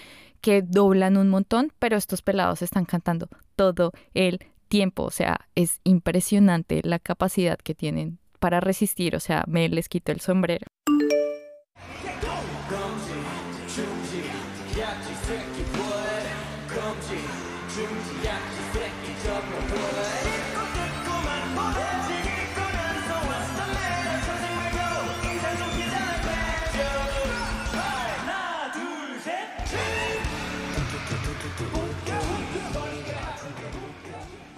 que 0.44 0.60
doblan 0.60 1.16
un 1.16 1.30
montón, 1.30 1.72
pero 1.78 1.96
estos 1.96 2.20
pelados 2.20 2.60
están 2.60 2.84
cantando 2.84 3.30
todo 3.56 3.92
el 4.12 4.40
tiempo, 4.68 5.04
o 5.04 5.10
sea, 5.10 5.48
es 5.54 5.80
impresionante 5.84 6.82
la 6.84 6.98
capacidad 6.98 7.56
que 7.56 7.74
tienen 7.74 8.18
para 8.40 8.60
resistir, 8.60 9.16
o 9.16 9.20
sea, 9.20 9.44
me 9.46 9.66
les 9.70 9.88
quito 9.88 10.12
el 10.12 10.20
sombrero. 10.20 10.66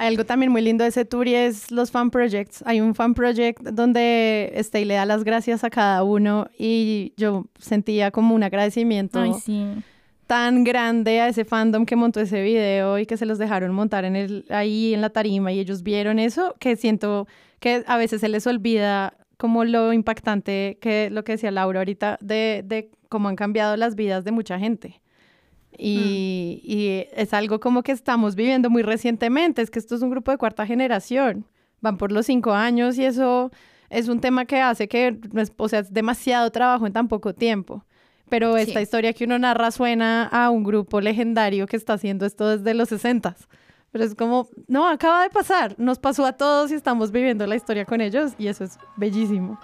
Algo 0.06 0.24
también 0.24 0.50
muy 0.50 0.62
lindo 0.62 0.84
de 0.84 0.88
ese 0.90 1.04
tour 1.04 1.28
y 1.28 1.34
es 1.34 1.70
los 1.70 1.90
fan 1.90 2.10
projects. 2.10 2.62
Hay 2.66 2.80
un 2.80 2.94
fan 2.94 3.14
project 3.14 3.62
donde 3.62 4.52
Stay 4.56 4.84
le 4.84 4.94
da 4.94 5.06
las 5.06 5.24
gracias 5.24 5.64
a 5.64 5.70
cada 5.70 6.02
uno 6.02 6.48
y 6.58 7.12
yo 7.16 7.46
sentía 7.58 8.10
como 8.10 8.34
un 8.34 8.42
agradecimiento 8.42 9.20
Ay, 9.20 9.34
sí. 9.34 9.66
tan 10.26 10.64
grande 10.64 11.20
a 11.20 11.28
ese 11.28 11.44
fandom 11.44 11.84
que 11.86 11.96
montó 11.96 12.20
ese 12.20 12.42
video 12.42 12.98
y 12.98 13.06
que 13.06 13.16
se 13.16 13.26
los 13.26 13.38
dejaron 13.38 13.72
montar 13.72 14.04
en 14.04 14.16
el, 14.16 14.44
ahí 14.50 14.94
en 14.94 15.00
la 15.00 15.10
tarima 15.10 15.52
y 15.52 15.60
ellos 15.60 15.82
vieron 15.82 16.18
eso, 16.18 16.54
que 16.58 16.76
siento 16.76 17.26
que 17.60 17.84
a 17.86 17.96
veces 17.96 18.20
se 18.20 18.28
les 18.28 18.46
olvida 18.46 19.14
como 19.36 19.64
lo 19.64 19.92
impactante 19.92 20.78
que 20.80 21.10
lo 21.10 21.24
que 21.24 21.32
decía 21.32 21.50
Laura 21.50 21.80
ahorita 21.80 22.18
de, 22.20 22.62
de 22.64 22.90
cómo 23.08 23.28
han 23.28 23.36
cambiado 23.36 23.76
las 23.76 23.94
vidas 23.94 24.24
de 24.24 24.32
mucha 24.32 24.58
gente. 24.58 25.00
Y, 25.78 26.62
mm. 26.62 26.70
y, 26.70 27.06
es 27.12 27.34
algo 27.34 27.60
como 27.60 27.82
que 27.82 27.92
estamos 27.92 28.34
viviendo 28.34 28.70
muy 28.70 28.82
recientemente, 28.82 29.62
es 29.62 29.70
que 29.70 29.78
esto 29.78 29.94
es 29.94 30.02
un 30.02 30.10
grupo 30.10 30.30
de 30.30 30.38
cuarta 30.38 30.66
generación, 30.66 31.46
van 31.80 31.98
por 31.98 32.12
los 32.12 32.26
cinco 32.26 32.52
años 32.52 32.98
y 32.98 33.04
eso 33.04 33.50
es 33.90 34.08
un 34.08 34.20
tema 34.20 34.44
que 34.46 34.60
hace 34.60 34.88
que, 34.88 35.18
o 35.56 35.68
sea, 35.68 35.80
es 35.80 35.92
demasiado 35.92 36.50
trabajo 36.50 36.86
en 36.86 36.92
tan 36.92 37.08
poco 37.08 37.34
tiempo. 37.34 37.84
Pero 38.28 38.56
esta 38.56 38.80
sí. 38.80 38.82
historia 38.82 39.12
que 39.12 39.24
uno 39.24 39.38
narra 39.38 39.70
suena 39.70 40.24
a 40.24 40.50
un 40.50 40.64
grupo 40.64 41.00
legendario 41.00 41.66
que 41.66 41.76
está 41.76 41.92
haciendo 41.92 42.26
esto 42.26 42.48
desde 42.48 42.74
los 42.74 42.88
60 42.88 43.36
Pero 43.92 44.04
es 44.04 44.16
como, 44.16 44.48
no, 44.66 44.88
acaba 44.88 45.22
de 45.22 45.30
pasar, 45.30 45.76
nos 45.78 46.00
pasó 46.00 46.26
a 46.26 46.32
todos 46.32 46.72
y 46.72 46.74
estamos 46.74 47.12
viviendo 47.12 47.46
la 47.46 47.54
historia 47.54 47.84
con 47.84 48.00
ellos 48.00 48.32
y 48.36 48.48
eso 48.48 48.64
es 48.64 48.78
bellísimo. 48.96 49.60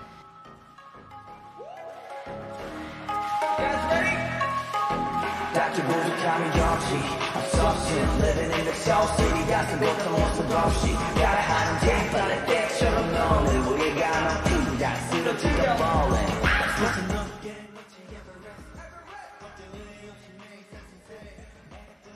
obstacles 5.73 6.05
are 6.05 6.17
kind 6.19 6.45
of. 6.45 7.01
I'm 7.35 7.51
substance, 7.51 8.21
living 8.21 8.59
in 8.59 8.65
the 8.67 8.75
South 8.75 9.17
city. 9.17 9.43
Got 9.49 9.71
some 9.71 9.81
go 9.81 9.95
to 9.97 10.43
Got 11.17 11.39
a 11.39 11.43
hide. 11.43 11.72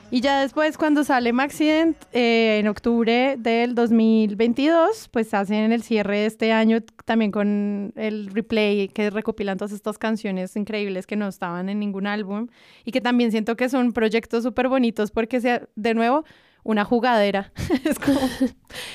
Y 0.08 0.20
ya 0.20 0.40
después, 0.40 0.78
cuando 0.78 1.02
sale 1.02 1.32
Maxident, 1.32 1.96
eh, 2.12 2.58
en 2.60 2.68
octubre 2.68 3.36
del 3.38 3.74
2022, 3.74 5.08
pues 5.10 5.34
hacen 5.34 5.72
el 5.72 5.82
cierre 5.82 6.18
de 6.18 6.26
este 6.26 6.52
año 6.52 6.80
también 7.04 7.32
con 7.32 7.92
el 7.96 8.30
replay 8.32 8.86
que 8.88 9.10
recopilan 9.10 9.58
todas 9.58 9.72
estas 9.72 9.98
canciones 9.98 10.54
increíbles 10.54 11.08
que 11.08 11.16
no 11.16 11.26
estaban 11.26 11.68
en 11.68 11.80
ningún 11.80 12.06
álbum 12.06 12.46
y 12.84 12.92
que 12.92 13.00
también 13.00 13.32
siento 13.32 13.56
que 13.56 13.68
son 13.68 13.92
proyectos 13.92 14.44
súper 14.44 14.68
bonitos 14.68 15.10
porque, 15.10 15.40
sea, 15.40 15.68
de 15.74 15.94
nuevo, 15.94 16.24
una 16.62 16.84
jugadera. 16.84 17.52
es 17.84 17.98
como, 17.98 18.20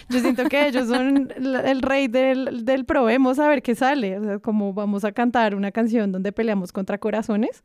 yo 0.09 0.19
siento 0.19 0.45
que 0.45 0.67
ellos 0.67 0.87
son 0.87 1.33
el 1.37 1.81
rey 1.81 2.07
del, 2.07 2.63
del 2.63 2.85
probemos 2.85 3.37
a 3.37 3.49
ver 3.49 3.61
qué 3.61 3.75
sale. 3.75 4.17
O 4.17 4.23
sea, 4.23 4.39
como 4.39 4.73
vamos 4.73 5.03
a 5.03 5.11
cantar 5.11 5.55
una 5.55 5.71
canción 5.73 6.13
donde 6.13 6.31
peleamos 6.31 6.71
contra 6.71 6.97
corazones 6.97 7.63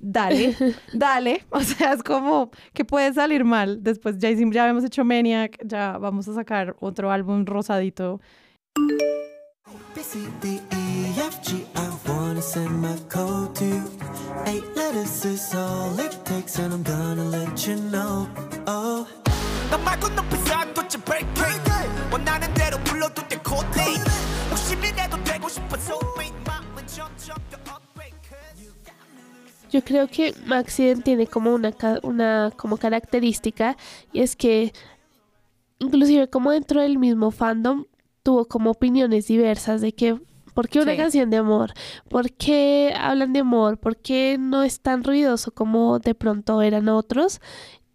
dale, 0.00 0.54
dale. 0.92 1.44
O 1.50 1.60
sea, 1.60 1.92
es 1.92 2.02
como 2.02 2.50
que 2.72 2.84
puede 2.84 3.12
salir 3.12 3.44
mal. 3.44 3.82
Después 3.82 4.18
ya, 4.18 4.30
hicimos, 4.30 4.54
ya 4.54 4.62
habíamos 4.62 4.84
hecho 4.84 5.04
Maniac, 5.04 5.58
ya 5.64 5.98
vamos 5.98 6.28
a 6.28 6.34
sacar 6.34 6.76
otro 6.80 7.10
álbum 7.10 7.44
rosadito. 7.44 8.20
Yo 29.70 29.82
creo 29.82 30.08
que 30.08 30.34
Maxiden 30.46 31.02
tiene 31.02 31.26
como 31.26 31.54
una, 31.54 31.74
una 32.02 32.52
como 32.56 32.76
característica 32.76 33.76
y 34.12 34.20
es 34.20 34.36
que 34.36 34.72
inclusive 35.78 36.28
como 36.28 36.52
dentro 36.52 36.80
del 36.80 36.98
mismo 36.98 37.30
fandom 37.30 37.84
tuvo 38.22 38.46
como 38.46 38.70
opiniones 38.70 39.26
diversas 39.26 39.80
de 39.80 39.92
que 39.92 40.18
¿por 40.54 40.68
qué 40.68 40.80
una 40.80 40.92
sí. 40.92 40.98
canción 40.98 41.30
de 41.30 41.36
amor? 41.36 41.72
¿Por 42.08 42.32
qué 42.32 42.94
hablan 42.98 43.32
de 43.32 43.40
amor? 43.40 43.78
¿Por 43.78 43.96
qué 43.96 44.36
no 44.38 44.62
es 44.62 44.80
tan 44.80 45.04
ruidoso 45.04 45.52
como 45.52 45.98
de 45.98 46.14
pronto 46.14 46.62
eran 46.62 46.88
otros? 46.88 47.40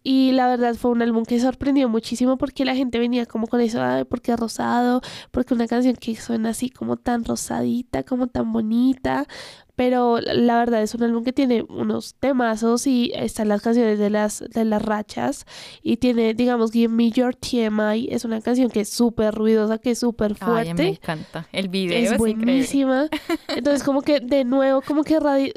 Y 0.04 0.32
la 0.32 0.48
verdad 0.48 0.74
fue 0.74 0.90
un 0.90 1.00
álbum 1.02 1.24
que 1.24 1.38
sorprendió 1.38 1.88
muchísimo 1.88 2.36
porque 2.36 2.64
la 2.64 2.74
gente 2.74 2.98
venía 2.98 3.24
como 3.26 3.46
con 3.46 3.60
eso, 3.60 3.80
Ay, 3.82 4.04
porque 4.04 4.34
rosado, 4.36 5.00
porque 5.30 5.54
una 5.54 5.68
canción 5.68 5.94
que 5.94 6.16
suena 6.16 6.50
así 6.50 6.70
como 6.70 6.96
tan 6.96 7.24
rosadita, 7.24 8.02
como 8.02 8.26
tan 8.26 8.52
bonita, 8.52 9.26
pero 9.76 10.20
la 10.20 10.58
verdad 10.58 10.82
es 10.82 10.94
un 10.94 11.02
álbum 11.02 11.24
que 11.24 11.32
tiene 11.32 11.64
unos 11.68 12.14
temazos 12.14 12.86
y 12.86 13.12
están 13.14 13.48
las 13.48 13.62
canciones 13.62 13.98
de 13.98 14.10
las, 14.10 14.40
de 14.40 14.64
las 14.64 14.82
rachas 14.82 15.46
y 15.82 15.96
tiene, 15.96 16.34
digamos, 16.34 16.72
Give 16.72 16.92
Me 16.92 17.10
Your 17.10 17.34
TMI, 17.34 18.08
es 18.10 18.24
una 18.24 18.40
canción 18.40 18.70
que 18.70 18.80
es 18.80 18.90
súper 18.90 19.34
ruidosa, 19.34 19.78
que 19.78 19.92
es 19.92 19.98
súper 19.98 20.34
fuerte. 20.34 20.70
Ay, 20.70 20.74
me 20.74 20.88
encanta, 20.88 21.48
el 21.52 21.68
video 21.68 21.98
es, 21.98 22.12
es 22.12 22.18
buenísima. 22.18 23.04
Increíble. 23.04 23.38
Entonces 23.48 23.82
como 23.82 24.02
que 24.02 24.20
de 24.20 24.44
nuevo 24.44 24.82
como 24.82 25.04
que 25.04 25.18
re 25.18 25.52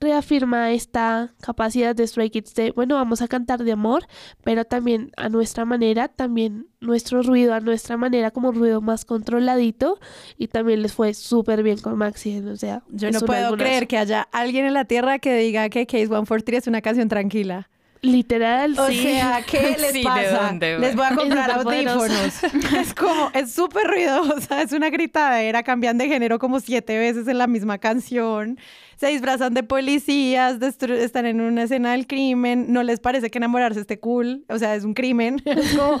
reafirma 0.00 0.72
esta 0.72 1.34
capacidad 1.40 1.94
de 1.94 2.06
Stray 2.06 2.30
Kids 2.30 2.54
de, 2.54 2.72
bueno, 2.72 2.96
vamos 2.96 3.22
a 3.22 3.28
cantar 3.28 3.62
de 3.64 3.72
amor, 3.72 4.06
pero 4.42 4.64
también 4.64 5.12
a 5.16 5.28
nuestra 5.28 5.64
manera, 5.64 6.08
también 6.08 6.68
nuestro 6.86 7.22
ruido 7.22 7.52
a 7.54 7.60
nuestra 7.60 7.96
manera, 7.96 8.30
como 8.30 8.52
ruido 8.52 8.80
más 8.80 9.04
controladito. 9.04 9.98
Y 10.38 10.48
también 10.48 10.82
les 10.82 10.92
fue 10.94 11.12
súper 11.14 11.62
bien 11.62 11.78
con 11.78 11.96
Maxi. 11.98 12.38
O 12.40 12.56
sea, 12.56 12.82
Yo 12.88 13.10
no 13.10 13.20
puedo 13.20 13.46
álbumazo. 13.48 13.56
creer 13.64 13.86
que 13.86 13.98
haya 13.98 14.22
alguien 14.32 14.64
en 14.64 14.74
la 14.74 14.84
tierra 14.86 15.18
que 15.18 15.36
diga 15.36 15.68
que 15.68 15.86
Case 15.86 16.06
143 16.06 16.62
es 16.62 16.66
una 16.68 16.80
canción 16.80 17.08
tranquila. 17.08 17.68
Literal, 18.02 18.78
O 18.78 18.86
sí. 18.88 19.02
sea, 19.02 19.42
¿qué 19.50 19.74
les 19.80 19.90
Sí, 19.92 19.98
¿de 19.98 20.04
pasa? 20.04 20.42
dónde, 20.48 20.78
les 20.78 20.94
voy 20.94 21.06
a 21.06 21.14
comprar 21.16 21.50
audífonos. 21.50 22.44
es 22.78 22.94
como, 22.94 23.30
es 23.34 23.50
súper 23.52 23.84
ruidosa, 23.86 24.62
es 24.62 24.72
una 24.72 24.90
gritadera, 24.90 25.62
cambian 25.62 25.96
de 25.98 26.06
género 26.06 26.38
como 26.38 26.60
siete 26.60 26.96
veces 26.98 27.26
en 27.26 27.38
la 27.38 27.46
misma 27.46 27.78
canción, 27.78 28.58
se 28.96 29.08
disfrazan 29.08 29.54
de 29.54 29.62
policías, 29.62 30.58
están 30.62 31.26
en 31.26 31.40
una 31.40 31.64
escena 31.64 31.92
del 31.92 32.06
crimen, 32.06 32.66
no 32.68 32.82
les 32.82 33.00
parece 33.00 33.30
que 33.30 33.38
enamorarse 33.38 33.80
esté 33.80 33.98
cool, 33.98 34.44
o 34.50 34.58
sea, 34.58 34.74
es 34.76 34.84
un 34.84 34.94
crimen. 34.94 35.42
Es 35.46 35.74
como, 35.74 35.98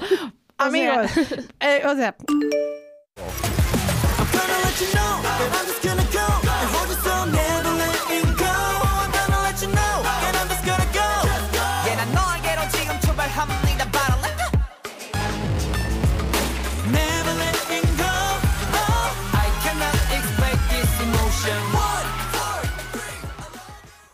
Amigos, 0.58 1.10
eh, 1.60 1.82
o 1.86 1.94
sea. 1.94 2.16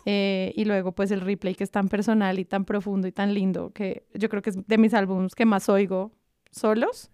Eh, 0.05 0.51
y 0.55 0.65
luego 0.65 0.91
pues 0.91 1.11
el 1.11 1.21
replay 1.21 1.55
que 1.55 1.63
es 1.63 1.71
tan 1.71 1.87
personal 1.87 2.37
y 2.37 2.45
tan 2.45 2.65
profundo 2.65 3.07
y 3.07 3.11
tan 3.11 3.33
lindo 3.33 3.71
que 3.71 4.05
yo 4.13 4.27
creo 4.29 4.41
que 4.41 4.49
es 4.49 4.67
de 4.67 4.77
mis 4.77 4.93
álbumes 4.93 5.33
que 5.33 5.45
más 5.45 5.69
oigo 5.69 6.11
solos. 6.53 7.09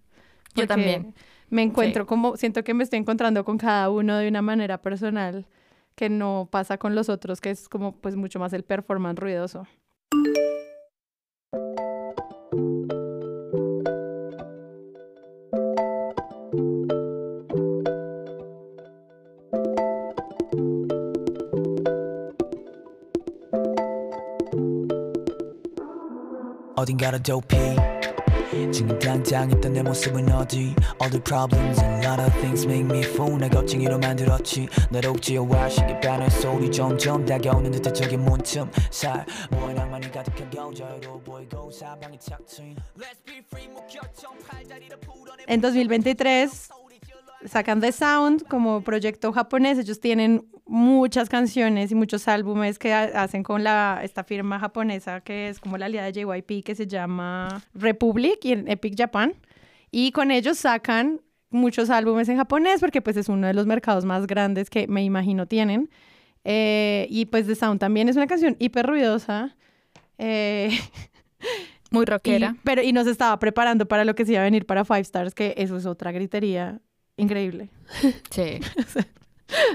Yo 0.56 0.68
también. 0.68 1.14
Me 1.50 1.64
encuentro 1.64 2.06
como, 2.06 2.38
siento 2.38 2.64
que 2.64 2.76
me 2.76 2.84
estoy 2.84 3.00
encontrando 3.00 3.44
con 3.44 3.58
cada 3.58 3.90
uno 3.90 4.18
de 4.18 4.28
una 4.28 4.42
manera 4.44 4.80
personal 4.80 5.48
que 5.96 6.10
no 6.10 6.48
pasa 6.50 6.78
con 6.78 6.96
los 6.96 7.10
otros, 7.10 7.42
que 7.42 7.50
es 7.50 7.68
como 7.68 7.94
pues 7.94 8.16
mucho 8.16 8.40
más 8.40 8.54
el 8.54 8.64
performance 8.64 9.20
ruidoso. 9.20 9.68
지금 28.73 28.99
당장 28.99 29.51
있던 29.51 29.73
내 29.73 29.83
모습은 29.83 30.31
어디 30.33 30.75
All 31.01 31.11
the 31.11 31.23
problems 31.23 31.81
and 31.83 32.05
a 32.05 32.11
lot 32.11 32.23
of 32.23 32.33
things 32.41 32.65
make 32.67 32.85
me 32.85 33.01
fool 33.03 33.39
날 33.39 33.51
겁쟁이로 33.51 33.99
만들었지 33.99 34.69
날 34.91 35.07
옥지어와 35.07 35.69
시계 35.69 35.99
반의 36.01 36.31
소리 36.31 36.71
점점 36.71 37.25
다가오는 37.25 37.71
듯한 37.71 37.95
저기 37.95 38.17
문틈 38.17 38.71
살 38.91 39.25
모의 39.51 39.75
낭만이 39.75 40.11
가득하고 40.11 40.75
자유로워 40.75 41.21
보이고 41.21 41.71
사방이 41.71 42.19
착 42.19 42.45
트인 42.47 42.77
Let's 42.99 43.25
be 43.25 43.39
free 43.39 43.69
목격청 43.69 44.33
팔다리를 44.47 44.99
풀어내 45.01 45.45
En 45.49 45.61
2023 45.61 46.49
sacan 47.46 47.80
The 47.82 47.92
Sound 47.92 48.44
como 48.48 48.82
proyecto 48.82 49.32
japonés. 49.32 49.78
Ellos 49.80 50.00
tienen 50.00 50.46
muchas 50.66 51.30
canciones 51.30 51.92
y 51.92 51.96
muchos 51.96 52.28
álbumes 52.28 52.78
que 52.80 52.94
ha- 52.94 53.24
hacen 53.24 53.44
con 53.44 53.64
la, 53.64 54.02
esta 54.04 54.24
firma 54.24 54.60
japonesa 54.60 55.22
que 55.22 55.50
es 55.50 55.60
como 55.60 55.78
la 55.78 55.86
aliada 55.88 56.12
de 56.12 56.14
JYP 56.24 56.64
que 56.64 56.76
se 56.76 56.86
llama 56.88 57.64
Republic 57.74 58.40
y 58.44 58.52
en 58.54 58.68
Epic 58.68 58.96
Japan. 58.98 59.34
Y 59.92 60.12
con 60.12 60.32
ellos 60.32 60.58
sacan 60.60 61.22
muchos 61.50 61.90
álbumes 61.90 62.30
en 62.30 62.38
japonés 62.38 62.80
porque 62.80 63.02
pues 63.02 63.18
es 63.18 63.28
uno 63.30 63.48
de 63.48 63.54
los 63.54 63.66
mercados 63.66 64.06
más 64.06 64.28
grandes 64.28 64.70
que 64.70 64.88
me 64.88 65.04
imagino 65.04 65.48
tienen. 65.48 65.90
Eh, 66.44 67.08
y 67.10 67.26
pues 67.26 67.48
The 67.48 67.56
Sound 67.56 67.80
también 67.80 68.08
es 68.10 68.16
una 68.16 68.28
canción 68.28 68.56
hiper 68.60 68.86
ruidosa. 68.86 69.56
eh, 70.18 70.70
Muy 71.92 72.04
y, 72.04 72.06
rockera. 72.06 72.56
pero, 72.64 72.84
y 72.84 72.94
nos 72.94 73.08
estaba 73.08 73.40
preparando 73.40 73.88
para 73.88 74.06
lo 74.06 74.14
que 74.14 74.26
se 74.26 74.34
iba 74.34 74.42
a 74.42 74.44
venir 74.44 74.66
para 74.68 74.86
Five 74.86 75.00
Stars, 75.02 75.34
que 75.34 75.56
eso 75.58 75.76
es 75.78 75.86
otra 75.88 76.12
gritería 76.12 76.82
increíble. 77.20 77.70
Sí. 78.30 78.60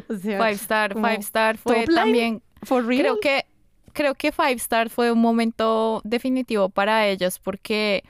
O 0.09 0.15
sea, 0.15 0.39
Five 0.39 0.53
Star, 0.53 0.95
Five 0.95 1.17
Star 1.19 1.59
fue 1.59 1.85
también 1.87 2.41
for 2.63 2.87
real. 2.87 3.01
Creo 3.01 3.19
que, 3.19 3.45
creo 3.93 4.15
que 4.15 4.31
Five 4.31 4.53
Star 4.53 4.89
fue 4.89 5.11
un 5.11 5.21
momento 5.21 6.01
definitivo 6.05 6.69
para 6.69 7.09
ellos 7.09 7.41
porque 7.41 8.05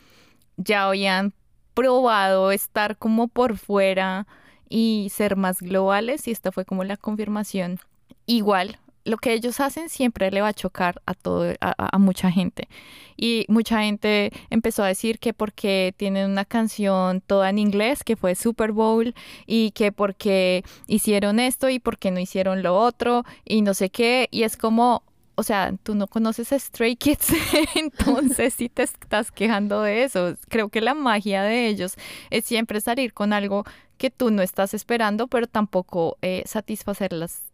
ya 0.59 0.89
habían 0.89 1.33
probado 1.73 2.53
estar 2.53 2.99
como 2.99 3.29
por 3.29 3.57
fuera 3.57 4.27
y 4.69 5.09
ser 5.11 5.37
más 5.37 5.63
globales 5.63 6.29
y 6.29 6.33
esta 6.33 6.53
fue 6.53 6.67
como 6.67 6.85
la 6.85 6.99
confirmación. 6.99 7.79
Igual, 8.27 8.79
lo 9.05 9.19
que 9.19 9.33
ellos 9.33 9.61
hacen 9.61 9.89
siempre 9.89 10.31
le 10.31 10.41
va 10.41 10.49
a 10.49 10.55
chocar 10.55 11.01
a 11.07 11.15
todo, 11.15 11.53
a, 11.61 11.99
mucha 11.99 12.31
gente. 12.31 12.69
Y 13.17 13.45
mucha 13.49 13.83
gente 13.83 14.33
empezó 14.51 14.83
a 14.83 14.89
decir 14.89 15.19
que 15.19 15.33
porque 15.33 15.95
tienen 15.97 16.31
una 16.31 16.45
canción 16.45 17.21
toda 17.21 17.51
en 17.51 17.59
inglés, 17.59 18.03
que 18.03 18.17
fue 18.17 18.35
Super 18.35 18.73
Bowl, 18.73 19.15
y 19.47 19.71
que 19.73 19.93
porque 19.93 20.65
hicieron 20.87 21.39
esto 21.39 21.69
y 21.69 21.79
porque 21.79 22.11
no 22.11 22.21
hicieron 22.21 22.63
lo 22.63 22.77
otro, 22.79 23.25
y 23.45 23.63
no 23.63 23.75
sé 23.75 23.91
qué, 23.91 24.29
y 24.31 24.43
es 24.43 24.57
como, 24.57 25.03
o 25.35 25.43
sea, 25.43 25.75
tú 25.83 25.95
no 25.95 26.07
conoces 26.07 26.53
a 26.53 26.59
Stray 26.59 26.97
Kids, 26.97 27.33
entonces 27.75 28.55
sí 28.55 28.69
te 28.69 28.85
estás 28.85 29.31
quejando 29.31 29.83
de 29.83 30.05
eso. 30.05 30.37
Creo 30.49 30.69
que 30.71 30.81
la 30.81 30.95
magia 30.95 31.43
de 31.43 31.69
ellos 31.69 31.97
es 32.31 32.45
siempre 32.45 32.81
salir 32.81 33.13
con 33.13 33.33
algo 33.33 33.65
que 33.99 34.11
tú 34.11 34.31
no 34.31 34.43
estás 34.43 34.75
esperando, 34.75 35.29
pero 35.29 35.47
tampoco 35.47 36.17
eh, 36.23 36.43
satisfacer 36.47 37.13
las 37.13 37.54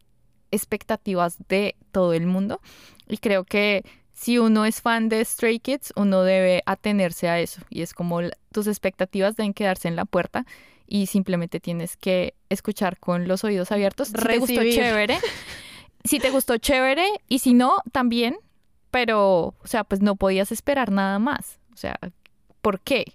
expectativas 0.50 1.36
de 1.48 1.76
todo 1.92 2.12
el 2.12 2.26
mundo. 2.26 2.60
Y 3.08 3.18
creo 3.18 3.44
que 3.44 3.84
si 4.12 4.38
uno 4.38 4.66
es 4.66 4.82
fan 4.82 5.08
de 5.08 5.24
Stray 5.24 5.60
Kids, 5.60 5.92
uno 5.96 6.22
debe 6.22 6.62
atenerse 6.66 7.28
a 7.28 7.40
eso. 7.40 7.62
Y 7.70 7.82
es 7.82 7.94
como 7.94 8.20
tus 8.52 8.66
expectativas 8.66 9.36
deben 9.36 9.54
quedarse 9.54 9.88
en 9.88 9.96
la 9.96 10.04
puerta 10.04 10.44
y 10.86 11.06
simplemente 11.06 11.60
tienes 11.60 11.96
que 11.96 12.34
escuchar 12.50 12.98
con 12.98 13.28
los 13.28 13.44
oídos 13.44 13.72
abiertos. 13.72 14.08
Si 14.08 14.14
te 14.14 14.38
gustó 14.38 14.60
chévere, 14.62 15.18
si 16.04 16.18
te 16.18 16.30
gustó 16.30 16.58
chévere 16.58 17.06
y 17.28 17.38
si 17.38 17.54
no, 17.54 17.76
también. 17.92 18.36
Pero, 18.90 19.54
o 19.62 19.66
sea, 19.66 19.84
pues 19.84 20.02
no 20.02 20.16
podías 20.16 20.50
esperar 20.52 20.90
nada 20.90 21.18
más. 21.18 21.58
O 21.72 21.76
sea, 21.76 21.98
¿por 22.60 22.80
qué? 22.80 23.14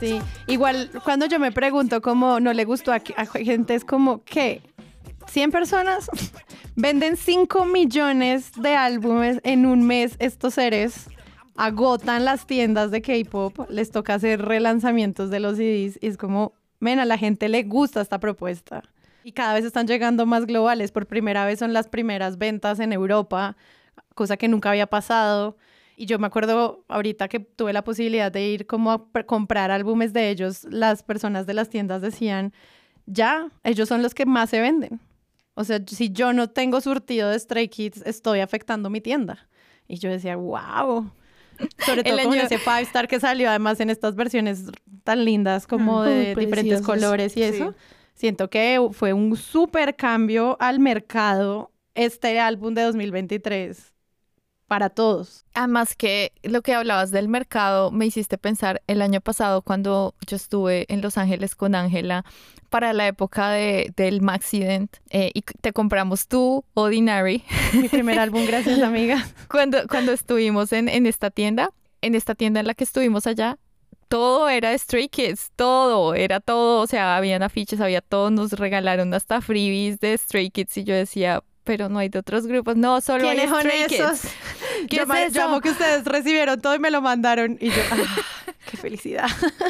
Sí, 0.00 0.20
igual 0.46 0.90
cuando 1.04 1.26
yo 1.26 1.38
me 1.38 1.52
pregunto 1.52 2.02
cómo 2.02 2.38
no 2.38 2.52
le 2.52 2.64
gustó 2.64 2.92
a, 2.92 3.00
gente, 3.00 3.74
es 3.74 3.84
como 3.84 4.22
que 4.24 4.62
100 5.26 5.50
personas 5.50 6.10
venden 6.76 7.16
5 7.16 7.64
millones 7.64 8.52
de 8.60 8.76
álbumes 8.76 9.40
en 9.42 9.64
un 9.64 9.86
mes 9.86 10.16
estos 10.18 10.54
seres. 10.54 11.08
Agotan 11.56 12.26
las 12.26 12.46
tiendas 12.46 12.90
de 12.90 13.00
K-pop, 13.00 13.70
les 13.70 13.90
toca 13.90 14.14
hacer 14.14 14.42
relanzamientos 14.42 15.30
de 15.30 15.40
los 15.40 15.56
CDs 15.56 15.98
y 16.02 16.08
es 16.08 16.18
como, 16.18 16.52
men, 16.80 16.98
a 16.98 17.06
la 17.06 17.16
gente 17.16 17.48
le 17.48 17.62
gusta 17.62 18.02
esta 18.02 18.20
propuesta. 18.20 18.82
Y 19.24 19.32
cada 19.32 19.54
vez 19.54 19.64
están 19.64 19.86
llegando 19.86 20.26
más 20.26 20.44
globales. 20.44 20.92
Por 20.92 21.06
primera 21.06 21.46
vez 21.46 21.58
son 21.58 21.72
las 21.72 21.88
primeras 21.88 22.36
ventas 22.36 22.78
en 22.78 22.92
Europa, 22.92 23.56
cosa 24.14 24.36
que 24.36 24.48
nunca 24.48 24.70
había 24.70 24.86
pasado. 24.86 25.56
Y 25.96 26.04
yo 26.06 26.18
me 26.18 26.26
acuerdo 26.26 26.84
ahorita 26.88 27.26
que 27.28 27.40
tuve 27.40 27.72
la 27.72 27.82
posibilidad 27.82 28.30
de 28.30 28.46
ir 28.46 28.66
como 28.66 28.92
a 28.92 29.10
pr- 29.10 29.24
comprar 29.24 29.70
álbumes 29.70 30.12
de 30.12 30.28
ellos, 30.30 30.64
las 30.70 31.02
personas 31.02 31.46
de 31.46 31.54
las 31.54 31.70
tiendas 31.70 32.02
decían, 32.02 32.52
ya, 33.06 33.48
ellos 33.64 33.88
son 33.88 34.02
los 34.02 34.12
que 34.14 34.26
más 34.26 34.50
se 34.50 34.60
venden. 34.60 35.00
O 35.54 35.64
sea, 35.64 35.80
si 35.86 36.10
yo 36.10 36.34
no 36.34 36.50
tengo 36.50 36.82
surtido 36.82 37.30
de 37.30 37.38
Stray 37.38 37.68
Kids, 37.68 38.02
estoy 38.04 38.40
afectando 38.40 38.90
mi 38.90 39.00
tienda. 39.00 39.48
Y 39.88 39.96
yo 39.98 40.10
decía, 40.10 40.36
wow. 40.36 41.10
Sobre 41.86 42.04
todo 42.04 42.18
El 42.18 42.24
con 42.24 42.32
año- 42.34 42.42
ese 42.42 42.58
Five 42.58 42.82
Star 42.82 43.08
que 43.08 43.18
salió 43.18 43.48
además 43.48 43.80
en 43.80 43.88
estas 43.88 44.14
versiones 44.16 44.64
tan 45.02 45.24
lindas 45.24 45.66
como 45.66 46.02
Muy 46.02 46.08
de 46.10 46.34
diferentes 46.34 46.82
colores 46.82 47.34
y 47.38 47.42
eso. 47.42 47.74
Siento 48.12 48.50
que 48.50 48.86
fue 48.92 49.14
un 49.14 49.34
súper 49.36 49.96
cambio 49.96 50.58
al 50.60 50.78
mercado 50.78 51.70
este 51.94 52.38
álbum 52.38 52.74
de 52.74 52.82
2023 52.82 53.94
para 54.66 54.90
todos. 54.90 55.44
Además 55.54 55.94
que 55.94 56.32
lo 56.42 56.62
que 56.62 56.74
hablabas 56.74 57.10
del 57.10 57.28
mercado 57.28 57.90
me 57.90 58.06
hiciste 58.06 58.38
pensar 58.38 58.82
el 58.86 59.00
año 59.00 59.20
pasado 59.20 59.62
cuando 59.62 60.14
yo 60.26 60.36
estuve 60.36 60.86
en 60.88 61.02
Los 61.02 61.18
Ángeles 61.18 61.54
con 61.54 61.74
Ángela 61.74 62.24
para 62.68 62.92
la 62.92 63.06
época 63.06 63.50
de, 63.50 63.92
del 63.96 64.22
Maxident 64.22 64.96
eh, 65.10 65.30
y 65.34 65.42
te 65.42 65.72
compramos 65.72 66.26
tú, 66.26 66.64
Ordinary, 66.74 67.44
Mi 67.74 67.88
primer 67.88 68.18
álbum, 68.18 68.44
gracias 68.46 68.82
amiga. 68.82 69.24
cuando, 69.50 69.86
cuando 69.88 70.12
estuvimos 70.12 70.72
en, 70.72 70.88
en 70.88 71.06
esta 71.06 71.30
tienda. 71.30 71.70
en 72.02 72.14
esta 72.14 72.34
tienda 72.34 72.60
en 72.60 72.66
la 72.66 72.74
que 72.74 72.84
estuvimos 72.84 73.26
allá, 73.26 73.58
todo 74.08 74.48
era 74.48 74.76
Stray 74.76 75.08
Kids, 75.08 75.50
todo, 75.56 76.14
era 76.14 76.40
todo, 76.40 76.82
o 76.82 76.86
sea, 76.86 77.16
habían 77.16 77.42
afiches, 77.42 77.80
había 77.80 78.00
todo, 78.00 78.30
nos 78.30 78.52
regalaron 78.52 79.12
hasta 79.14 79.40
freebies 79.40 79.98
de 80.00 80.16
Stray 80.16 80.50
Kids 80.50 80.76
y 80.76 80.84
yo 80.84 80.94
decía, 80.94 81.42
pero 81.66 81.90
no 81.90 81.98
hay 81.98 82.08
de 82.08 82.20
otros 82.20 82.46
grupos, 82.46 82.76
no, 82.76 83.02
solo 83.02 83.28
hay 83.28 83.36
¿Quiénes 83.36 83.50
son 83.50 83.60
Stray 83.60 83.82
esos? 83.82 84.20
Kids. 84.22 84.32
¿Qué 84.88 84.96
Yo, 84.96 85.02
es 85.02 85.30
eso? 85.32 85.42
amo 85.42 85.60
que 85.60 85.70
ustedes 85.70 86.04
recibieron 86.06 86.58
todo 86.60 86.74
y 86.74 86.78
me 86.78 86.90
lo 86.90 87.02
mandaron. 87.02 87.58
Y 87.60 87.68
yo, 87.68 87.82
ah, 87.90 87.96
qué 88.70 88.76
felicidad. 88.78 89.26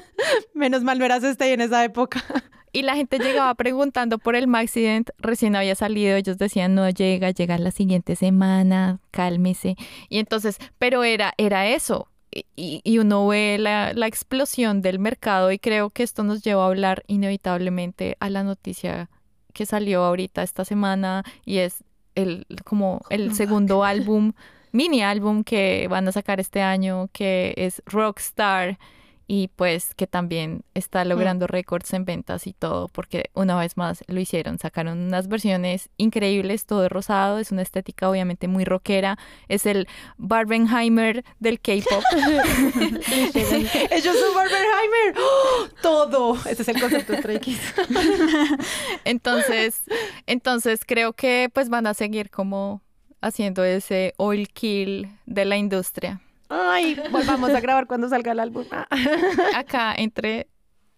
Menos 0.54 0.82
mal 0.82 0.98
no 0.98 1.04
eras 1.04 1.24
este 1.24 1.52
en 1.52 1.60
esa 1.62 1.82
época. 1.84 2.22
Y 2.72 2.82
la 2.82 2.94
gente 2.94 3.18
llegaba 3.18 3.54
preguntando 3.54 4.18
por 4.18 4.36
el 4.36 4.48
Maxident, 4.48 5.08
recién 5.16 5.56
había 5.56 5.74
salido, 5.74 6.14
ellos 6.14 6.36
decían, 6.36 6.74
no 6.74 6.90
llega, 6.90 7.30
llega 7.30 7.56
la 7.56 7.70
siguiente 7.70 8.16
semana, 8.16 8.98
cálmese. 9.12 9.76
Y 10.10 10.18
entonces, 10.18 10.58
pero 10.78 11.02
era, 11.02 11.32
era 11.38 11.68
eso. 11.68 12.08
Y- 12.30 12.44
Y, 12.54 12.80
y 12.84 12.98
uno 12.98 13.26
ve 13.26 13.56
la, 13.58 13.94
la 13.94 14.06
explosión 14.06 14.82
del 14.82 14.98
mercado 14.98 15.52
y 15.52 15.58
creo 15.58 15.88
que 15.88 16.02
esto 16.02 16.22
nos 16.22 16.42
lleva 16.42 16.64
a 16.64 16.66
hablar 16.66 17.02
inevitablemente 17.06 18.16
a 18.20 18.28
la 18.28 18.42
noticia 18.42 19.08
que 19.56 19.64
salió 19.64 20.04
ahorita 20.04 20.42
esta 20.42 20.66
semana 20.66 21.24
y 21.46 21.58
es 21.58 21.82
el 22.14 22.46
como 22.66 23.00
el 23.08 23.34
segundo 23.34 23.84
álbum, 23.84 24.34
mini 24.70 25.02
álbum 25.02 25.44
que 25.44 25.88
van 25.88 26.06
a 26.08 26.12
sacar 26.12 26.40
este 26.40 26.60
año, 26.60 27.08
que 27.14 27.54
es 27.56 27.82
Rockstar 27.86 28.78
y 29.26 29.48
pues 29.48 29.94
que 29.94 30.06
también 30.06 30.62
está 30.74 31.04
logrando 31.04 31.46
récords 31.46 31.92
en 31.92 32.04
ventas 32.04 32.46
y 32.46 32.52
todo, 32.52 32.88
porque 32.88 33.30
una 33.34 33.56
vez 33.56 33.76
más 33.76 34.04
lo 34.06 34.20
hicieron, 34.20 34.58
sacaron 34.58 34.98
unas 34.98 35.28
versiones 35.28 35.90
increíbles, 35.96 36.66
todo 36.66 36.88
rosado, 36.88 37.38
es 37.38 37.50
una 37.52 37.62
estética 37.62 38.08
obviamente 38.08 38.48
muy 38.48 38.64
rockera, 38.64 39.18
es 39.48 39.66
el 39.66 39.88
Barbenheimer 40.16 41.24
del 41.38 41.60
K-pop. 41.60 42.02
Ellos 43.90 44.16
son 44.16 44.34
Barbenheimer. 44.34 45.14
¡Oh! 45.18 45.68
Todo. 45.82 46.36
Ese 46.48 46.62
es 46.62 46.68
el 46.68 46.80
concepto 46.80 47.12
de. 47.12 47.26
Entonces, 49.04 49.82
entonces 50.26 50.80
creo 50.86 51.12
que 51.12 51.50
pues 51.52 51.68
van 51.68 51.86
a 51.86 51.94
seguir 51.94 52.30
como 52.30 52.82
haciendo 53.20 53.64
ese 53.64 54.14
oil 54.16 54.48
kill 54.48 55.08
de 55.26 55.44
la 55.44 55.56
industria. 55.56 56.20
Ay, 56.48 57.00
volvamos 57.10 57.50
a 57.50 57.60
grabar 57.60 57.86
cuando 57.86 58.08
salga 58.08 58.32
el 58.32 58.40
álbum. 58.40 58.64
Ah. 58.70 58.86
Acá 59.56 59.94
entre 59.96 60.48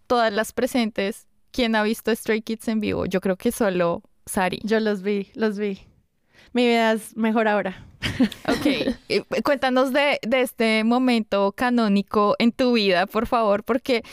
todas 0.07 0.31
las 0.31 0.53
presentes, 0.53 1.27
¿quién 1.51 1.75
ha 1.75 1.83
visto 1.83 2.15
Stray 2.15 2.41
Kids 2.41 2.67
en 2.67 2.79
vivo? 2.79 3.05
Yo 3.05 3.21
creo 3.21 3.35
que 3.35 3.51
solo 3.51 4.03
Sari. 4.25 4.59
Yo 4.63 4.79
los 4.79 5.01
vi, 5.01 5.31
los 5.33 5.57
vi. 5.57 5.79
Mi 6.53 6.65
vida 6.65 6.93
es 6.93 7.15
mejor 7.15 7.47
ahora. 7.47 7.85
Ok, 8.47 8.65
eh, 9.09 9.23
cuéntanos 9.43 9.93
de, 9.93 10.19
de 10.21 10.41
este 10.41 10.83
momento 10.83 11.51
canónico 11.51 12.35
en 12.39 12.51
tu 12.51 12.73
vida, 12.73 13.05
por 13.05 13.27
favor, 13.27 13.63
porque 13.63 14.03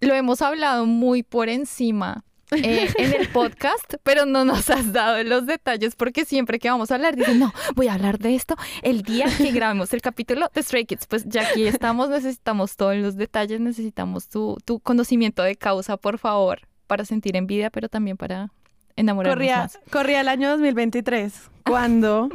lo 0.00 0.14
hemos 0.14 0.42
hablado 0.42 0.86
muy 0.86 1.22
por 1.22 1.48
encima 1.48 2.24
eh, 2.52 2.88
en 2.96 3.20
el 3.20 3.28
podcast, 3.32 3.94
pero 4.02 4.26
no 4.26 4.44
nos 4.44 4.70
has 4.70 4.92
dado 4.92 5.22
los 5.24 5.46
detalles 5.46 5.94
porque 5.96 6.24
siempre 6.24 6.58
que 6.58 6.70
vamos 6.70 6.90
a 6.90 6.94
hablar 6.96 7.16
dicen, 7.16 7.38
no, 7.38 7.52
voy 7.74 7.88
a 7.88 7.94
hablar 7.94 8.18
de 8.18 8.34
esto 8.34 8.56
el 8.82 9.02
día 9.02 9.26
que 9.36 9.50
grabemos 9.52 9.92
el 9.92 10.00
capítulo 10.02 10.50
de 10.54 10.62
Stray 10.62 10.84
Kids. 10.86 11.06
Pues 11.06 11.24
ya 11.26 11.42
aquí 11.42 11.64
estamos, 11.66 12.08
necesitamos 12.08 12.76
todos 12.76 12.96
los 12.96 13.16
detalles, 13.16 13.60
necesitamos 13.60 14.28
tu, 14.28 14.58
tu 14.64 14.80
conocimiento 14.80 15.42
de 15.42 15.56
causa, 15.56 15.96
por 15.96 16.18
favor, 16.18 16.60
para 16.86 17.04
sentir 17.04 17.36
envidia, 17.36 17.70
pero 17.70 17.88
también 17.88 18.16
para 18.16 18.50
enamorarnos 18.96 19.36
Corría, 19.36 19.56
más. 19.58 19.78
corría 19.90 20.20
el 20.20 20.28
año 20.28 20.50
2023 20.50 21.50
cuando 21.64 22.28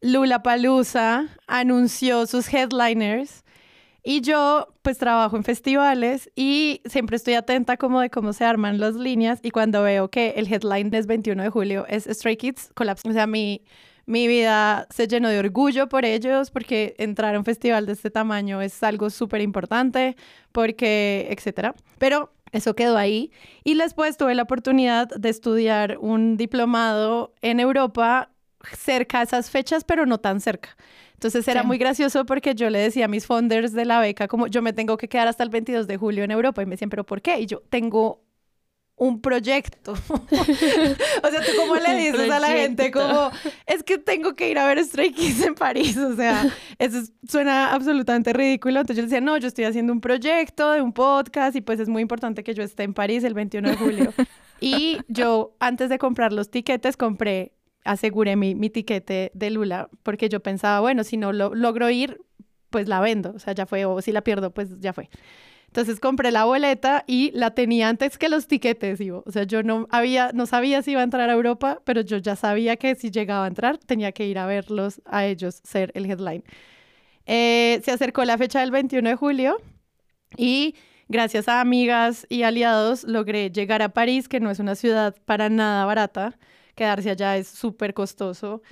Lula 0.00 0.42
Palusa 0.42 1.28
anunció 1.46 2.26
sus 2.26 2.52
headliners 2.52 3.41
y 4.02 4.20
yo 4.20 4.74
pues 4.82 4.98
trabajo 4.98 5.36
en 5.36 5.44
festivales 5.44 6.30
y 6.34 6.82
siempre 6.84 7.16
estoy 7.16 7.34
atenta 7.34 7.76
como 7.76 8.00
de 8.00 8.10
cómo 8.10 8.32
se 8.32 8.44
arman 8.44 8.78
las 8.80 8.94
líneas 8.94 9.38
y 9.42 9.50
cuando 9.50 9.82
veo 9.82 10.10
que 10.10 10.30
el 10.36 10.52
headline 10.52 10.92
es 10.94 11.06
21 11.06 11.42
de 11.42 11.50
julio 11.50 11.86
es 11.88 12.04
Stray 12.04 12.36
Kids 12.36 12.70
Collapse. 12.74 13.08
O 13.08 13.12
sea, 13.12 13.26
mi, 13.26 13.62
mi 14.06 14.26
vida 14.26 14.88
se 14.90 15.06
llenó 15.06 15.28
de 15.28 15.38
orgullo 15.38 15.88
por 15.88 16.04
ellos 16.04 16.50
porque 16.50 16.94
entrar 16.98 17.34
a 17.34 17.38
un 17.38 17.44
festival 17.44 17.86
de 17.86 17.92
este 17.92 18.10
tamaño 18.10 18.60
es 18.60 18.82
algo 18.82 19.08
súper 19.10 19.40
importante 19.40 20.16
porque, 20.50 21.28
etcétera. 21.30 21.74
Pero 21.98 22.32
eso 22.50 22.74
quedó 22.74 22.98
ahí. 22.98 23.30
Y 23.62 23.76
después 23.76 24.16
tuve 24.16 24.34
la 24.34 24.42
oportunidad 24.42 25.08
de 25.08 25.28
estudiar 25.28 25.98
un 26.00 26.36
diplomado 26.36 27.32
en 27.40 27.60
Europa 27.60 28.30
cerca 28.76 29.20
a 29.20 29.22
esas 29.22 29.50
fechas, 29.50 29.84
pero 29.84 30.06
no 30.06 30.18
tan 30.18 30.40
cerca. 30.40 30.76
Entonces 31.22 31.46
era 31.46 31.60
Sí. 31.60 31.66
muy 31.68 31.78
gracioso 31.78 32.26
porque 32.26 32.56
yo 32.56 32.68
le 32.68 32.80
decía 32.80 33.04
a 33.04 33.08
mis 33.08 33.26
funders 33.26 33.72
de 33.72 33.84
la 33.84 34.00
beca 34.00 34.26
como 34.26 34.48
yo 34.48 34.60
me 34.60 34.72
tengo 34.72 34.96
que 34.96 35.08
quedar 35.08 35.28
hasta 35.28 35.44
el 35.44 35.50
22 35.50 35.86
de 35.86 35.96
julio 35.96 36.24
en 36.24 36.32
Europa 36.32 36.60
y 36.62 36.66
me 36.66 36.72
decían, 36.72 36.90
pero 36.90 37.04
¿por 37.04 37.22
qué? 37.22 37.38
Y 37.38 37.46
yo 37.46 37.60
tengo 37.70 38.24
un 38.96 39.20
proyecto. 39.20 39.92
o 40.10 40.26
sea, 41.30 41.40
tú 41.40 41.50
cómo 41.58 41.76
le 41.76 41.96
dices 41.96 42.28
a 42.30 42.40
la 42.40 42.48
gente 42.48 42.90
como, 42.90 43.30
es 43.66 43.82
que 43.84 43.98
tengo 43.98 44.34
que 44.34 44.50
ir 44.50 44.58
a 44.58 44.66
ver 44.66 44.84
Stray 44.84 45.12
Kids 45.12 45.42
en 45.42 45.54
París. 45.54 45.96
O 45.96 46.14
sea, 46.16 46.44
eso 46.78 46.98
es- 46.98 47.12
suena 47.28 47.72
absolutamente 47.72 48.32
ridículo. 48.32 48.80
Entonces 48.80 48.96
yo 48.96 49.02
le 49.02 49.06
decía, 49.08 49.20
no, 49.20 49.36
yo 49.38 49.46
estoy 49.48 49.64
haciendo 49.64 49.92
un 49.92 50.00
proyecto 50.00 50.72
de 50.72 50.82
un 50.82 50.92
podcast 50.92 51.54
y 51.56 51.60
pues 51.60 51.78
es 51.80 51.88
muy 51.88 52.02
importante 52.02 52.42
que 52.44 52.52
yo 52.54 52.62
esté 52.62 52.82
en 52.82 52.94
París 52.94 53.22
el 53.24 53.34
21 53.34 53.70
de 53.70 53.76
julio. 53.76 54.12
y 54.60 54.98
yo, 55.08 55.54
antes 55.60 55.88
de 55.88 55.98
comprar 55.98 56.32
los 56.32 56.50
tiquetes, 56.50 56.96
compré, 56.96 57.52
aseguré 57.84 58.36
mi, 58.36 58.54
mi 58.54 58.70
tiquete 58.70 59.30
de 59.34 59.50
Lula 59.50 59.88
porque 60.02 60.28
yo 60.28 60.40
pensaba, 60.40 60.80
bueno, 60.80 61.04
si 61.04 61.16
no 61.16 61.32
lo, 61.32 61.54
logro 61.54 61.90
ir, 61.90 62.20
pues 62.70 62.88
la 62.88 63.00
vendo. 63.00 63.32
O 63.34 63.38
sea, 63.38 63.52
ya 63.54 63.66
fue, 63.66 63.84
o 63.84 64.00
si 64.00 64.12
la 64.12 64.22
pierdo, 64.22 64.52
pues 64.52 64.80
ya 64.80 64.92
fue. 64.92 65.08
Entonces 65.72 66.00
compré 66.00 66.30
la 66.32 66.44
boleta 66.44 67.02
y 67.06 67.30
la 67.32 67.52
tenía 67.52 67.88
antes 67.88 68.18
que 68.18 68.28
los 68.28 68.46
tiquetes, 68.46 69.00
Ivo. 69.00 69.22
O 69.26 69.32
sea, 69.32 69.44
yo 69.44 69.62
no 69.62 69.86
había, 69.90 70.30
no 70.34 70.44
sabía 70.44 70.82
si 70.82 70.90
iba 70.90 71.00
a 71.00 71.04
entrar 71.04 71.30
a 71.30 71.32
Europa, 71.32 71.80
pero 71.84 72.02
yo 72.02 72.18
ya 72.18 72.36
sabía 72.36 72.76
que 72.76 72.94
si 72.94 73.10
llegaba 73.10 73.46
a 73.46 73.48
entrar 73.48 73.78
tenía 73.78 74.12
que 74.12 74.26
ir 74.26 74.38
a 74.38 74.44
verlos 74.44 75.00
a 75.06 75.24
ellos 75.24 75.62
ser 75.64 75.90
el 75.94 76.04
headline. 76.10 76.44
Eh, 77.24 77.80
se 77.84 77.90
acercó 77.90 78.24
la 78.26 78.36
fecha 78.36 78.60
del 78.60 78.70
21 78.70 79.08
de 79.08 79.16
julio 79.16 79.56
y 80.36 80.74
gracias 81.08 81.48
a 81.48 81.62
amigas 81.62 82.26
y 82.28 82.42
aliados 82.42 83.04
logré 83.04 83.50
llegar 83.50 83.80
a 83.80 83.90
París, 83.94 84.28
que 84.28 84.40
no 84.40 84.50
es 84.50 84.58
una 84.58 84.74
ciudad 84.74 85.16
para 85.24 85.48
nada 85.48 85.86
barata. 85.86 86.38
Quedarse 86.74 87.10
allá 87.10 87.36
es 87.36 87.48
súper 87.48 87.94
costoso. 87.94 88.62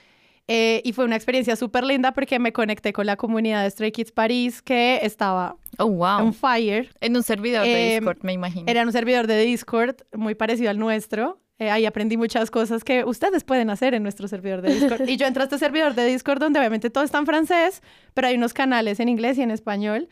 Eh, 0.49 0.83
y 0.85 0.93
fue 0.93 1.05
una 1.05 1.15
experiencia 1.15 1.55
súper 1.55 1.85
linda 1.85 2.13
porque 2.13 2.41
me 2.41 2.53
conecté 2.53 2.93
con 2.93 3.07
la 3.07 3.17
comunidad 3.17 3.63
de 3.63 3.71
Stray 3.71 3.93
Kids 3.93 4.11
París 4.11 4.63
que 4.63 4.99
estaba 5.03 5.57
Oh, 5.79 5.87
wow. 5.87 6.23
on 6.27 6.35
fire. 6.35 6.91
En 7.01 7.15
un 7.17 7.23
servidor 7.23 7.63
de 7.65 7.93
Eh, 7.93 8.01
Discord, 8.01 8.19
me 8.23 8.33
imagino. 8.33 8.65
Era 8.69 8.83
un 8.83 8.91
servidor 8.91 9.29
de 9.29 9.39
Discord 9.45 9.97
muy 10.13 10.35
parecido 10.35 10.71
al 10.71 10.79
nuestro. 10.79 11.41
Eh, 11.61 11.71
ahí 11.71 11.87
aprendí 11.87 12.17
muchas 12.17 12.51
cosas 12.51 12.83
que 12.83 13.05
ustedes 13.05 13.45
pueden 13.45 13.71
hacer 13.71 13.95
en 13.95 14.03
nuestro 14.03 14.27
servidor 14.27 14.61
de 14.63 14.75
Discord. 14.75 15.09
y 15.09 15.17
yo 15.19 15.27
entré 15.27 15.43
a 15.43 15.45
este 15.45 15.59
servidor 15.59 15.95
de 15.95 16.07
Discord 16.07 16.41
donde 16.41 16.59
obviamente 16.59 16.91
todo 16.91 17.05
está 17.05 17.19
en 17.19 17.27
francés, 17.27 17.81
pero 18.15 18.27
hay 18.29 18.35
unos 18.37 18.53
canales 18.53 18.99
en 18.99 19.09
inglés 19.09 19.39
y 19.39 19.43
en 19.43 19.51
español. 19.53 20.09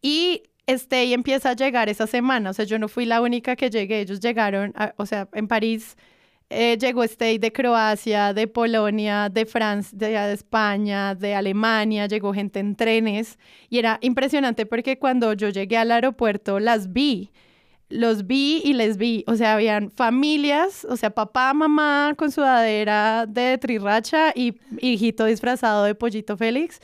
Y 0.00 0.44
este 0.66 1.04
y 1.04 1.12
empieza 1.12 1.50
a 1.50 1.54
llegar 1.56 1.88
esa 1.90 2.06
semana. 2.06 2.48
O 2.50 2.52
sea, 2.54 2.64
yo 2.64 2.78
no 2.78 2.88
fui 2.88 3.04
la 3.04 3.20
única 3.20 3.56
que 3.56 3.68
llegué. 3.68 4.00
Ellos 4.00 4.20
llegaron, 4.20 4.72
a- 4.76 4.94
o 4.96 5.04
sea, 5.04 5.28
en 5.34 5.48
París 5.48 5.96
eh, 6.52 6.76
llegó 6.78 7.02
Stay 7.04 7.38
de 7.38 7.52
Croacia, 7.52 8.34
de 8.34 8.46
Polonia, 8.46 9.28
de 9.28 9.46
Francia, 9.46 9.96
de, 9.96 10.10
de 10.10 10.32
España, 10.32 11.14
de 11.14 11.34
Alemania, 11.34 12.06
llegó 12.06 12.32
gente 12.34 12.60
en 12.60 12.76
trenes. 12.76 13.38
Y 13.68 13.78
era 13.78 13.98
impresionante 14.02 14.66
porque 14.66 14.98
cuando 14.98 15.32
yo 15.32 15.48
llegué 15.48 15.76
al 15.78 15.90
aeropuerto 15.90 16.60
las 16.60 16.92
vi, 16.92 17.30
los 17.88 18.26
vi 18.26 18.62
y 18.64 18.72
les 18.72 18.96
vi, 18.96 19.24
o 19.26 19.36
sea, 19.36 19.54
habían 19.54 19.90
familias, 19.90 20.86
o 20.88 20.96
sea, 20.96 21.10
papá, 21.10 21.52
mamá 21.54 22.14
con 22.16 22.30
sudadera 22.30 23.26
de 23.26 23.58
trirracha 23.58 24.32
y 24.34 24.54
hijito 24.80 25.26
disfrazado 25.26 25.84
de 25.84 25.94
pollito 25.94 26.36
Félix 26.36 26.80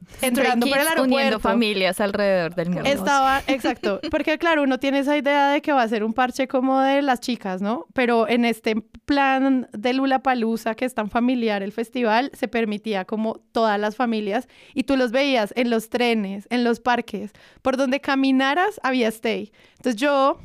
entrando 0.22 0.66
por 0.66 0.78
el 0.78 0.86
Kids 0.86 0.98
uniendo 0.98 1.16
aeropuerto. 1.16 1.48
familias 1.48 2.00
alrededor 2.00 2.54
del 2.54 2.70
mundo. 2.70 2.88
Estaba, 2.88 3.42
exacto, 3.46 4.00
porque 4.10 4.38
claro, 4.38 4.62
uno 4.62 4.78
tiene 4.78 5.00
esa 5.00 5.16
idea 5.16 5.50
de 5.50 5.62
que 5.62 5.72
va 5.72 5.82
a 5.82 5.88
ser 5.88 6.04
un 6.04 6.12
parche 6.12 6.48
como 6.48 6.80
de 6.80 7.02
las 7.02 7.20
chicas, 7.20 7.60
¿no? 7.60 7.86
Pero 7.92 8.28
en 8.28 8.44
este 8.44 8.76
plan 9.04 9.68
de 9.72 9.92
Lula 9.92 10.22
Palusa, 10.22 10.74
que 10.74 10.84
es 10.84 10.94
tan 10.94 11.10
familiar 11.10 11.62
el 11.62 11.72
festival, 11.72 12.30
se 12.34 12.48
permitía 12.48 13.04
como 13.04 13.40
todas 13.52 13.78
las 13.78 13.96
familias 13.96 14.48
y 14.74 14.84
tú 14.84 14.96
los 14.96 15.10
veías 15.10 15.52
en 15.56 15.70
los 15.70 15.88
trenes, 15.88 16.46
en 16.50 16.64
los 16.64 16.80
parques, 16.80 17.32
por 17.62 17.76
donde 17.76 18.00
caminaras 18.00 18.80
había 18.82 19.08
stay. 19.08 19.52
Entonces 19.76 20.00
yo, 20.00 20.38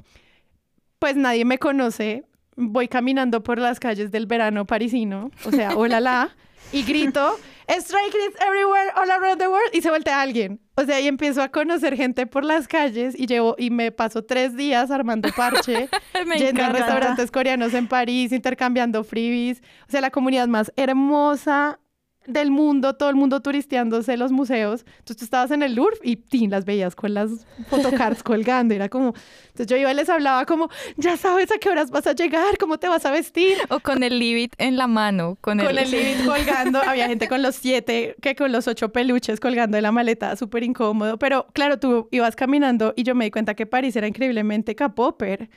pues 0.99 1.15
nadie 1.15 1.45
me 1.45 1.57
conoce, 1.57 2.25
voy 2.55 2.87
caminando 2.87 3.43
por 3.43 3.59
las 3.59 3.79
calles 3.79 4.11
del 4.11 4.25
verano 4.25 4.65
parisino, 4.65 5.31
o 5.45 5.51
sea, 5.51 5.75
hola 5.75 5.99
la, 5.99 6.35
y 6.71 6.83
grito, 6.83 7.37
Stray 7.68 8.09
Kids 8.11 8.36
everywhere, 8.45 8.91
all 8.95 9.09
around 9.09 9.39
the 9.39 9.47
world, 9.47 9.70
y 9.74 9.82
se 9.82 9.89
voltea 9.89 10.22
alguien. 10.22 10.59
O 10.76 10.84
sea, 10.84 10.99
y 10.99 11.07
empiezo 11.07 11.41
a 11.41 11.49
conocer 11.49 11.95
gente 11.95 12.28
por 12.28 12.43
las 12.43 12.68
calles 12.68 13.18
y 13.18 13.28
llevo, 13.28 13.55
y 13.57 13.70
me 13.70 13.91
paso 13.91 14.24
tres 14.24 14.55
días 14.55 14.91
armando 14.91 15.30
parche, 15.36 15.89
yendo 16.38 16.61
a 16.61 16.68
encanta. 16.68 16.72
restaurantes 16.74 17.32
coreanos 17.32 17.74
en 17.74 17.88
París, 17.88 18.32
intercambiando 18.32 19.03
freebies. 19.03 19.61
O 19.88 19.91
sea, 19.91 20.01
la 20.01 20.11
comunidad 20.11 20.47
más 20.47 20.72
hermosa 20.76 21.80
del 22.28 22.51
mundo, 22.51 22.95
todo 22.95 23.09
el 23.09 23.15
mundo 23.15 23.41
turisteándose 23.41 24.17
los 24.17 24.32
museos. 24.32 24.86
Entonces 24.88 25.17
tú 25.17 25.23
estabas 25.26 25.51
en 25.51 25.63
el 25.63 25.76
Louvre 25.76 25.97
y 26.03 26.15
tin, 26.15 26.49
las 26.49 26.65
veías 26.65 26.95
con 26.95 27.13
las 27.13 27.45
photocards 27.69 28.23
colgando. 28.23 28.73
Era 28.73 28.89
como, 28.89 29.13
entonces 29.47 29.67
yo 29.67 29.78
iba 29.78 29.91
y 29.91 29.95
les 29.95 30.09
hablaba 30.09 30.45
como, 30.45 30.69
ya 30.97 31.17
sabes 31.17 31.51
a 31.51 31.57
qué 31.57 31.69
horas 31.69 31.91
vas 31.91 32.07
a 32.07 32.13
llegar, 32.13 32.57
cómo 32.57 32.78
te 32.78 32.88
vas 32.88 33.05
a 33.05 33.11
vestir. 33.11 33.57
O 33.69 33.80
con 33.80 34.03
el 34.03 34.19
libit 34.19 34.53
en 34.57 34.78
la 34.78 34.88
mano. 34.88 35.38
Con, 35.41 35.59
Con 35.59 35.78
el 35.78 35.91
libit 35.91 36.26
colgando. 36.26 36.82
Había 36.82 37.07
gente 37.07 37.28
con 37.28 37.41
los 37.41 37.55
siete, 37.55 38.15
que 38.21 38.36
con 38.36 38.51
los 38.51 38.67
ocho 38.67 38.89
peluches 38.89 39.39
colgando 39.39 39.76
de 39.76 39.82
la 39.82 39.91
maleta, 39.91 40.36
súper 40.36 40.63
incómodo. 40.63 41.17
Pero 41.17 41.47
claro, 41.53 41.80
tú 41.80 42.07
ibas 42.11 42.36
caminando 42.36 42.93
y 42.95 43.03
yo 43.03 43.15
me 43.15 43.26
di 43.26 43.32
cuenta 43.32 43.53
que 43.53 43.65
París 43.65 43.95
era 43.95 44.07
increíblemente 44.07 44.76
capóper. 44.76 45.49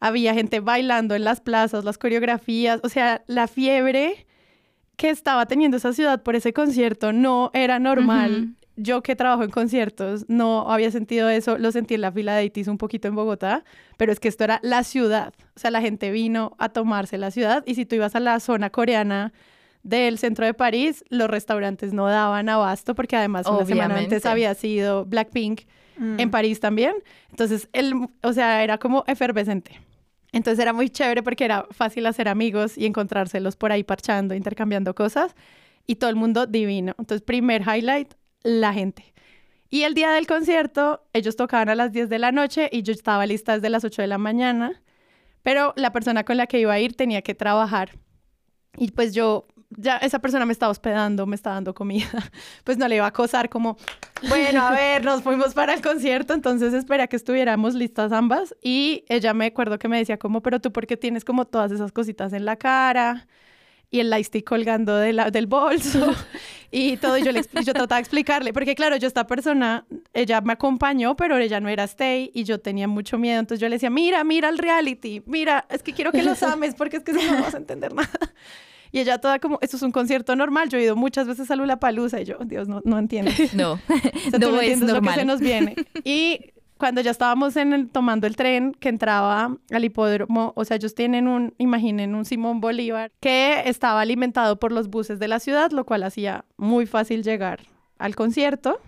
Había 0.00 0.34
gente 0.34 0.60
bailando 0.60 1.14
en 1.14 1.22
las 1.22 1.40
plazas, 1.40 1.84
las 1.84 1.96
coreografías, 1.96 2.80
o 2.82 2.88
sea, 2.88 3.22
la 3.28 3.46
fiebre 3.46 4.26
que 5.02 5.10
estaba 5.10 5.46
teniendo 5.46 5.78
esa 5.78 5.92
ciudad 5.92 6.22
por 6.22 6.36
ese 6.36 6.52
concierto 6.52 7.12
no 7.12 7.50
era 7.54 7.80
normal. 7.80 8.54
Yo 8.76 9.02
que 9.02 9.16
trabajo 9.16 9.42
en 9.42 9.50
conciertos 9.50 10.26
no 10.28 10.70
había 10.70 10.92
sentido 10.92 11.28
eso, 11.28 11.58
lo 11.58 11.72
sentí 11.72 11.94
en 11.94 12.02
la 12.02 12.12
fila 12.12 12.36
de 12.36 12.44
ITIS 12.44 12.68
un 12.68 12.78
poquito 12.78 13.08
en 13.08 13.16
Bogotá, 13.16 13.64
pero 13.96 14.12
es 14.12 14.20
que 14.20 14.28
esto 14.28 14.44
era 14.44 14.60
la 14.62 14.84
ciudad, 14.84 15.34
o 15.56 15.58
sea, 15.58 15.72
la 15.72 15.80
gente 15.80 16.12
vino 16.12 16.54
a 16.56 16.68
tomarse 16.68 17.18
la 17.18 17.32
ciudad 17.32 17.64
y 17.66 17.74
si 17.74 17.84
tú 17.84 17.96
ibas 17.96 18.14
a 18.14 18.20
la 18.20 18.38
zona 18.38 18.70
coreana 18.70 19.32
del 19.82 20.18
centro 20.18 20.46
de 20.46 20.54
París, 20.54 21.04
los 21.08 21.28
restaurantes 21.28 21.92
no 21.92 22.06
daban 22.06 22.48
abasto 22.48 22.94
porque 22.94 23.16
además 23.16 23.48
una 23.48 23.66
semana 23.66 23.96
antes 23.98 24.24
había 24.24 24.54
sido 24.54 25.04
Blackpink 25.04 25.62
en 25.98 26.30
París 26.30 26.60
también, 26.60 26.94
entonces, 27.28 27.68
el, 27.72 27.94
o 28.22 28.32
sea, 28.32 28.62
era 28.62 28.78
como 28.78 29.02
efervescente. 29.08 29.80
Entonces 30.32 30.60
era 30.60 30.72
muy 30.72 30.88
chévere 30.88 31.22
porque 31.22 31.44
era 31.44 31.66
fácil 31.70 32.06
hacer 32.06 32.28
amigos 32.28 32.78
y 32.78 32.86
encontrárselos 32.86 33.56
por 33.56 33.70
ahí 33.70 33.84
parchando, 33.84 34.34
intercambiando 34.34 34.94
cosas 34.94 35.34
y 35.86 35.96
todo 35.96 36.10
el 36.10 36.16
mundo 36.16 36.46
divino. 36.46 36.94
Entonces, 36.98 37.22
primer 37.22 37.62
highlight, 37.62 38.14
la 38.42 38.72
gente. 38.72 39.12
Y 39.68 39.84
el 39.84 39.94
día 39.94 40.10
del 40.12 40.26
concierto, 40.26 41.02
ellos 41.12 41.36
tocaban 41.36 41.68
a 41.68 41.74
las 41.74 41.92
10 41.92 42.08
de 42.08 42.18
la 42.18 42.32
noche 42.32 42.68
y 42.72 42.82
yo 42.82 42.92
estaba 42.92 43.26
lista 43.26 43.54
desde 43.54 43.70
las 43.70 43.84
8 43.84 44.02
de 44.02 44.08
la 44.08 44.18
mañana, 44.18 44.82
pero 45.42 45.72
la 45.76 45.92
persona 45.92 46.24
con 46.24 46.36
la 46.36 46.46
que 46.46 46.60
iba 46.60 46.72
a 46.72 46.80
ir 46.80 46.94
tenía 46.94 47.22
que 47.22 47.34
trabajar. 47.34 47.98
Y 48.76 48.90
pues 48.90 49.14
yo, 49.14 49.46
ya 49.76 49.96
esa 49.98 50.18
persona 50.18 50.46
me 50.46 50.52
estaba 50.52 50.70
hospedando, 50.70 51.26
me 51.26 51.36
estaba 51.36 51.54
dando 51.54 51.74
comida, 51.74 52.08
pues 52.64 52.78
no 52.78 52.88
le 52.88 52.96
iba 52.96 53.04
a 53.04 53.08
acosar 53.08 53.48
como, 53.48 53.76
bueno, 54.28 54.62
a 54.62 54.70
ver, 54.72 55.04
nos 55.04 55.22
fuimos 55.22 55.54
para 55.54 55.74
el 55.74 55.80
concierto, 55.82 56.34
entonces 56.34 56.72
esperé 56.74 57.02
a 57.02 57.06
que 57.06 57.16
estuviéramos 57.16 57.74
listas 57.74 58.12
ambas 58.12 58.54
y 58.62 59.04
ella 59.08 59.34
me 59.34 59.46
acuerdo 59.46 59.78
que 59.78 59.88
me 59.88 59.98
decía 59.98 60.18
como, 60.18 60.42
pero 60.42 60.60
tú 60.60 60.72
por 60.72 60.86
qué 60.86 60.96
tienes 60.96 61.24
como 61.24 61.44
todas 61.46 61.72
esas 61.72 61.92
cositas 61.92 62.32
en 62.32 62.44
la 62.44 62.56
cara 62.56 63.26
y 63.90 64.00
el 64.00 64.08
lightstick 64.08 64.48
colgando 64.48 64.96
de 64.96 65.12
la- 65.12 65.30
del 65.30 65.46
bolso 65.46 66.14
y 66.70 66.96
todo, 66.96 67.18
y 67.18 67.22
yo, 67.24 67.30
le, 67.32 67.42
yo 67.62 67.74
trataba 67.74 67.96
de 67.96 68.00
explicarle, 68.00 68.52
porque 68.54 68.74
claro, 68.74 68.96
yo 68.96 69.06
esta 69.06 69.26
persona, 69.26 69.84
ella 70.14 70.40
me 70.40 70.54
acompañó, 70.54 71.14
pero 71.14 71.36
ella 71.36 71.60
no 71.60 71.68
era 71.68 71.84
stay 71.84 72.30
y 72.32 72.44
yo 72.44 72.58
tenía 72.58 72.88
mucho 72.88 73.18
miedo, 73.18 73.38
entonces 73.38 73.60
yo 73.60 73.68
le 73.68 73.76
decía, 73.76 73.90
mira, 73.90 74.24
mira 74.24 74.48
el 74.48 74.56
reality, 74.56 75.22
mira, 75.26 75.66
es 75.68 75.82
que 75.82 75.92
quiero 75.92 76.10
que 76.10 76.22
los 76.22 76.42
ames 76.42 76.74
porque 76.74 76.96
es 76.96 77.02
que 77.02 77.12
si 77.12 77.30
no 77.30 77.42
vas 77.42 77.54
a 77.54 77.58
entender 77.58 77.92
nada. 77.92 78.08
Y 78.92 79.00
ella 79.00 79.18
toda 79.18 79.38
como, 79.38 79.58
esto 79.62 79.76
es 79.78 79.82
un 79.82 79.90
concierto 79.90 80.36
normal, 80.36 80.68
yo 80.68 80.78
he 80.78 80.82
ido 80.84 80.94
muchas 80.96 81.26
veces 81.26 81.50
a 81.50 81.56
Lula 81.56 81.78
Palusa 81.80 82.20
y 82.20 82.24
yo, 82.26 82.36
Dios, 82.44 82.68
no, 82.68 82.80
no 82.84 82.98
entiendo. 82.98 83.30
No, 83.54 83.72
O 84.26 84.30
sea, 84.30 84.38
tú 84.38 84.38
no 84.38 84.50
no 84.52 84.60
es 84.60 84.72
entiendes 84.72 84.80
lo 84.80 84.86
que 84.86 84.92
normal. 84.92 85.14
se 85.18 85.24
nos 85.24 85.40
viene. 85.40 85.74
Y 86.04 86.52
cuando 86.76 87.00
ya 87.00 87.10
estábamos 87.12 87.56
en 87.56 87.72
el- 87.72 87.88
tomando 87.88 88.26
el 88.26 88.34
tren 88.36 88.72
que 88.78 88.88
entraba 88.90 89.56
al 89.70 89.84
hipódromo, 89.84 90.52
o 90.56 90.64
sea, 90.64 90.76
ellos 90.76 90.94
tienen 90.94 91.26
un, 91.28 91.54
imaginen, 91.58 92.14
un 92.14 92.24
Simón 92.24 92.60
Bolívar 92.60 93.12
que 93.20 93.62
estaba 93.66 94.00
alimentado 94.00 94.58
por 94.58 94.72
los 94.72 94.88
buses 94.88 95.18
de 95.18 95.28
la 95.28 95.38
ciudad, 95.40 95.70
lo 95.70 95.84
cual 95.86 96.02
hacía 96.02 96.44
muy 96.56 96.86
fácil 96.86 97.22
llegar 97.22 97.60
al 97.98 98.14
concierto. 98.16 98.80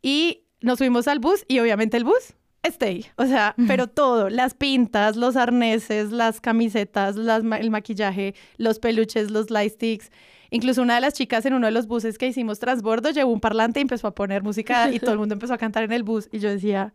Y 0.00 0.44
nos 0.60 0.78
subimos 0.78 1.08
al 1.08 1.18
bus 1.18 1.44
y 1.48 1.58
obviamente 1.58 1.96
el 1.96 2.04
bus, 2.04 2.34
stay. 2.64 3.06
O 3.16 3.26
sea, 3.26 3.54
pero 3.66 3.86
todo, 3.86 4.30
las 4.30 4.54
pintas, 4.54 5.16
los 5.16 5.36
arneses, 5.36 6.10
las 6.10 6.40
camisetas, 6.40 7.16
las 7.16 7.42
el 7.44 7.70
maquillaje, 7.70 8.34
los 8.56 8.78
peluches, 8.78 9.30
los 9.30 9.50
lightsticks. 9.50 10.10
Incluso 10.50 10.82
una 10.82 10.94
de 10.96 11.00
las 11.00 11.14
chicas 11.14 11.44
en 11.46 11.54
uno 11.54 11.66
de 11.66 11.72
los 11.72 11.86
buses 11.86 12.16
que 12.16 12.28
hicimos 12.28 12.58
transbordo 12.58 13.10
llevó 13.10 13.32
un 13.32 13.40
parlante 13.40 13.80
y 13.80 13.82
empezó 13.82 14.06
a 14.06 14.14
poner 14.14 14.42
música 14.42 14.90
y 14.92 15.00
todo 15.00 15.12
el 15.12 15.18
mundo 15.20 15.34
empezó 15.34 15.54
a 15.54 15.58
cantar 15.58 15.82
en 15.82 15.92
el 15.92 16.02
bus. 16.02 16.28
Y 16.30 16.38
yo 16.38 16.48
decía, 16.50 16.94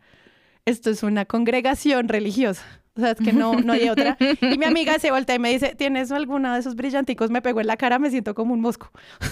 esto 0.66 0.90
es 0.90 1.04
una 1.04 1.26
congregación 1.26 2.08
religiosa. 2.08 2.64
O 3.00 3.02
sea, 3.02 3.12
es 3.12 3.18
que 3.18 3.32
no, 3.32 3.54
no 3.54 3.72
hay 3.72 3.88
otra. 3.90 4.18
Y 4.20 4.58
mi 4.58 4.66
amiga 4.66 5.00
se 5.00 5.10
voltea 5.10 5.36
y 5.36 5.40
me 5.40 5.52
dice, 5.52 5.74
¿tienes 5.76 6.12
alguna 6.12 6.54
de 6.54 6.60
esos 6.60 6.76
brillanticos? 6.76 7.32
Me 7.32 7.42
pegó 7.42 7.62
en 7.62 7.68
la 7.68 7.78
cara, 7.78 7.98
me 7.98 8.12
siento 8.12 8.36
como 8.36 8.54
un 8.54 8.60
mosco. 8.60 8.92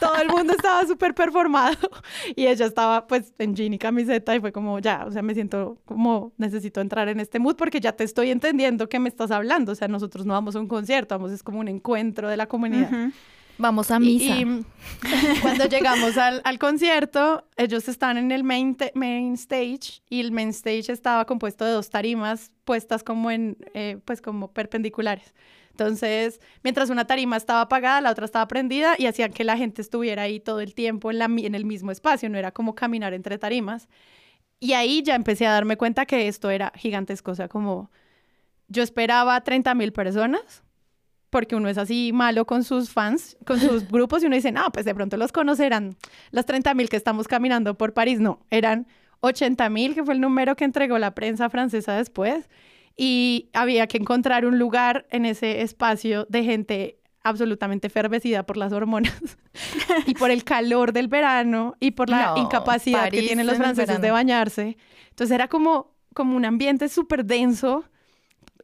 Todo 0.00 0.14
el 0.22 0.28
mundo 0.28 0.54
estaba 0.54 0.86
súper 0.86 1.14
performado 1.14 1.76
y 2.36 2.46
ella 2.46 2.64
estaba 2.64 3.06
pues 3.06 3.34
en 3.38 3.54
jean 3.54 3.74
y 3.74 3.78
camiseta 3.78 4.34
y 4.34 4.40
fue 4.40 4.52
como 4.52 4.78
ya, 4.78 5.04
o 5.04 5.10
sea, 5.10 5.20
me 5.20 5.34
siento 5.34 5.78
como 5.84 6.32
necesito 6.38 6.80
entrar 6.80 7.08
en 7.08 7.20
este 7.20 7.38
mood 7.38 7.56
porque 7.56 7.78
ya 7.78 7.92
te 7.92 8.04
estoy 8.04 8.30
entendiendo 8.30 8.88
que 8.88 8.98
me 8.98 9.10
estás 9.10 9.30
hablando, 9.30 9.72
o 9.72 9.74
sea, 9.74 9.86
nosotros 9.86 10.24
no 10.24 10.32
vamos 10.32 10.56
a 10.56 10.60
un 10.60 10.68
concierto, 10.68 11.14
vamos 11.18 11.32
es 11.32 11.42
como 11.42 11.60
un 11.60 11.68
encuentro 11.68 12.30
de 12.30 12.38
la 12.38 12.46
comunidad. 12.46 13.10
Vamos 13.58 13.90
a 13.90 13.96
Y- 13.96 14.00
misa. 14.00 14.36
Y, 14.38 14.64
cuando 15.42 15.66
llegamos 15.66 16.16
al, 16.16 16.40
al 16.44 16.58
concierto, 16.58 17.44
ellos 17.56 17.88
están 17.88 18.16
en 18.16 18.30
el 18.30 18.44
main, 18.44 18.76
main 18.94 19.34
stage 19.34 20.00
y 20.08 20.20
el 20.20 20.32
main 20.32 20.50
stage 20.50 20.90
estaba 20.92 21.24
compuesto 21.26 21.64
de 21.64 21.72
dos 21.72 21.90
tarimas 21.90 22.52
puestas 22.64 23.02
como 23.02 23.30
en, 23.30 23.56
eh, 23.74 23.98
pues 24.04 24.20
como 24.22 24.52
perpendiculares. 24.52 25.34
Entonces, 25.70 26.40
mientras 26.64 26.90
una 26.90 27.06
tarima 27.06 27.36
estaba 27.36 27.60
apagada, 27.62 28.00
la 28.00 28.10
otra 28.10 28.24
estaba 28.24 28.48
prendida 28.48 28.94
y 28.98 29.06
hacían 29.06 29.32
que 29.32 29.44
la 29.44 29.56
gente 29.56 29.80
estuviera 29.82 30.22
ahí 30.22 30.40
todo 30.40 30.60
el 30.60 30.74
tiempo 30.74 31.10
en, 31.10 31.18
la, 31.18 31.26
en 31.26 31.54
el 31.54 31.64
mismo 31.64 31.92
espacio, 31.92 32.28
no 32.28 32.38
era 32.38 32.50
como 32.50 32.74
caminar 32.74 33.14
entre 33.14 33.38
tarimas. 33.38 33.88
Y 34.60 34.72
ahí 34.72 35.02
ya 35.02 35.14
empecé 35.14 35.46
a 35.46 35.52
darme 35.52 35.76
cuenta 35.76 36.04
que 36.04 36.26
esto 36.26 36.50
era 36.50 36.72
gigantesco, 36.74 37.30
o 37.30 37.34
sea, 37.36 37.46
como 37.48 37.92
yo 38.66 38.82
esperaba 38.82 39.40
30 39.40 39.72
mil 39.76 39.92
personas, 39.92 40.64
porque 41.30 41.56
uno 41.56 41.68
es 41.68 41.78
así 41.78 42.12
malo 42.12 42.46
con 42.46 42.64
sus 42.64 42.90
fans, 42.90 43.36
con 43.46 43.60
sus 43.60 43.88
grupos, 43.90 44.22
y 44.22 44.26
uno 44.26 44.36
dice, 44.36 44.52
no, 44.52 44.70
pues 44.72 44.84
de 44.84 44.94
pronto 44.94 45.16
los 45.16 45.32
conocerán. 45.32 45.96
Las 46.30 46.46
30 46.46 46.74
mil 46.74 46.88
que 46.88 46.96
estamos 46.96 47.28
caminando 47.28 47.74
por 47.76 47.92
París, 47.94 48.20
no, 48.20 48.40
eran 48.50 48.86
80 49.20 49.68
mil, 49.70 49.94
que 49.94 50.04
fue 50.04 50.14
el 50.14 50.20
número 50.20 50.56
que 50.56 50.64
entregó 50.64 50.98
la 50.98 51.14
prensa 51.14 51.50
francesa 51.50 51.96
después, 51.96 52.48
y 52.96 53.50
había 53.52 53.86
que 53.86 53.98
encontrar 53.98 54.44
un 54.44 54.58
lugar 54.58 55.06
en 55.10 55.24
ese 55.24 55.62
espacio 55.62 56.26
de 56.28 56.44
gente 56.44 56.98
absolutamente 57.22 57.88
efervecida 57.88 58.44
por 58.44 58.56
las 58.56 58.72
hormonas 58.72 59.14
y 60.06 60.14
por 60.14 60.30
el 60.30 60.44
calor 60.44 60.92
del 60.92 61.08
verano 61.08 61.76
y 61.80 61.92
por 61.92 62.08
la 62.08 62.34
No, 62.34 62.42
incapacidad 62.42 63.04
que 63.04 63.10
París 63.10 63.26
tienen 63.26 63.46
los 63.46 63.56
franceses 63.56 64.00
de 64.00 64.10
bañarse. 64.10 64.76
Entonces 65.10 65.34
era 65.34 65.48
como, 65.48 65.94
como 66.14 66.36
un 66.36 66.44
ambiente 66.44 66.88
súper 66.88 67.24
denso 67.24 67.84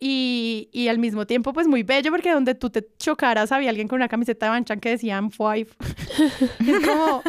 y, 0.00 0.68
y 0.72 0.88
al 0.88 0.98
mismo 0.98 1.26
tiempo 1.26 1.52
pues 1.52 1.66
muy 1.66 1.82
bello 1.82 2.10
porque 2.10 2.32
donde 2.32 2.54
tú 2.54 2.70
te 2.70 2.86
chocaras 2.98 3.52
había 3.52 3.70
alguien 3.70 3.88
con 3.88 3.96
una 3.96 4.08
camiseta 4.08 4.46
de 4.46 4.50
Banchan 4.50 4.80
que 4.80 4.90
decía 4.90 5.14
I'm 5.14 5.30
five. 5.30 5.68
es 6.66 6.86
como, 6.86 7.22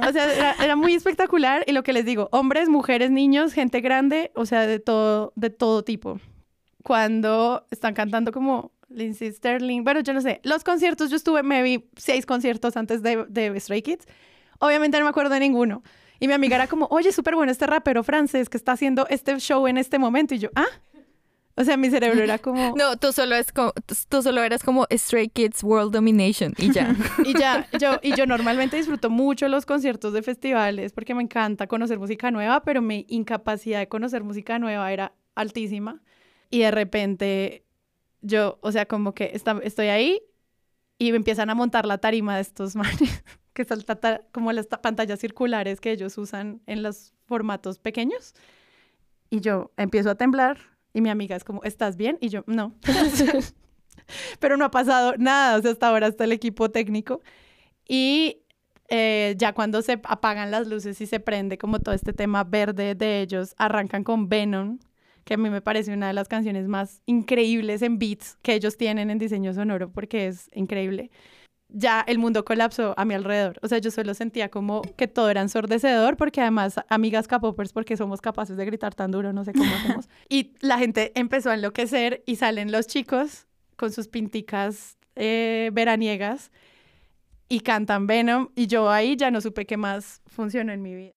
o 0.00 0.12
sea, 0.12 0.32
era, 0.32 0.52
era 0.62 0.76
muy 0.76 0.94
espectacular 0.94 1.64
y 1.66 1.72
lo 1.72 1.82
que 1.82 1.92
les 1.92 2.04
digo, 2.04 2.28
hombres, 2.32 2.68
mujeres, 2.68 3.10
niños, 3.10 3.52
gente 3.52 3.80
grande, 3.80 4.32
o 4.34 4.46
sea, 4.46 4.66
de 4.66 4.78
todo, 4.78 5.32
de 5.36 5.50
todo 5.50 5.82
tipo. 5.84 6.20
Cuando 6.82 7.66
están 7.70 7.94
cantando 7.94 8.32
como 8.32 8.72
Lindsay 8.88 9.32
Sterling, 9.32 9.82
bueno, 9.82 10.00
yo 10.00 10.14
no 10.14 10.20
sé, 10.20 10.40
los 10.44 10.64
conciertos, 10.64 11.10
yo 11.10 11.16
estuve, 11.16 11.42
me 11.42 11.62
vi 11.62 11.88
seis 11.96 12.24
conciertos 12.24 12.76
antes 12.76 13.02
de, 13.02 13.26
de 13.28 13.58
Stray 13.60 13.82
Kids, 13.82 14.06
obviamente 14.58 14.98
no 14.98 15.04
me 15.04 15.10
acuerdo 15.10 15.34
de 15.34 15.40
ninguno. 15.40 15.82
Y 16.18 16.28
mi 16.28 16.34
amiga 16.34 16.56
era 16.56 16.66
como, 16.66 16.86
oye, 16.90 17.12
súper 17.12 17.34
bueno 17.34 17.52
este 17.52 17.66
rapero 17.66 18.02
francés 18.02 18.48
que 18.48 18.56
está 18.56 18.72
haciendo 18.72 19.06
este 19.08 19.38
show 19.38 19.66
en 19.66 19.76
este 19.76 19.98
momento. 19.98 20.34
Y 20.34 20.38
yo, 20.38 20.48
ah, 20.54 20.64
o 21.56 21.64
sea, 21.64 21.76
mi 21.76 21.90
cerebro 21.90 22.22
era 22.22 22.38
como... 22.38 22.74
No, 22.76 22.96
tú 22.96 23.12
solo, 23.12 23.34
es 23.34 23.50
como, 23.52 23.72
tú 24.08 24.22
solo 24.22 24.42
eras 24.42 24.62
como 24.62 24.86
Stray 24.92 25.28
Kids 25.28 25.62
World 25.64 25.92
Domination 25.92 26.52
y 26.58 26.70
ya. 26.72 26.94
Y 27.24 27.38
ya, 27.38 27.66
yo, 27.78 27.98
y 28.02 28.14
yo 28.14 28.26
normalmente 28.26 28.76
disfruto 28.76 29.10
mucho 29.10 29.48
los 29.48 29.64
conciertos 29.66 30.12
de 30.12 30.22
festivales 30.22 30.92
porque 30.92 31.14
me 31.14 31.22
encanta 31.22 31.66
conocer 31.66 31.98
música 31.98 32.30
nueva, 32.30 32.62
pero 32.62 32.82
mi 32.82 33.06
incapacidad 33.08 33.78
de 33.78 33.88
conocer 33.88 34.22
música 34.22 34.58
nueva 34.58 34.92
era 34.92 35.12
altísima. 35.34 36.02
Y 36.50 36.60
de 36.60 36.70
repente 36.70 37.64
yo, 38.20 38.58
o 38.60 38.70
sea, 38.72 38.86
como 38.86 39.14
que 39.14 39.30
está- 39.34 39.58
estoy 39.62 39.86
ahí 39.88 40.20
y 40.98 41.10
me 41.10 41.16
empiezan 41.16 41.50
a 41.50 41.54
montar 41.54 41.86
la 41.86 41.98
tarima 41.98 42.36
de 42.36 42.42
estos 42.42 42.76
manes, 42.76 43.24
que 43.54 43.64
son 43.64 43.82
ta- 43.82 43.96
ta- 43.96 44.20
como 44.32 44.52
las 44.52 44.68
ta- 44.68 44.82
pantallas 44.82 45.18
circulares 45.20 45.80
que 45.80 45.90
ellos 45.90 46.18
usan 46.18 46.60
en 46.66 46.82
los 46.82 47.14
formatos 47.24 47.78
pequeños. 47.78 48.34
Y 49.30 49.40
yo 49.40 49.72
empiezo 49.76 50.10
a 50.10 50.14
temblar 50.14 50.58
y 50.96 51.02
mi 51.02 51.10
amiga 51.10 51.36
es 51.36 51.44
como, 51.44 51.62
¿estás 51.62 51.98
bien? 51.98 52.16
Y 52.22 52.30
yo, 52.30 52.42
no. 52.46 52.74
Pero 54.40 54.56
no 54.56 54.64
ha 54.64 54.70
pasado 54.70 55.12
nada, 55.18 55.58
o 55.58 55.60
sea, 55.60 55.72
hasta 55.72 55.88
ahora 55.88 56.06
está 56.06 56.24
el 56.24 56.32
equipo 56.32 56.70
técnico. 56.70 57.20
Y 57.86 58.38
eh, 58.88 59.34
ya 59.36 59.52
cuando 59.52 59.82
se 59.82 60.00
apagan 60.04 60.50
las 60.50 60.66
luces 60.68 60.98
y 61.02 61.06
se 61.06 61.20
prende 61.20 61.58
como 61.58 61.80
todo 61.80 61.94
este 61.94 62.14
tema 62.14 62.44
verde 62.44 62.94
de 62.94 63.20
ellos, 63.20 63.54
arrancan 63.58 64.04
con 64.04 64.30
Venom, 64.30 64.78
que 65.24 65.34
a 65.34 65.36
mí 65.36 65.50
me 65.50 65.60
parece 65.60 65.92
una 65.92 66.06
de 66.06 66.14
las 66.14 66.28
canciones 66.28 66.66
más 66.66 67.02
increíbles 67.04 67.82
en 67.82 67.98
beats 67.98 68.38
que 68.40 68.54
ellos 68.54 68.78
tienen 68.78 69.10
en 69.10 69.18
diseño 69.18 69.52
sonoro, 69.52 69.92
porque 69.92 70.28
es 70.28 70.48
increíble. 70.54 71.10
Ya 71.68 72.04
el 72.06 72.18
mundo 72.18 72.44
colapsó 72.44 72.94
a 72.96 73.04
mi 73.04 73.14
alrededor. 73.14 73.58
O 73.62 73.68
sea, 73.68 73.78
yo 73.78 73.90
solo 73.90 74.14
sentía 74.14 74.50
como 74.50 74.82
que 74.96 75.08
todo 75.08 75.30
era 75.30 75.40
ensordecedor, 75.40 76.16
porque 76.16 76.40
además, 76.40 76.76
amigas 76.88 77.28
capopers, 77.28 77.72
porque 77.72 77.96
somos 77.96 78.20
capaces 78.20 78.56
de 78.56 78.64
gritar 78.64 78.94
tan 78.94 79.10
duro, 79.10 79.32
no 79.32 79.44
sé 79.44 79.52
cómo 79.52 79.72
hacemos. 79.74 80.08
Y 80.28 80.54
la 80.60 80.78
gente 80.78 81.12
empezó 81.14 81.50
a 81.50 81.54
enloquecer 81.54 82.22
y 82.26 82.36
salen 82.36 82.72
los 82.72 82.86
chicos 82.86 83.46
con 83.76 83.92
sus 83.92 84.08
pinticas 84.08 84.98
eh, 85.14 85.70
veraniegas 85.72 86.50
y 87.48 87.60
cantan 87.60 88.06
Venom. 88.06 88.48
Y 88.54 88.66
yo 88.66 88.90
ahí 88.90 89.16
ya 89.16 89.30
no 89.30 89.40
supe 89.40 89.66
qué 89.66 89.76
más 89.76 90.22
funcionó 90.26 90.72
en 90.72 90.82
mi 90.82 90.94
vida. 90.94 91.12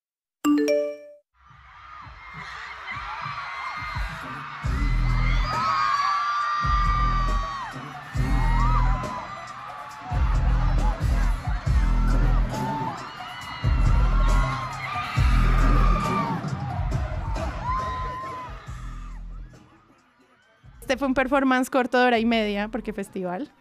Este 20.90 20.98
fue 20.98 21.08
un 21.08 21.14
performance 21.14 21.70
corto 21.70 22.00
de 22.00 22.06
hora 22.06 22.18
y 22.18 22.26
media, 22.26 22.68
porque 22.70 22.94
festival. 22.94 23.52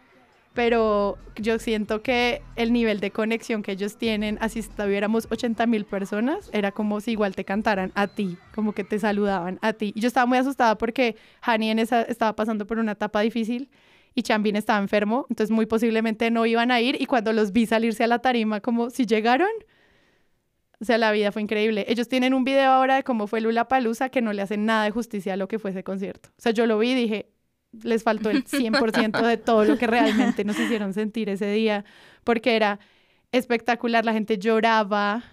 Pero 0.55 1.19
yo 1.35 1.59
siento 1.59 2.01
que 2.01 2.41
el 2.55 2.73
nivel 2.73 2.99
de 3.01 3.11
conexión 3.11 3.61
que 3.61 3.73
ellos 3.73 3.97
tienen, 3.97 4.39
así 4.41 4.63
si 4.63 4.69
tuviéramos 4.69 5.27
80 5.29 5.67
mil 5.67 5.85
personas, 5.85 6.49
era 6.53 6.71
como 6.71 6.99
si 7.01 7.11
igual 7.11 7.35
te 7.35 7.45
cantaran 7.45 7.91
a 7.93 8.07
ti, 8.07 8.39
como 8.55 8.73
que 8.73 8.83
te 8.83 8.97
saludaban 8.97 9.59
a 9.61 9.73
ti. 9.73 9.93
Y 9.95 9.99
yo 9.99 10.07
estaba 10.07 10.25
muy 10.25 10.39
asustada 10.39 10.75
porque 10.79 11.17
Hani 11.41 11.69
en 11.69 11.77
esa 11.77 12.01
estaba 12.01 12.35
pasando 12.35 12.65
por 12.65 12.79
una 12.79 12.93
etapa 12.93 13.21
difícil 13.21 13.69
y 14.15 14.23
Chambin 14.23 14.55
estaba 14.55 14.79
enfermo, 14.79 15.27
entonces 15.29 15.51
muy 15.51 15.67
posiblemente 15.67 16.31
no 16.31 16.47
iban 16.47 16.71
a 16.71 16.81
ir. 16.81 16.99
Y 16.99 17.05
cuando 17.05 17.31
los 17.31 17.51
vi 17.51 17.67
salirse 17.67 18.05
a 18.05 18.07
la 18.07 18.17
tarima, 18.23 18.59
como 18.59 18.89
si 18.89 19.05
llegaron, 19.05 19.51
o 20.81 20.85
sea, 20.85 20.97
la 20.97 21.11
vida 21.11 21.31
fue 21.31 21.41
increíble. 21.41 21.85
Ellos 21.89 22.07
tienen 22.07 22.33
un 22.33 22.45
video 22.45 22.71
ahora 22.71 22.95
de 22.95 23.03
cómo 23.03 23.27
fue 23.27 23.41
Lula 23.41 23.67
Palusa 23.67 24.09
que 24.09 24.21
no 24.21 24.31
le 24.31 24.41
hacen 24.41 24.65
nada 24.65 24.85
de 24.85 24.91
justicia 24.91 25.33
a 25.33 25.37
lo 25.37 25.47
que 25.47 25.59
fue 25.59 25.71
ese 25.71 25.83
concierto. 25.83 26.29
O 26.37 26.41
sea, 26.41 26.53
yo 26.53 26.65
lo 26.65 26.79
vi 26.79 26.91
y 26.91 26.95
dije, 26.95 27.29
les 27.83 28.03
faltó 28.03 28.29
el 28.29 28.45
100% 28.45 29.21
de 29.21 29.37
todo 29.37 29.65
lo 29.65 29.77
que 29.77 29.87
realmente 29.87 30.43
nos 30.45 30.57
hicieron 30.57 30.93
sentir 30.93 31.29
ese 31.29 31.51
día, 31.51 31.83
porque 32.23 32.55
era 32.55 32.79
espectacular. 33.33 34.05
La 34.05 34.13
gente 34.13 34.37
lloraba, 34.37 35.23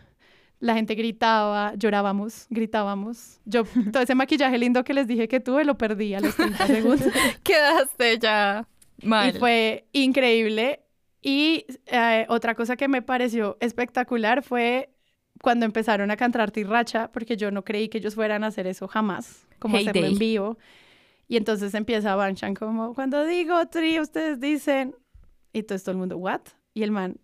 la 0.59 0.75
gente 0.75 0.97
gritaba, 0.97 1.75
llorábamos, 1.77 2.47
gritábamos. 2.51 3.39
Yo, 3.45 3.65
todo 3.93 4.03
ese 4.03 4.17
maquillaje 4.17 4.59
lindo 4.59 4.83
que 4.83 4.95
les 4.95 5.07
dije 5.07 5.29
que 5.29 5.39
tuve, 5.39 5.65
lo 5.65 5.79
perdí 5.79 6.15
a 6.15 6.21
los 6.21 6.35
30 6.35 6.67
segundos. 6.67 7.13
Quedaste 7.45 8.19
ya 8.19 8.67
mal. 9.05 9.35
Y 9.35 9.39
fue 9.39 9.87
increíble. 9.93 10.81
Y 11.23 11.67
eh, 11.87 12.27
otra 12.29 12.57
cosa 12.57 12.77
que 12.77 12.89
me 12.89 13.03
pareció 13.03 13.57
espectacular 13.61 14.43
fue 14.43 14.91
cuando 15.47 15.65
empezaron 15.65 16.11
a 16.11 16.17
cantar 16.17 16.51
Tirracha, 16.51 17.13
porque 17.13 17.37
yo 17.37 17.53
no 17.53 17.65
creí 17.65 17.89
que 17.89 17.99
ellos 17.99 18.17
fueran 18.17 18.43
a 18.43 18.49
hacer 18.49 18.67
eso 18.67 18.89
jamás, 18.89 19.47
como 19.61 19.77
Hey 19.77 19.87
hacerlo 19.87 20.09
en 20.09 20.19
vivo. 20.19 20.59
Y 21.29 21.37
entonces 21.37 21.73
empieza 21.75 22.17
Banchan 22.17 22.57
como, 22.57 22.95
cuando 22.95 23.25
digo 23.25 23.65
tri, 23.69 24.01
ustedes 24.01 24.41
dicen, 24.41 24.97
y 25.53 25.61
entonces 25.61 25.85
todo 25.85 25.93
el 25.93 25.99
mundo, 25.99 26.19
¿what? 26.19 26.41
Y 26.75 26.83
el 26.83 26.91
man, 26.91 27.21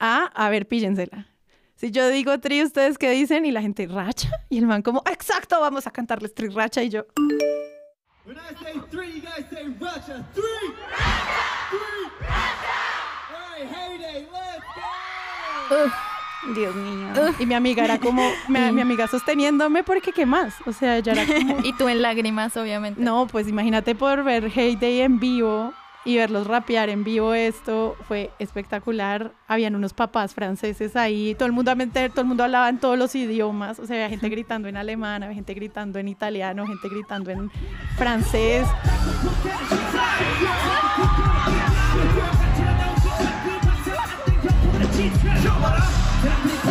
ah, 0.00 0.32
a 0.34 0.48
ver, 0.48 0.66
píllensela. 0.66 1.28
Si 1.74 1.90
yo 1.90 2.08
digo 2.08 2.40
tri, 2.40 2.62
¿ustedes 2.62 2.96
qué 2.96 3.10
dicen? 3.10 3.44
Y 3.44 3.50
la 3.50 3.60
gente, 3.60 3.86
¿racha? 3.88 4.30
Y 4.48 4.56
el 4.56 4.66
man 4.66 4.80
como, 4.80 5.02
exacto, 5.12 5.60
vamos 5.60 5.86
a 5.86 5.90
cantarles 5.90 6.34
tri, 6.34 6.48
racha. 6.48 6.82
Y 6.82 6.88
yo, 6.88 7.04
When 8.24 8.38
I 8.38 8.54
say 8.54 8.80
three, 8.90 9.16
you 9.16 9.20
guys 9.20 9.44
say 9.52 9.66
Russia. 9.78 10.26
Three! 10.32 10.72
Three! 11.68 12.06
All 12.22 13.44
right, 13.52 13.66
heyday, 13.68 14.26
let's 14.32 14.64
go! 15.68 15.90
Dios 16.54 16.74
mío. 16.74 17.08
y 17.38 17.46
mi 17.46 17.54
amiga 17.54 17.84
era 17.84 17.98
como, 17.98 18.22
mi, 18.48 18.60
mi 18.72 18.80
amiga 18.80 19.06
sosteniéndome, 19.06 19.82
porque 19.82 20.12
¿qué 20.12 20.26
más? 20.26 20.54
O 20.66 20.72
sea, 20.72 20.96
ella 20.98 21.12
era 21.12 21.26
como, 21.26 21.60
Y 21.64 21.72
tú 21.72 21.88
en 21.88 22.02
lágrimas, 22.02 22.56
obviamente. 22.56 23.00
No, 23.00 23.26
pues 23.26 23.48
imagínate 23.48 23.94
por 23.94 24.24
ver 24.24 24.50
Heyday 24.54 25.00
en 25.00 25.18
vivo 25.18 25.72
y 26.06 26.16
verlos 26.16 26.46
rapear 26.46 26.88
en 26.88 27.02
vivo 27.02 27.34
esto 27.34 27.96
fue 28.06 28.30
espectacular. 28.38 29.32
Habían 29.48 29.74
unos 29.74 29.92
papás 29.92 30.34
franceses 30.34 30.94
ahí, 30.94 31.34
todo 31.34 31.46
el 31.46 31.52
mundo 31.52 31.74
todo 31.74 32.20
el 32.20 32.26
mundo 32.26 32.44
hablaba 32.44 32.68
en 32.68 32.78
todos 32.78 32.96
los 32.96 33.14
idiomas, 33.16 33.80
o 33.80 33.86
sea, 33.86 33.96
había 33.96 34.08
gente 34.08 34.28
gritando 34.30 34.68
en 34.68 34.76
alemán, 34.76 35.24
había 35.24 35.34
gente 35.34 35.52
gritando 35.52 35.98
en 35.98 36.08
italiano, 36.08 36.64
gente 36.66 36.88
gritando 36.88 37.30
en 37.32 37.50
francés. 37.96 38.66
Yeah. 46.26 46.66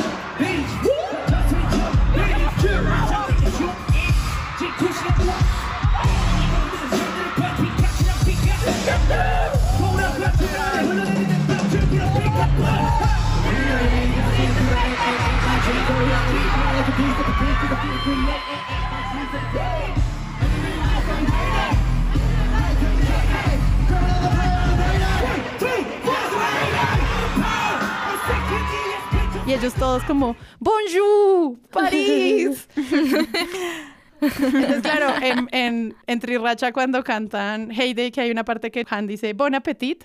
Y 29.48 29.54
ellos 29.54 29.76
todos 29.76 30.04
como, 30.06 30.36
Bonjour, 30.60 31.60
París. 31.70 32.68
Entonces, 34.22 34.82
claro, 34.82 35.14
en, 35.22 35.48
en, 35.52 35.96
en 36.08 36.20
Trirracha 36.20 36.72
cuando 36.72 37.04
cantan 37.04 37.72
Heyday, 37.72 38.12
que 38.12 38.22
hay 38.22 38.32
una 38.32 38.44
parte 38.44 38.72
que 38.72 38.84
Han 38.90 39.06
dice 39.06 39.34
Bon 39.34 39.54
Appetit, 39.54 40.04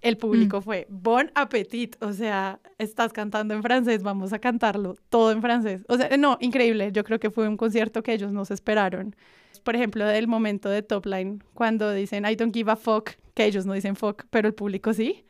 el 0.00 0.16
público 0.16 0.62
fue 0.62 0.86
Bon 0.88 1.30
Appetit. 1.34 1.96
O 2.02 2.14
sea, 2.14 2.58
estás 2.78 3.12
cantando 3.12 3.52
en 3.52 3.62
francés, 3.62 4.02
vamos 4.02 4.32
a 4.32 4.38
cantarlo 4.38 4.96
todo 5.10 5.30
en 5.32 5.42
francés. 5.42 5.84
O 5.88 5.98
sea, 5.98 6.16
no, 6.16 6.38
increíble. 6.40 6.90
Yo 6.92 7.04
creo 7.04 7.20
que 7.20 7.30
fue 7.30 7.48
un 7.48 7.58
concierto 7.58 8.02
que 8.02 8.14
ellos 8.14 8.32
no 8.32 8.46
se 8.46 8.54
esperaron. 8.54 9.14
Por 9.62 9.76
ejemplo, 9.76 10.06
del 10.06 10.26
momento 10.26 10.70
de 10.70 10.82
Top 10.82 11.04
Line, 11.04 11.40
cuando 11.52 11.92
dicen 11.92 12.24
I 12.24 12.34
don't 12.34 12.54
give 12.54 12.70
a 12.70 12.76
fuck, 12.76 13.10
que 13.34 13.44
ellos 13.44 13.66
no 13.66 13.74
dicen 13.74 13.94
fuck, 13.94 14.24
pero 14.30 14.48
el 14.48 14.54
público 14.54 14.94
sí. 14.94 15.26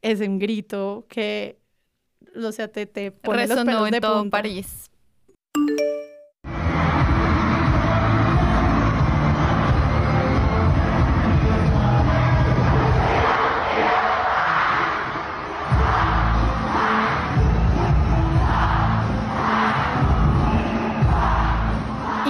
Es 0.00 0.20
un 0.20 0.38
grito 0.38 1.06
que, 1.08 1.58
o 2.36 2.52
sea, 2.52 2.68
te, 2.68 2.86
te 2.86 3.10
pone 3.12 3.42
los 3.46 3.50
Resonó 3.50 3.72
pelos 3.72 3.86
en 3.88 3.92
de 3.92 4.00
todo 4.00 4.20
punta. 4.20 4.36
París. 4.38 4.90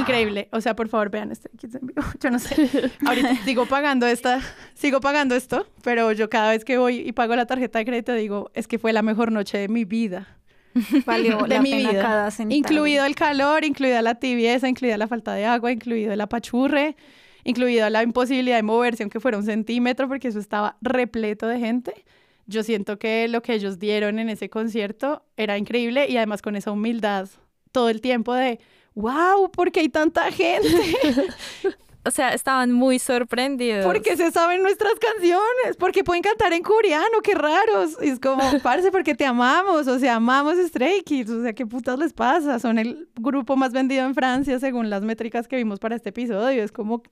Increíble. 0.05 0.49
O 0.53 0.61
sea, 0.61 0.77
por 0.77 0.89
favor, 0.89 1.11
vean 1.11 1.33
este 1.33 1.49
Kids 1.57 1.75
en 1.77 1.87
vivo. 1.87 2.03
Yo 2.21 2.31
no 2.31 2.39
sé. 2.39 2.91
Ahorita 3.07 3.37
sigo 3.45 3.67
pagando 3.67 4.07
esta, 4.07 4.41
sigo 4.75 5.01
pagando 5.01 5.35
esto, 5.35 5.67
pero 5.83 6.13
yo 6.13 6.29
cada 6.29 6.51
vez 6.51 6.65
que 6.65 6.79
voy 6.79 7.01
y 7.01 7.13
pago 7.13 7.35
la 7.37 7.47
tarjeta 7.47 7.79
de 7.79 7.85
crédito 7.85 8.13
digo, 8.15 8.51
es 8.55 8.67
que 8.69 8.79
fue 8.79 8.93
la 8.93 9.03
mejor 9.03 9.33
noche 9.33 9.59
de 9.59 9.69
mi 9.69 9.85
vida. 9.85 10.39
Valió 11.07 11.39
de 11.39 11.49
la 11.49 11.63
mi 11.63 11.71
pena 11.71 11.91
vida. 11.91 12.03
cada 12.03 12.31
centavo. 12.31 12.57
Incluido 12.57 13.05
el 13.05 13.15
calor, 13.15 13.65
incluida 13.65 14.03
la 14.03 14.17
tibieza, 14.17 14.69
incluida 14.69 14.99
la 14.99 15.07
falta 15.07 15.33
de 15.35 15.45
agua, 15.47 15.71
incluido 15.73 16.13
el 16.13 16.21
apachurre, 16.21 16.97
incluido 17.45 17.89
la 17.91 18.03
imposibilidad 18.03 18.57
de 18.57 18.63
moverse, 18.63 19.05
aunque 19.05 19.21
fuera 19.21 19.39
un 19.39 19.45
centímetro, 19.45 20.09
porque 20.09 20.29
eso 20.29 20.41
estaba 20.41 20.77
repleto 20.81 21.47
de 21.47 21.61
gente. 21.61 22.05
Yo 22.47 22.63
siento 22.63 22.99
que 22.99 23.29
lo 23.29 23.41
que 23.41 23.55
ellos 23.55 23.79
dieron 23.79 24.19
en 24.19 24.29
ese 24.29 24.51
concierto 24.51 25.25
era 25.37 25.57
increíble 25.57 26.07
y 26.09 26.17
además 26.17 26.43
con 26.43 26.57
esa 26.57 26.73
humildad 26.73 27.29
todo 27.73 27.89
el 27.89 28.01
tiempo 28.01 28.35
de, 28.35 28.61
wow, 28.95 29.51
¿por 29.51 29.71
qué 29.73 29.81
hay 29.81 29.89
tanta 29.89 30.31
gente? 30.33 30.69
O 32.07 32.11
sea, 32.11 32.35
estaban 32.35 32.71
muy 32.71 32.99
sorprendidos. 32.99 33.87
Porque 33.87 34.15
se 34.19 34.31
saben 34.31 34.63
nuestras 34.63 34.93
canciones, 34.99 35.79
porque 35.79 36.05
pueden 36.05 36.23
cantar 36.23 36.53
en 36.53 36.63
coreano, 36.63 37.23
qué 37.23 37.35
raros. 37.35 37.97
Y 38.03 38.09
es 38.11 38.21
como, 38.21 38.43
parce, 38.63 38.91
porque 38.91 39.15
te 39.15 39.25
amamos, 39.25 39.87
o 39.87 39.99
sea, 39.99 40.17
amamos 40.17 40.59
Stray 40.59 41.01
Kids, 41.01 41.31
o 41.31 41.43
sea, 41.43 41.55
¿qué 41.55 41.65
putas 41.65 41.99
les 41.99 42.13
pasa? 42.13 42.59
Son 42.59 42.79
el 42.79 43.09
grupo 43.15 43.57
más 43.57 43.73
vendido 43.73 44.05
en 44.05 44.15
Francia 44.15 44.59
según 44.59 44.91
las 44.91 45.01
métricas 45.01 45.49
que 45.49 45.57
vimos 45.57 45.79
para 45.79 45.97
este 45.97 46.11
episodio. 46.11 46.63
Es 46.63 46.73
como, 46.73 47.03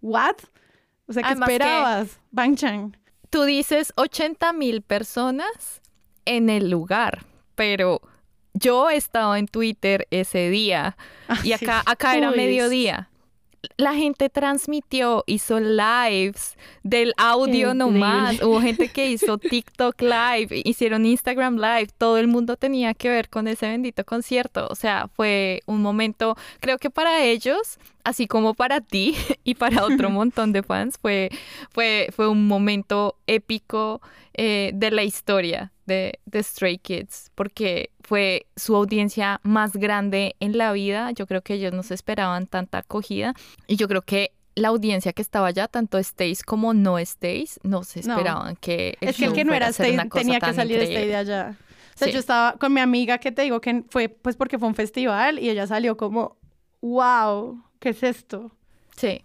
¿what? 0.00 0.36
O 1.08 1.12
sea, 1.12 1.24
¿qué 1.24 1.30
Además 1.30 1.48
que- 1.48 1.54
esperabas? 1.54 2.20
Bangchan. 2.30 2.96
Tú 3.30 3.42
dices 3.42 3.92
80 3.96 4.52
mil 4.52 4.82
personas 4.82 5.82
en 6.26 6.48
el 6.48 6.70
lugar, 6.70 7.26
pero 7.56 8.00
yo 8.54 8.90
estaba 8.90 9.38
en 9.38 9.46
Twitter 9.46 10.06
ese 10.10 10.50
día 10.50 10.96
y 11.44 11.52
acá, 11.52 11.80
sí. 11.80 11.84
acá 11.92 12.16
era 12.16 12.30
Uy, 12.30 12.36
mediodía. 12.36 13.10
la 13.76 13.94
gente 13.94 14.30
transmitió, 14.30 15.24
hizo 15.26 15.58
lives 15.60 16.56
del 16.82 17.12
audio 17.16 17.72
Increíble. 17.72 17.74
nomás. 17.74 18.42
Hubo 18.42 18.60
gente 18.60 18.88
que 18.88 19.10
hizo 19.10 19.38
TikTok 19.38 20.00
live, 20.00 20.62
hicieron 20.64 21.04
Instagram 21.06 21.56
live. 21.56 21.88
Todo 21.98 22.18
el 22.18 22.28
mundo 22.28 22.56
tenía 22.56 22.94
que 22.94 23.08
ver 23.08 23.28
con 23.28 23.48
ese 23.48 23.68
bendito 23.68 24.04
concierto. 24.04 24.66
O 24.70 24.74
sea, 24.74 25.08
fue 25.14 25.60
un 25.66 25.82
momento, 25.82 26.36
creo 26.60 26.78
que 26.78 26.90
para 26.90 27.24
ellos, 27.24 27.78
así 28.04 28.26
como 28.26 28.54
para 28.54 28.80
ti 28.80 29.14
y 29.44 29.54
para 29.56 29.84
otro 29.84 30.08
montón 30.10 30.52
de 30.52 30.62
fans, 30.62 30.96
fue, 31.00 31.30
fue, 31.70 32.08
fue 32.14 32.28
un 32.28 32.46
momento 32.46 33.16
épico 33.26 34.00
eh, 34.34 34.70
de 34.74 34.90
la 34.92 35.02
historia 35.02 35.72
de, 35.86 36.18
de 36.26 36.42
Stray 36.42 36.78
Kids, 36.78 37.30
porque 37.34 37.90
fue 38.08 38.46
su 38.56 38.74
audiencia 38.74 39.38
más 39.42 39.72
grande 39.76 40.34
en 40.40 40.56
la 40.56 40.72
vida. 40.72 41.10
Yo 41.10 41.26
creo 41.26 41.42
que 41.42 41.54
ellos 41.54 41.74
no 41.74 41.82
se 41.82 41.92
esperaban 41.94 42.46
tanta 42.46 42.78
acogida 42.78 43.34
y 43.66 43.76
yo 43.76 43.86
creo 43.86 44.00
que 44.02 44.32
la 44.54 44.68
audiencia 44.68 45.12
que 45.12 45.20
estaba 45.22 45.48
allá, 45.48 45.68
tanto 45.68 45.98
Stace 46.02 46.38
como 46.44 46.72
no 46.72 46.98
Stace, 46.98 47.60
no 47.62 47.84
se 47.84 48.00
No. 48.06 48.14
esperaban 48.14 48.56
que 48.56 48.96
el 49.02 49.10
Es 49.10 49.16
que 49.16 49.26
el 49.26 49.32
que 49.34 49.44
no 49.44 49.52
era 49.52 49.66
a 49.66 49.72
ser 49.72 49.86
Stay 49.86 49.94
una 49.94 50.08
cosa 50.08 50.22
tenía 50.22 50.40
que 50.40 50.52
salir 50.54 50.78
de 50.80 51.14
allá. 51.16 51.56
O 51.94 51.98
sea, 51.98 52.08
Sí. 52.08 52.14
yo 52.14 52.18
estaba 52.18 52.54
con 52.58 52.72
mi 52.72 52.80
amiga 52.80 53.18
que 53.18 53.30
te 53.30 53.42
digo 53.42 53.60
que 53.60 53.84
fue 53.90 54.08
pues 54.08 54.36
porque 54.36 54.58
fue 54.58 54.68
un 54.68 54.74
festival 54.74 55.38
y 55.38 55.50
ella 55.50 55.66
salió 55.66 55.96
como, 55.96 56.38
wow, 56.80 57.62
¿qué 57.78 57.90
es 57.90 58.02
esto? 58.02 58.50
Sí, 58.96 59.22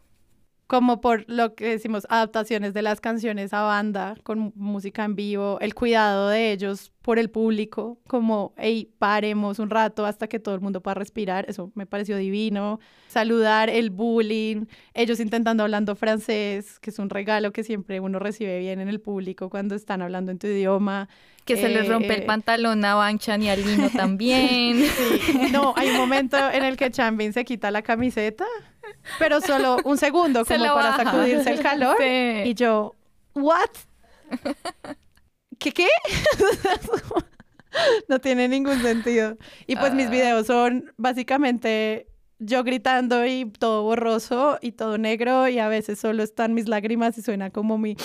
Como 0.67 1.01
por 1.01 1.25
lo 1.27 1.55
que 1.55 1.67
decimos, 1.69 2.07
adaptaciones 2.09 2.73
de 2.73 2.81
las 2.81 3.01
canciones 3.01 3.53
a 3.53 3.63
banda 3.63 4.15
con 4.23 4.53
música 4.55 5.03
en 5.03 5.15
vivo, 5.15 5.57
el 5.59 5.75
cuidado 5.75 6.29
de 6.29 6.51
ellos 6.51 6.91
por 7.01 7.19
el 7.19 7.29
público, 7.29 7.99
como, 8.07 8.53
hey, 8.57 8.89
paremos 8.97 9.59
un 9.59 9.69
rato 9.69 10.05
hasta 10.05 10.27
que 10.27 10.39
todo 10.39 10.55
el 10.55 10.61
mundo 10.61 10.81
pueda 10.81 10.95
respirar, 10.95 11.45
eso 11.49 11.71
me 11.75 11.85
pareció 11.85 12.15
divino. 12.15 12.79
Saludar, 13.09 13.69
el 13.69 13.89
bullying, 13.89 14.65
ellos 14.93 15.19
intentando 15.19 15.63
hablando 15.63 15.95
francés, 15.95 16.79
que 16.79 16.91
es 16.91 16.99
un 16.99 17.09
regalo 17.09 17.51
que 17.51 17.63
siempre 17.65 17.99
uno 17.99 18.19
recibe 18.19 18.57
bien 18.59 18.79
en 18.79 18.87
el 18.87 19.01
público 19.01 19.49
cuando 19.49 19.75
están 19.75 20.01
hablando 20.01 20.31
en 20.31 20.39
tu 20.39 20.47
idioma. 20.47 21.09
que 21.45 21.57
se 21.57 21.67
les 21.67 21.89
rompe 21.89 22.13
Eh, 22.13 22.19
el 22.19 22.25
pantalón 22.25 22.85
a 22.85 22.95
Banchan 22.95 23.43
y 23.43 23.49
a 23.49 23.57
Lino 23.57 23.89
también. 23.95 24.85
Sí, 24.85 25.49
no, 25.51 25.73
hay 25.75 25.89
un 25.89 25.97
momento 25.97 26.37
en 26.51 26.63
el 26.63 26.77
que 26.77 26.89
Chanbin 26.89 27.33
se 27.33 27.43
quita 27.43 27.69
la 27.69 27.81
camiseta, 27.81 28.45
pero 29.19 29.41
solo 29.41 29.77
un 29.85 29.97
segundo, 29.97 30.45
Se 30.45 30.57
como 30.57 30.73
para 30.73 30.89
baja. 30.91 31.03
sacudirse 31.03 31.51
el 31.51 31.61
calor. 31.61 31.95
Sí. 31.99 32.49
Y 32.49 32.53
yo, 32.53 32.95
¿what? 33.35 33.69
¿Qué 35.59 35.71
qué? 35.71 35.87
no 38.07 38.19
tiene 38.19 38.47
ningún 38.47 38.81
sentido. 38.81 39.37
Y 39.67 39.75
pues 39.75 39.91
Ah. 39.91 39.95
mis 39.95 40.09
videos 40.09 40.47
son 40.47 40.91
básicamente 40.97 42.07
yo 42.39 42.63
gritando 42.63 43.25
y 43.25 43.45
todo 43.45 43.83
borroso 43.83 44.57
y 44.61 44.73
todo 44.73 44.97
negro 44.97 45.47
y 45.47 45.59
a 45.59 45.69
veces 45.69 45.99
solo 45.99 46.23
están 46.23 46.53
mis 46.53 46.67
lágrimas 46.67 47.17
y 47.17 47.21
suena 47.21 47.51
como 47.51 47.77
mi... 47.77 47.95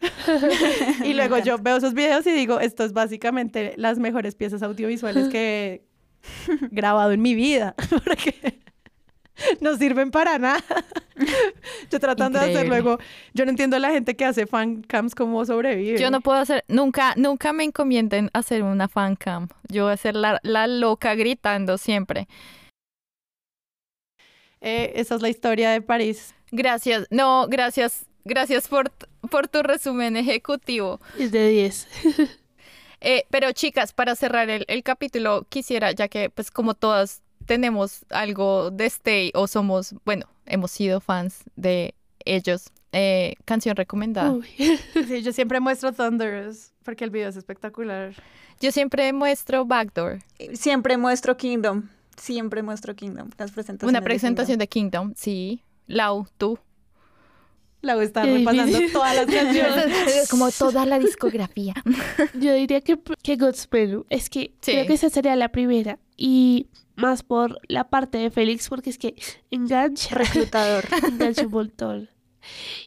y 1.04 1.12
luego 1.12 1.38
yo 1.38 1.58
veo 1.58 1.76
esos 1.76 1.92
videos 1.92 2.26
y 2.26 2.30
digo, 2.32 2.58
esto 2.60 2.84
es 2.84 2.92
básicamente 2.94 3.74
las 3.76 3.98
mejores 3.98 4.34
piezas 4.34 4.62
audiovisuales 4.62 5.28
que 5.28 5.84
he 6.48 6.56
grabado 6.70 7.12
en 7.12 7.20
mi 7.20 7.34
vida, 7.34 7.74
porque 8.04 8.60
no 9.60 9.76
sirven 9.76 10.10
para 10.10 10.38
nada. 10.38 10.62
Yo 11.90 12.00
tratando 12.00 12.38
de 12.38 12.50
hacer 12.50 12.68
luego, 12.68 12.98
yo 13.34 13.44
no 13.44 13.50
entiendo 13.50 13.76
a 13.76 13.78
la 13.78 13.90
gente 13.90 14.16
que 14.16 14.24
hace 14.24 14.46
fan 14.46 14.82
cams 14.82 15.14
cómo 15.14 15.44
sobrevive. 15.44 15.98
Yo 15.98 16.10
no 16.10 16.20
puedo 16.20 16.38
hacer, 16.38 16.64
nunca, 16.68 17.14
nunca 17.16 17.52
me 17.52 17.64
encomienden 17.64 18.30
hacer 18.32 18.62
una 18.62 18.88
fan 18.88 19.14
cam. 19.16 19.48
Yo 19.68 19.84
voy 19.84 19.92
a 19.92 19.96
ser 19.96 20.16
la, 20.16 20.40
la 20.42 20.66
loca 20.66 21.14
gritando 21.14 21.78
siempre. 21.78 22.28
Eh, 24.60 24.92
esa 24.96 25.16
es 25.16 25.22
la 25.22 25.28
historia 25.28 25.70
de 25.70 25.82
París. 25.82 26.34
Gracias, 26.50 27.06
no, 27.10 27.46
gracias, 27.48 28.06
gracias 28.24 28.68
por, 28.68 28.90
por 29.30 29.48
tu 29.48 29.62
resumen 29.62 30.16
ejecutivo. 30.16 31.00
Es 31.18 31.32
de 31.32 31.48
10. 31.48 31.88
Eh, 33.04 33.24
pero 33.30 33.50
chicas, 33.50 33.92
para 33.92 34.14
cerrar 34.14 34.48
el, 34.48 34.64
el 34.68 34.84
capítulo, 34.84 35.44
quisiera, 35.48 35.90
ya 35.90 36.06
que 36.06 36.30
pues 36.30 36.52
como 36.52 36.74
todas 36.74 37.20
tenemos 37.46 38.04
algo 38.10 38.70
de 38.70 38.86
Stay 38.86 39.30
o 39.34 39.46
somos, 39.46 39.94
bueno, 40.04 40.26
hemos 40.46 40.70
sido 40.70 41.00
fans 41.00 41.44
de 41.56 41.94
ellos, 42.24 42.70
eh, 42.92 43.34
canción 43.44 43.76
recomendada. 43.76 44.30
Uy. 44.32 44.46
Sí, 45.08 45.22
yo 45.22 45.32
siempre 45.32 45.60
muestro 45.60 45.92
Thunders 45.92 46.72
porque 46.84 47.04
el 47.04 47.10
video 47.10 47.28
es 47.28 47.36
espectacular. 47.36 48.14
Yo 48.60 48.70
siempre 48.70 49.12
muestro 49.12 49.64
Backdoor, 49.64 50.20
Siempre 50.54 50.96
muestro 50.96 51.36
Kingdom. 51.36 51.88
Siempre 52.16 52.62
muestro 52.62 52.94
Kingdom. 52.94 53.30
Las 53.38 53.50
presentaciones. 53.52 53.90
una 53.90 54.00
de 54.00 54.04
presentación 54.04 54.58
de 54.58 54.68
Kingdom, 54.68 55.14
sí. 55.16 55.62
Lau, 55.86 56.26
tú. 56.38 56.58
La 57.80 57.94
voy 57.94 58.04
a 58.04 58.06
estar 58.06 58.24
Qué 58.24 58.38
repasando 58.38 58.78
todas 58.92 59.16
las 59.16 59.26
canciones. 59.34 60.28
Como 60.30 60.50
toda 60.52 60.86
la 60.86 61.00
discografía. 61.00 61.74
Yo 62.34 62.54
diría 62.54 62.80
que, 62.80 62.96
que 63.22 63.36
Godspeed. 63.36 64.02
Es 64.08 64.30
que 64.30 64.54
Sí. 64.60 64.72
creo 64.72 64.86
que 64.86 64.92
esa 64.94 65.10
sería 65.10 65.34
la 65.34 65.48
primera. 65.48 65.98
Y 66.16 66.68
más 67.02 67.22
por 67.22 67.58
la 67.68 67.90
parte 67.90 68.16
de 68.18 68.30
Félix, 68.30 68.68
porque 68.70 68.88
es 68.90 68.96
que 68.98 69.14
engancha. 69.50 70.14
Reclutador. 70.14 70.84
engancha 71.06 71.44
un 71.46 71.52
montón. 71.52 72.08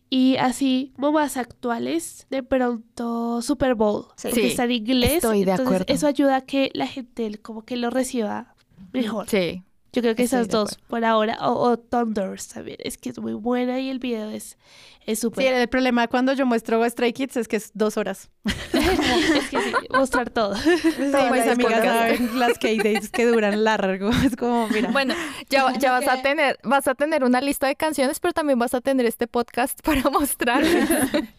Y 0.10 0.36
así, 0.38 0.94
más 0.98 1.38
actuales, 1.38 2.28
de 2.30 2.44
pronto 2.44 3.42
Super 3.42 3.76
Bowl. 3.76 4.08
Sí. 4.18 4.30
porque 4.30 4.42
Sí, 4.42 4.48
está 4.48 4.64
en 4.66 4.72
inglés. 4.72 5.14
estoy 5.14 5.46
de 5.46 5.52
entonces 5.52 5.66
acuerdo. 5.82 5.94
eso 5.94 6.08
ayuda 6.08 6.36
a 6.38 6.42
que 6.42 6.72
la 6.74 6.88
gente 6.88 7.38
como 7.42 7.64
que 7.64 7.78
lo 7.78 7.90
reciba 7.90 8.56
mejor. 8.92 9.30
Sí. 9.30 9.64
Yo 9.96 10.02
creo 10.02 10.14
que 10.14 10.24
Estoy 10.24 10.40
esas 10.42 10.50
dos 10.50 10.76
por 10.90 11.06
ahora. 11.06 11.38
O, 11.40 11.54
o 11.70 11.80
Thunders 11.80 12.50
también. 12.50 12.76
Es 12.82 12.98
que 12.98 13.12
es 13.12 13.20
muy 13.20 13.32
buena 13.34 13.80
y 13.80 13.90
el 13.90 14.00
video 14.00 14.30
es 14.30 14.58
es 15.06 15.20
Sí, 15.20 15.22
súper. 15.22 15.54
el 15.54 15.68
problema 15.68 16.08
cuando 16.08 16.34
yo 16.34 16.46
muestro 16.48 16.84
Stray 16.90 17.14
Kids 17.14 17.38
es 17.38 17.48
que 17.48 17.58
es 17.58 17.72
dos 17.76 17.96
horas. 17.96 18.30
es 18.74 19.50
que 19.50 19.62
sí, 19.62 19.74
mostrar 19.92 20.30
todo. 20.30 20.56
Sí, 20.66 21.32
mis 21.32 21.48
amigas 21.48 21.84
saben 21.86 22.40
las 22.40 22.58
K-Dates 22.58 23.10
que 23.10 23.26
duran 23.26 23.64
largo. 23.64 24.10
Es 24.26 24.36
como, 24.36 24.68
mira. 24.68 24.90
Bueno, 24.92 25.14
ya, 25.50 25.72
ya 25.78 25.92
vas 25.92 26.08
a 26.08 26.22
tener, 26.22 26.58
vas 26.64 26.88
a 26.88 26.96
tener 26.96 27.24
una 27.24 27.40
lista 27.40 27.68
de 27.68 27.76
canciones, 27.76 28.20
pero 28.20 28.34
también 28.34 28.58
vas 28.60 28.74
a 28.74 28.82
tener 28.82 29.06
este 29.06 29.28
podcast 29.28 29.80
para 29.82 30.10
mostrarles. 30.10 30.90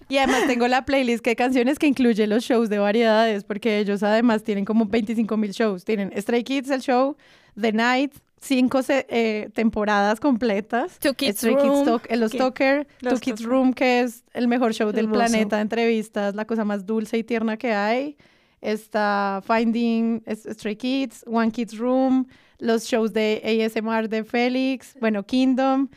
Y 0.08 0.18
además 0.18 0.46
tengo 0.46 0.68
la 0.68 0.84
playlist 0.84 1.22
que 1.24 1.34
canciones 1.36 1.78
que 1.78 1.86
incluye 1.88 2.26
los 2.26 2.44
shows 2.44 2.68
de 2.70 2.78
variedades, 2.78 3.44
porque 3.44 3.80
ellos 3.80 4.02
además 4.02 4.44
tienen 4.44 4.64
como 4.64 4.86
25 4.86 5.36
mil 5.36 5.50
shows. 5.50 5.84
Tienen 5.84 6.12
Stray 6.16 6.44
Kids, 6.44 6.70
el 6.70 6.80
show, 6.80 7.16
The 7.60 7.72
Night, 7.72 8.14
cinco 8.40 8.80
eh, 8.88 9.48
temporadas 9.54 10.20
completas. 10.20 10.98
Two 10.98 11.14
Kids 11.14 11.38
Stray 11.38 11.54
Kids 11.56 11.64
Room. 11.66 11.84
Talk- 11.86 12.06
eh, 12.08 12.16
Los. 12.16 12.32
Talker, 12.32 12.86
Los 13.00 13.14
Two 13.20 13.34
Kids. 13.34 13.42
Room, 13.44 13.72
que 13.74 14.00
es 14.02 14.24
el 14.34 14.46
mejor 14.48 14.72
show 14.74 14.92
del 14.92 15.06
Hermoso. 15.06 15.20
planeta 15.26 15.56
de 15.56 15.62
entrevistas, 15.62 16.34
la 16.34 16.44
cosa 16.46 16.64
más 16.64 16.86
dulce 16.86 17.18
y 17.18 17.24
tierna 17.24 17.56
que 17.56 17.72
hay. 17.72 18.16
Está 18.60 19.42
Finding 19.46 20.22
Stray 20.28 20.76
Kids, 20.76 21.24
One 21.26 21.50
Kids 21.52 21.76
Room, 21.78 22.26
los 22.58 22.84
shows 22.84 23.12
de 23.12 23.42
ASMR 23.64 24.08
de 24.08 24.24
Félix, 24.24 24.96
bueno, 25.00 25.24
Kingdom, 25.24 25.88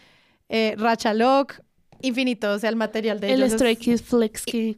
eh, 0.50 0.76
Racha 0.78 1.14
Lock, 1.14 1.62
infinito, 2.02 2.52
o 2.52 2.60
sea, 2.60 2.70
el 2.70 2.76
material 2.76 3.20
de 3.20 3.28
El 3.32 3.40
ellos 3.40 3.48
es- 3.48 3.54
Stray 3.54 3.76
Kids 3.78 4.02
Flex 4.04 4.44
que 4.46 4.78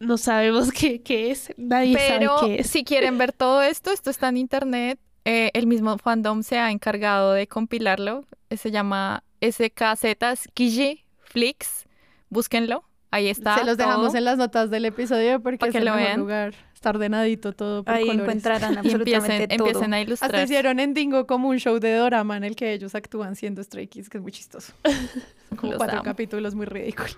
no 0.00 0.16
sabemos 0.18 0.70
qué, 0.72 1.02
qué 1.02 1.30
es. 1.30 1.52
Nadie 1.56 1.96
Pero 1.96 2.38
sabe 2.38 2.56
qué 2.56 2.60
es. 2.62 2.70
si 2.70 2.82
quieren 2.84 3.18
ver 3.18 3.32
todo 3.32 3.62
esto, 3.62 3.90
esto 3.92 4.10
está 4.10 4.28
en 4.30 4.38
internet. 4.38 4.98
Eh, 5.24 5.50
el 5.54 5.66
mismo 5.66 5.98
fandom 5.98 6.42
se 6.42 6.58
ha 6.58 6.70
encargado 6.70 7.32
de 7.32 7.46
compilarlo. 7.46 8.24
Eh, 8.50 8.56
Se 8.56 8.70
llama 8.70 9.22
SKZ 9.42 10.04
Skiji 10.44 11.04
Flix. 11.20 11.86
Búsquenlo. 12.30 12.84
Ahí 13.10 13.28
está. 13.28 13.56
Se 13.58 13.64
los 13.64 13.76
dejamos 13.78 14.08
todo. 14.08 14.18
en 14.18 14.24
las 14.24 14.36
notas 14.38 14.70
del 14.70 14.84
episodio 14.84 15.40
porque 15.40 15.68
es 15.68 15.74
el 15.74 15.84
lo 15.86 15.92
mejor 15.92 16.06
vean. 16.06 16.20
lugar. 16.20 16.54
Está 16.74 16.90
ordenadito 16.90 17.52
todo 17.52 17.82
por 17.82 17.92
Ahí 17.94 18.06
colores. 18.06 18.22
encontrarán 18.28 18.74
Y 18.84 18.90
empiecen, 18.92 19.48
todo. 19.48 19.66
empiecen 19.66 19.94
a 19.94 19.96
Hasta 19.96 20.00
ilustrar. 20.02 20.44
hicieron 20.44 20.78
en 20.78 20.94
Dingo 20.94 21.26
como 21.26 21.48
un 21.48 21.58
show 21.58 21.78
de 21.80 21.94
dorama 21.96 22.36
en 22.36 22.44
el 22.44 22.54
que 22.54 22.72
ellos 22.72 22.94
actúan 22.94 23.34
siendo 23.34 23.62
Stray 23.62 23.86
Kids, 23.88 24.08
que 24.08 24.18
es 24.18 24.22
muy 24.22 24.30
chistoso. 24.32 24.72
Como 25.56 25.72
Los 25.72 25.78
cuatro 25.78 25.96
amo. 25.96 26.04
capítulos 26.04 26.54
muy 26.54 26.66
ridículos. 26.66 27.16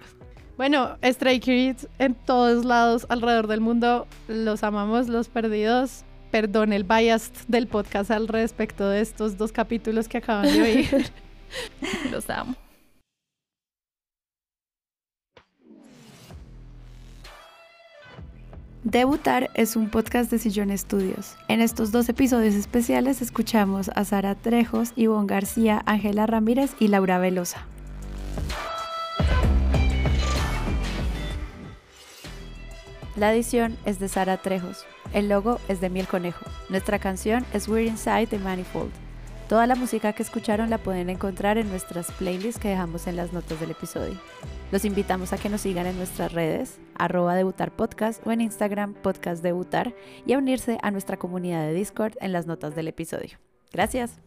Bueno, 0.57 0.97
Stray 1.05 1.41
Kids 1.41 1.89
en 1.99 2.15
todos 2.15 2.65
lados 2.65 3.05
alrededor 3.09 3.49
del 3.49 3.61
mundo. 3.61 4.07
Los 4.29 4.63
amamos, 4.63 5.09
los 5.09 5.29
perdidos. 5.29 6.05
Perdón 6.31 6.73
el 6.73 6.85
bias 6.85 7.33
del 7.49 7.67
podcast 7.67 8.11
al 8.11 8.29
respecto 8.29 8.89
de 8.89 9.01
estos 9.01 9.37
dos 9.37 9.53
capítulos 9.53 10.09
que 10.09 10.19
acaban 10.19 10.47
de 10.47 10.63
oír. 10.63 11.13
Los 12.11 12.31
amo. 12.31 12.55
Debutar 18.83 19.51
es 19.55 19.77
un 19.77 19.91
podcast 19.91 20.31
de 20.31 20.39
Sillón 20.39 20.71
Estudios. 20.71 21.37
En 21.49 21.61
estos 21.61 21.93
dos 21.93 22.09
episodios 22.09 22.55
especiales 22.55 23.21
escuchamos 23.21 23.91
a 23.95 24.05
Sara 24.05 24.35
Trejos, 24.37 24.93
Ivonne 24.97 25.27
García, 25.27 25.83
Ángela 25.85 26.27
Ramírez 26.27 26.71
y 26.81 26.89
Laura 26.89 27.19
Velosa. 27.19 27.67
La 33.21 33.35
edición 33.35 33.77
es 33.85 33.99
de 33.99 34.09
Sara 34.09 34.39
Trejos. 34.39 34.87
El 35.13 35.29
logo 35.29 35.61
es 35.69 35.83
de 35.83 35.91
Miel 35.91 36.09
Conejo. 36.09 36.47
Nuestra 36.71 36.99
canción 36.99 37.45
es 37.53 37.69
We're 37.69 37.87
Inside 37.87 38.29
the 38.29 38.39
Manifold. 38.39 38.93
Toda 39.47 39.67
la 39.67 39.75
música 39.75 40.15
que 40.15 40.23
escucharon 40.23 40.71
la 40.71 40.79
pueden 40.79 41.11
encontrar 41.11 41.59
en 41.59 41.69
nuestras 41.69 42.11
playlists 42.13 42.59
que 42.59 42.71
dejamos 42.71 43.07
en 43.07 43.17
las 43.17 43.35
notas 43.35 43.61
del 43.61 43.73
episodio. 43.73 44.19
Los 44.73 44.87
invitamos 44.87 45.35
a 45.35 45.37
que 45.37 45.51
nos 45.51 45.61
sigan 45.61 45.87
en 45.87 45.99
nuestras 45.99 46.33
redes, 46.33 46.79
arroba 46.95 47.35
debutar 47.35 47.73
podcast 47.73 48.27
o 48.27 48.33
en 48.33 48.41
Instagram 48.41 48.95
podcast 48.95 49.43
debutar 49.43 49.95
y 50.25 50.33
a 50.33 50.39
unirse 50.39 50.79
a 50.83 50.91
nuestra 50.91 51.19
comunidad 51.19 51.67
de 51.67 51.75
Discord 51.75 52.15
en 52.23 52.33
las 52.33 52.47
notas 52.47 52.75
del 52.75 52.89
episodio. 52.89 53.37
Gracias. 53.71 54.19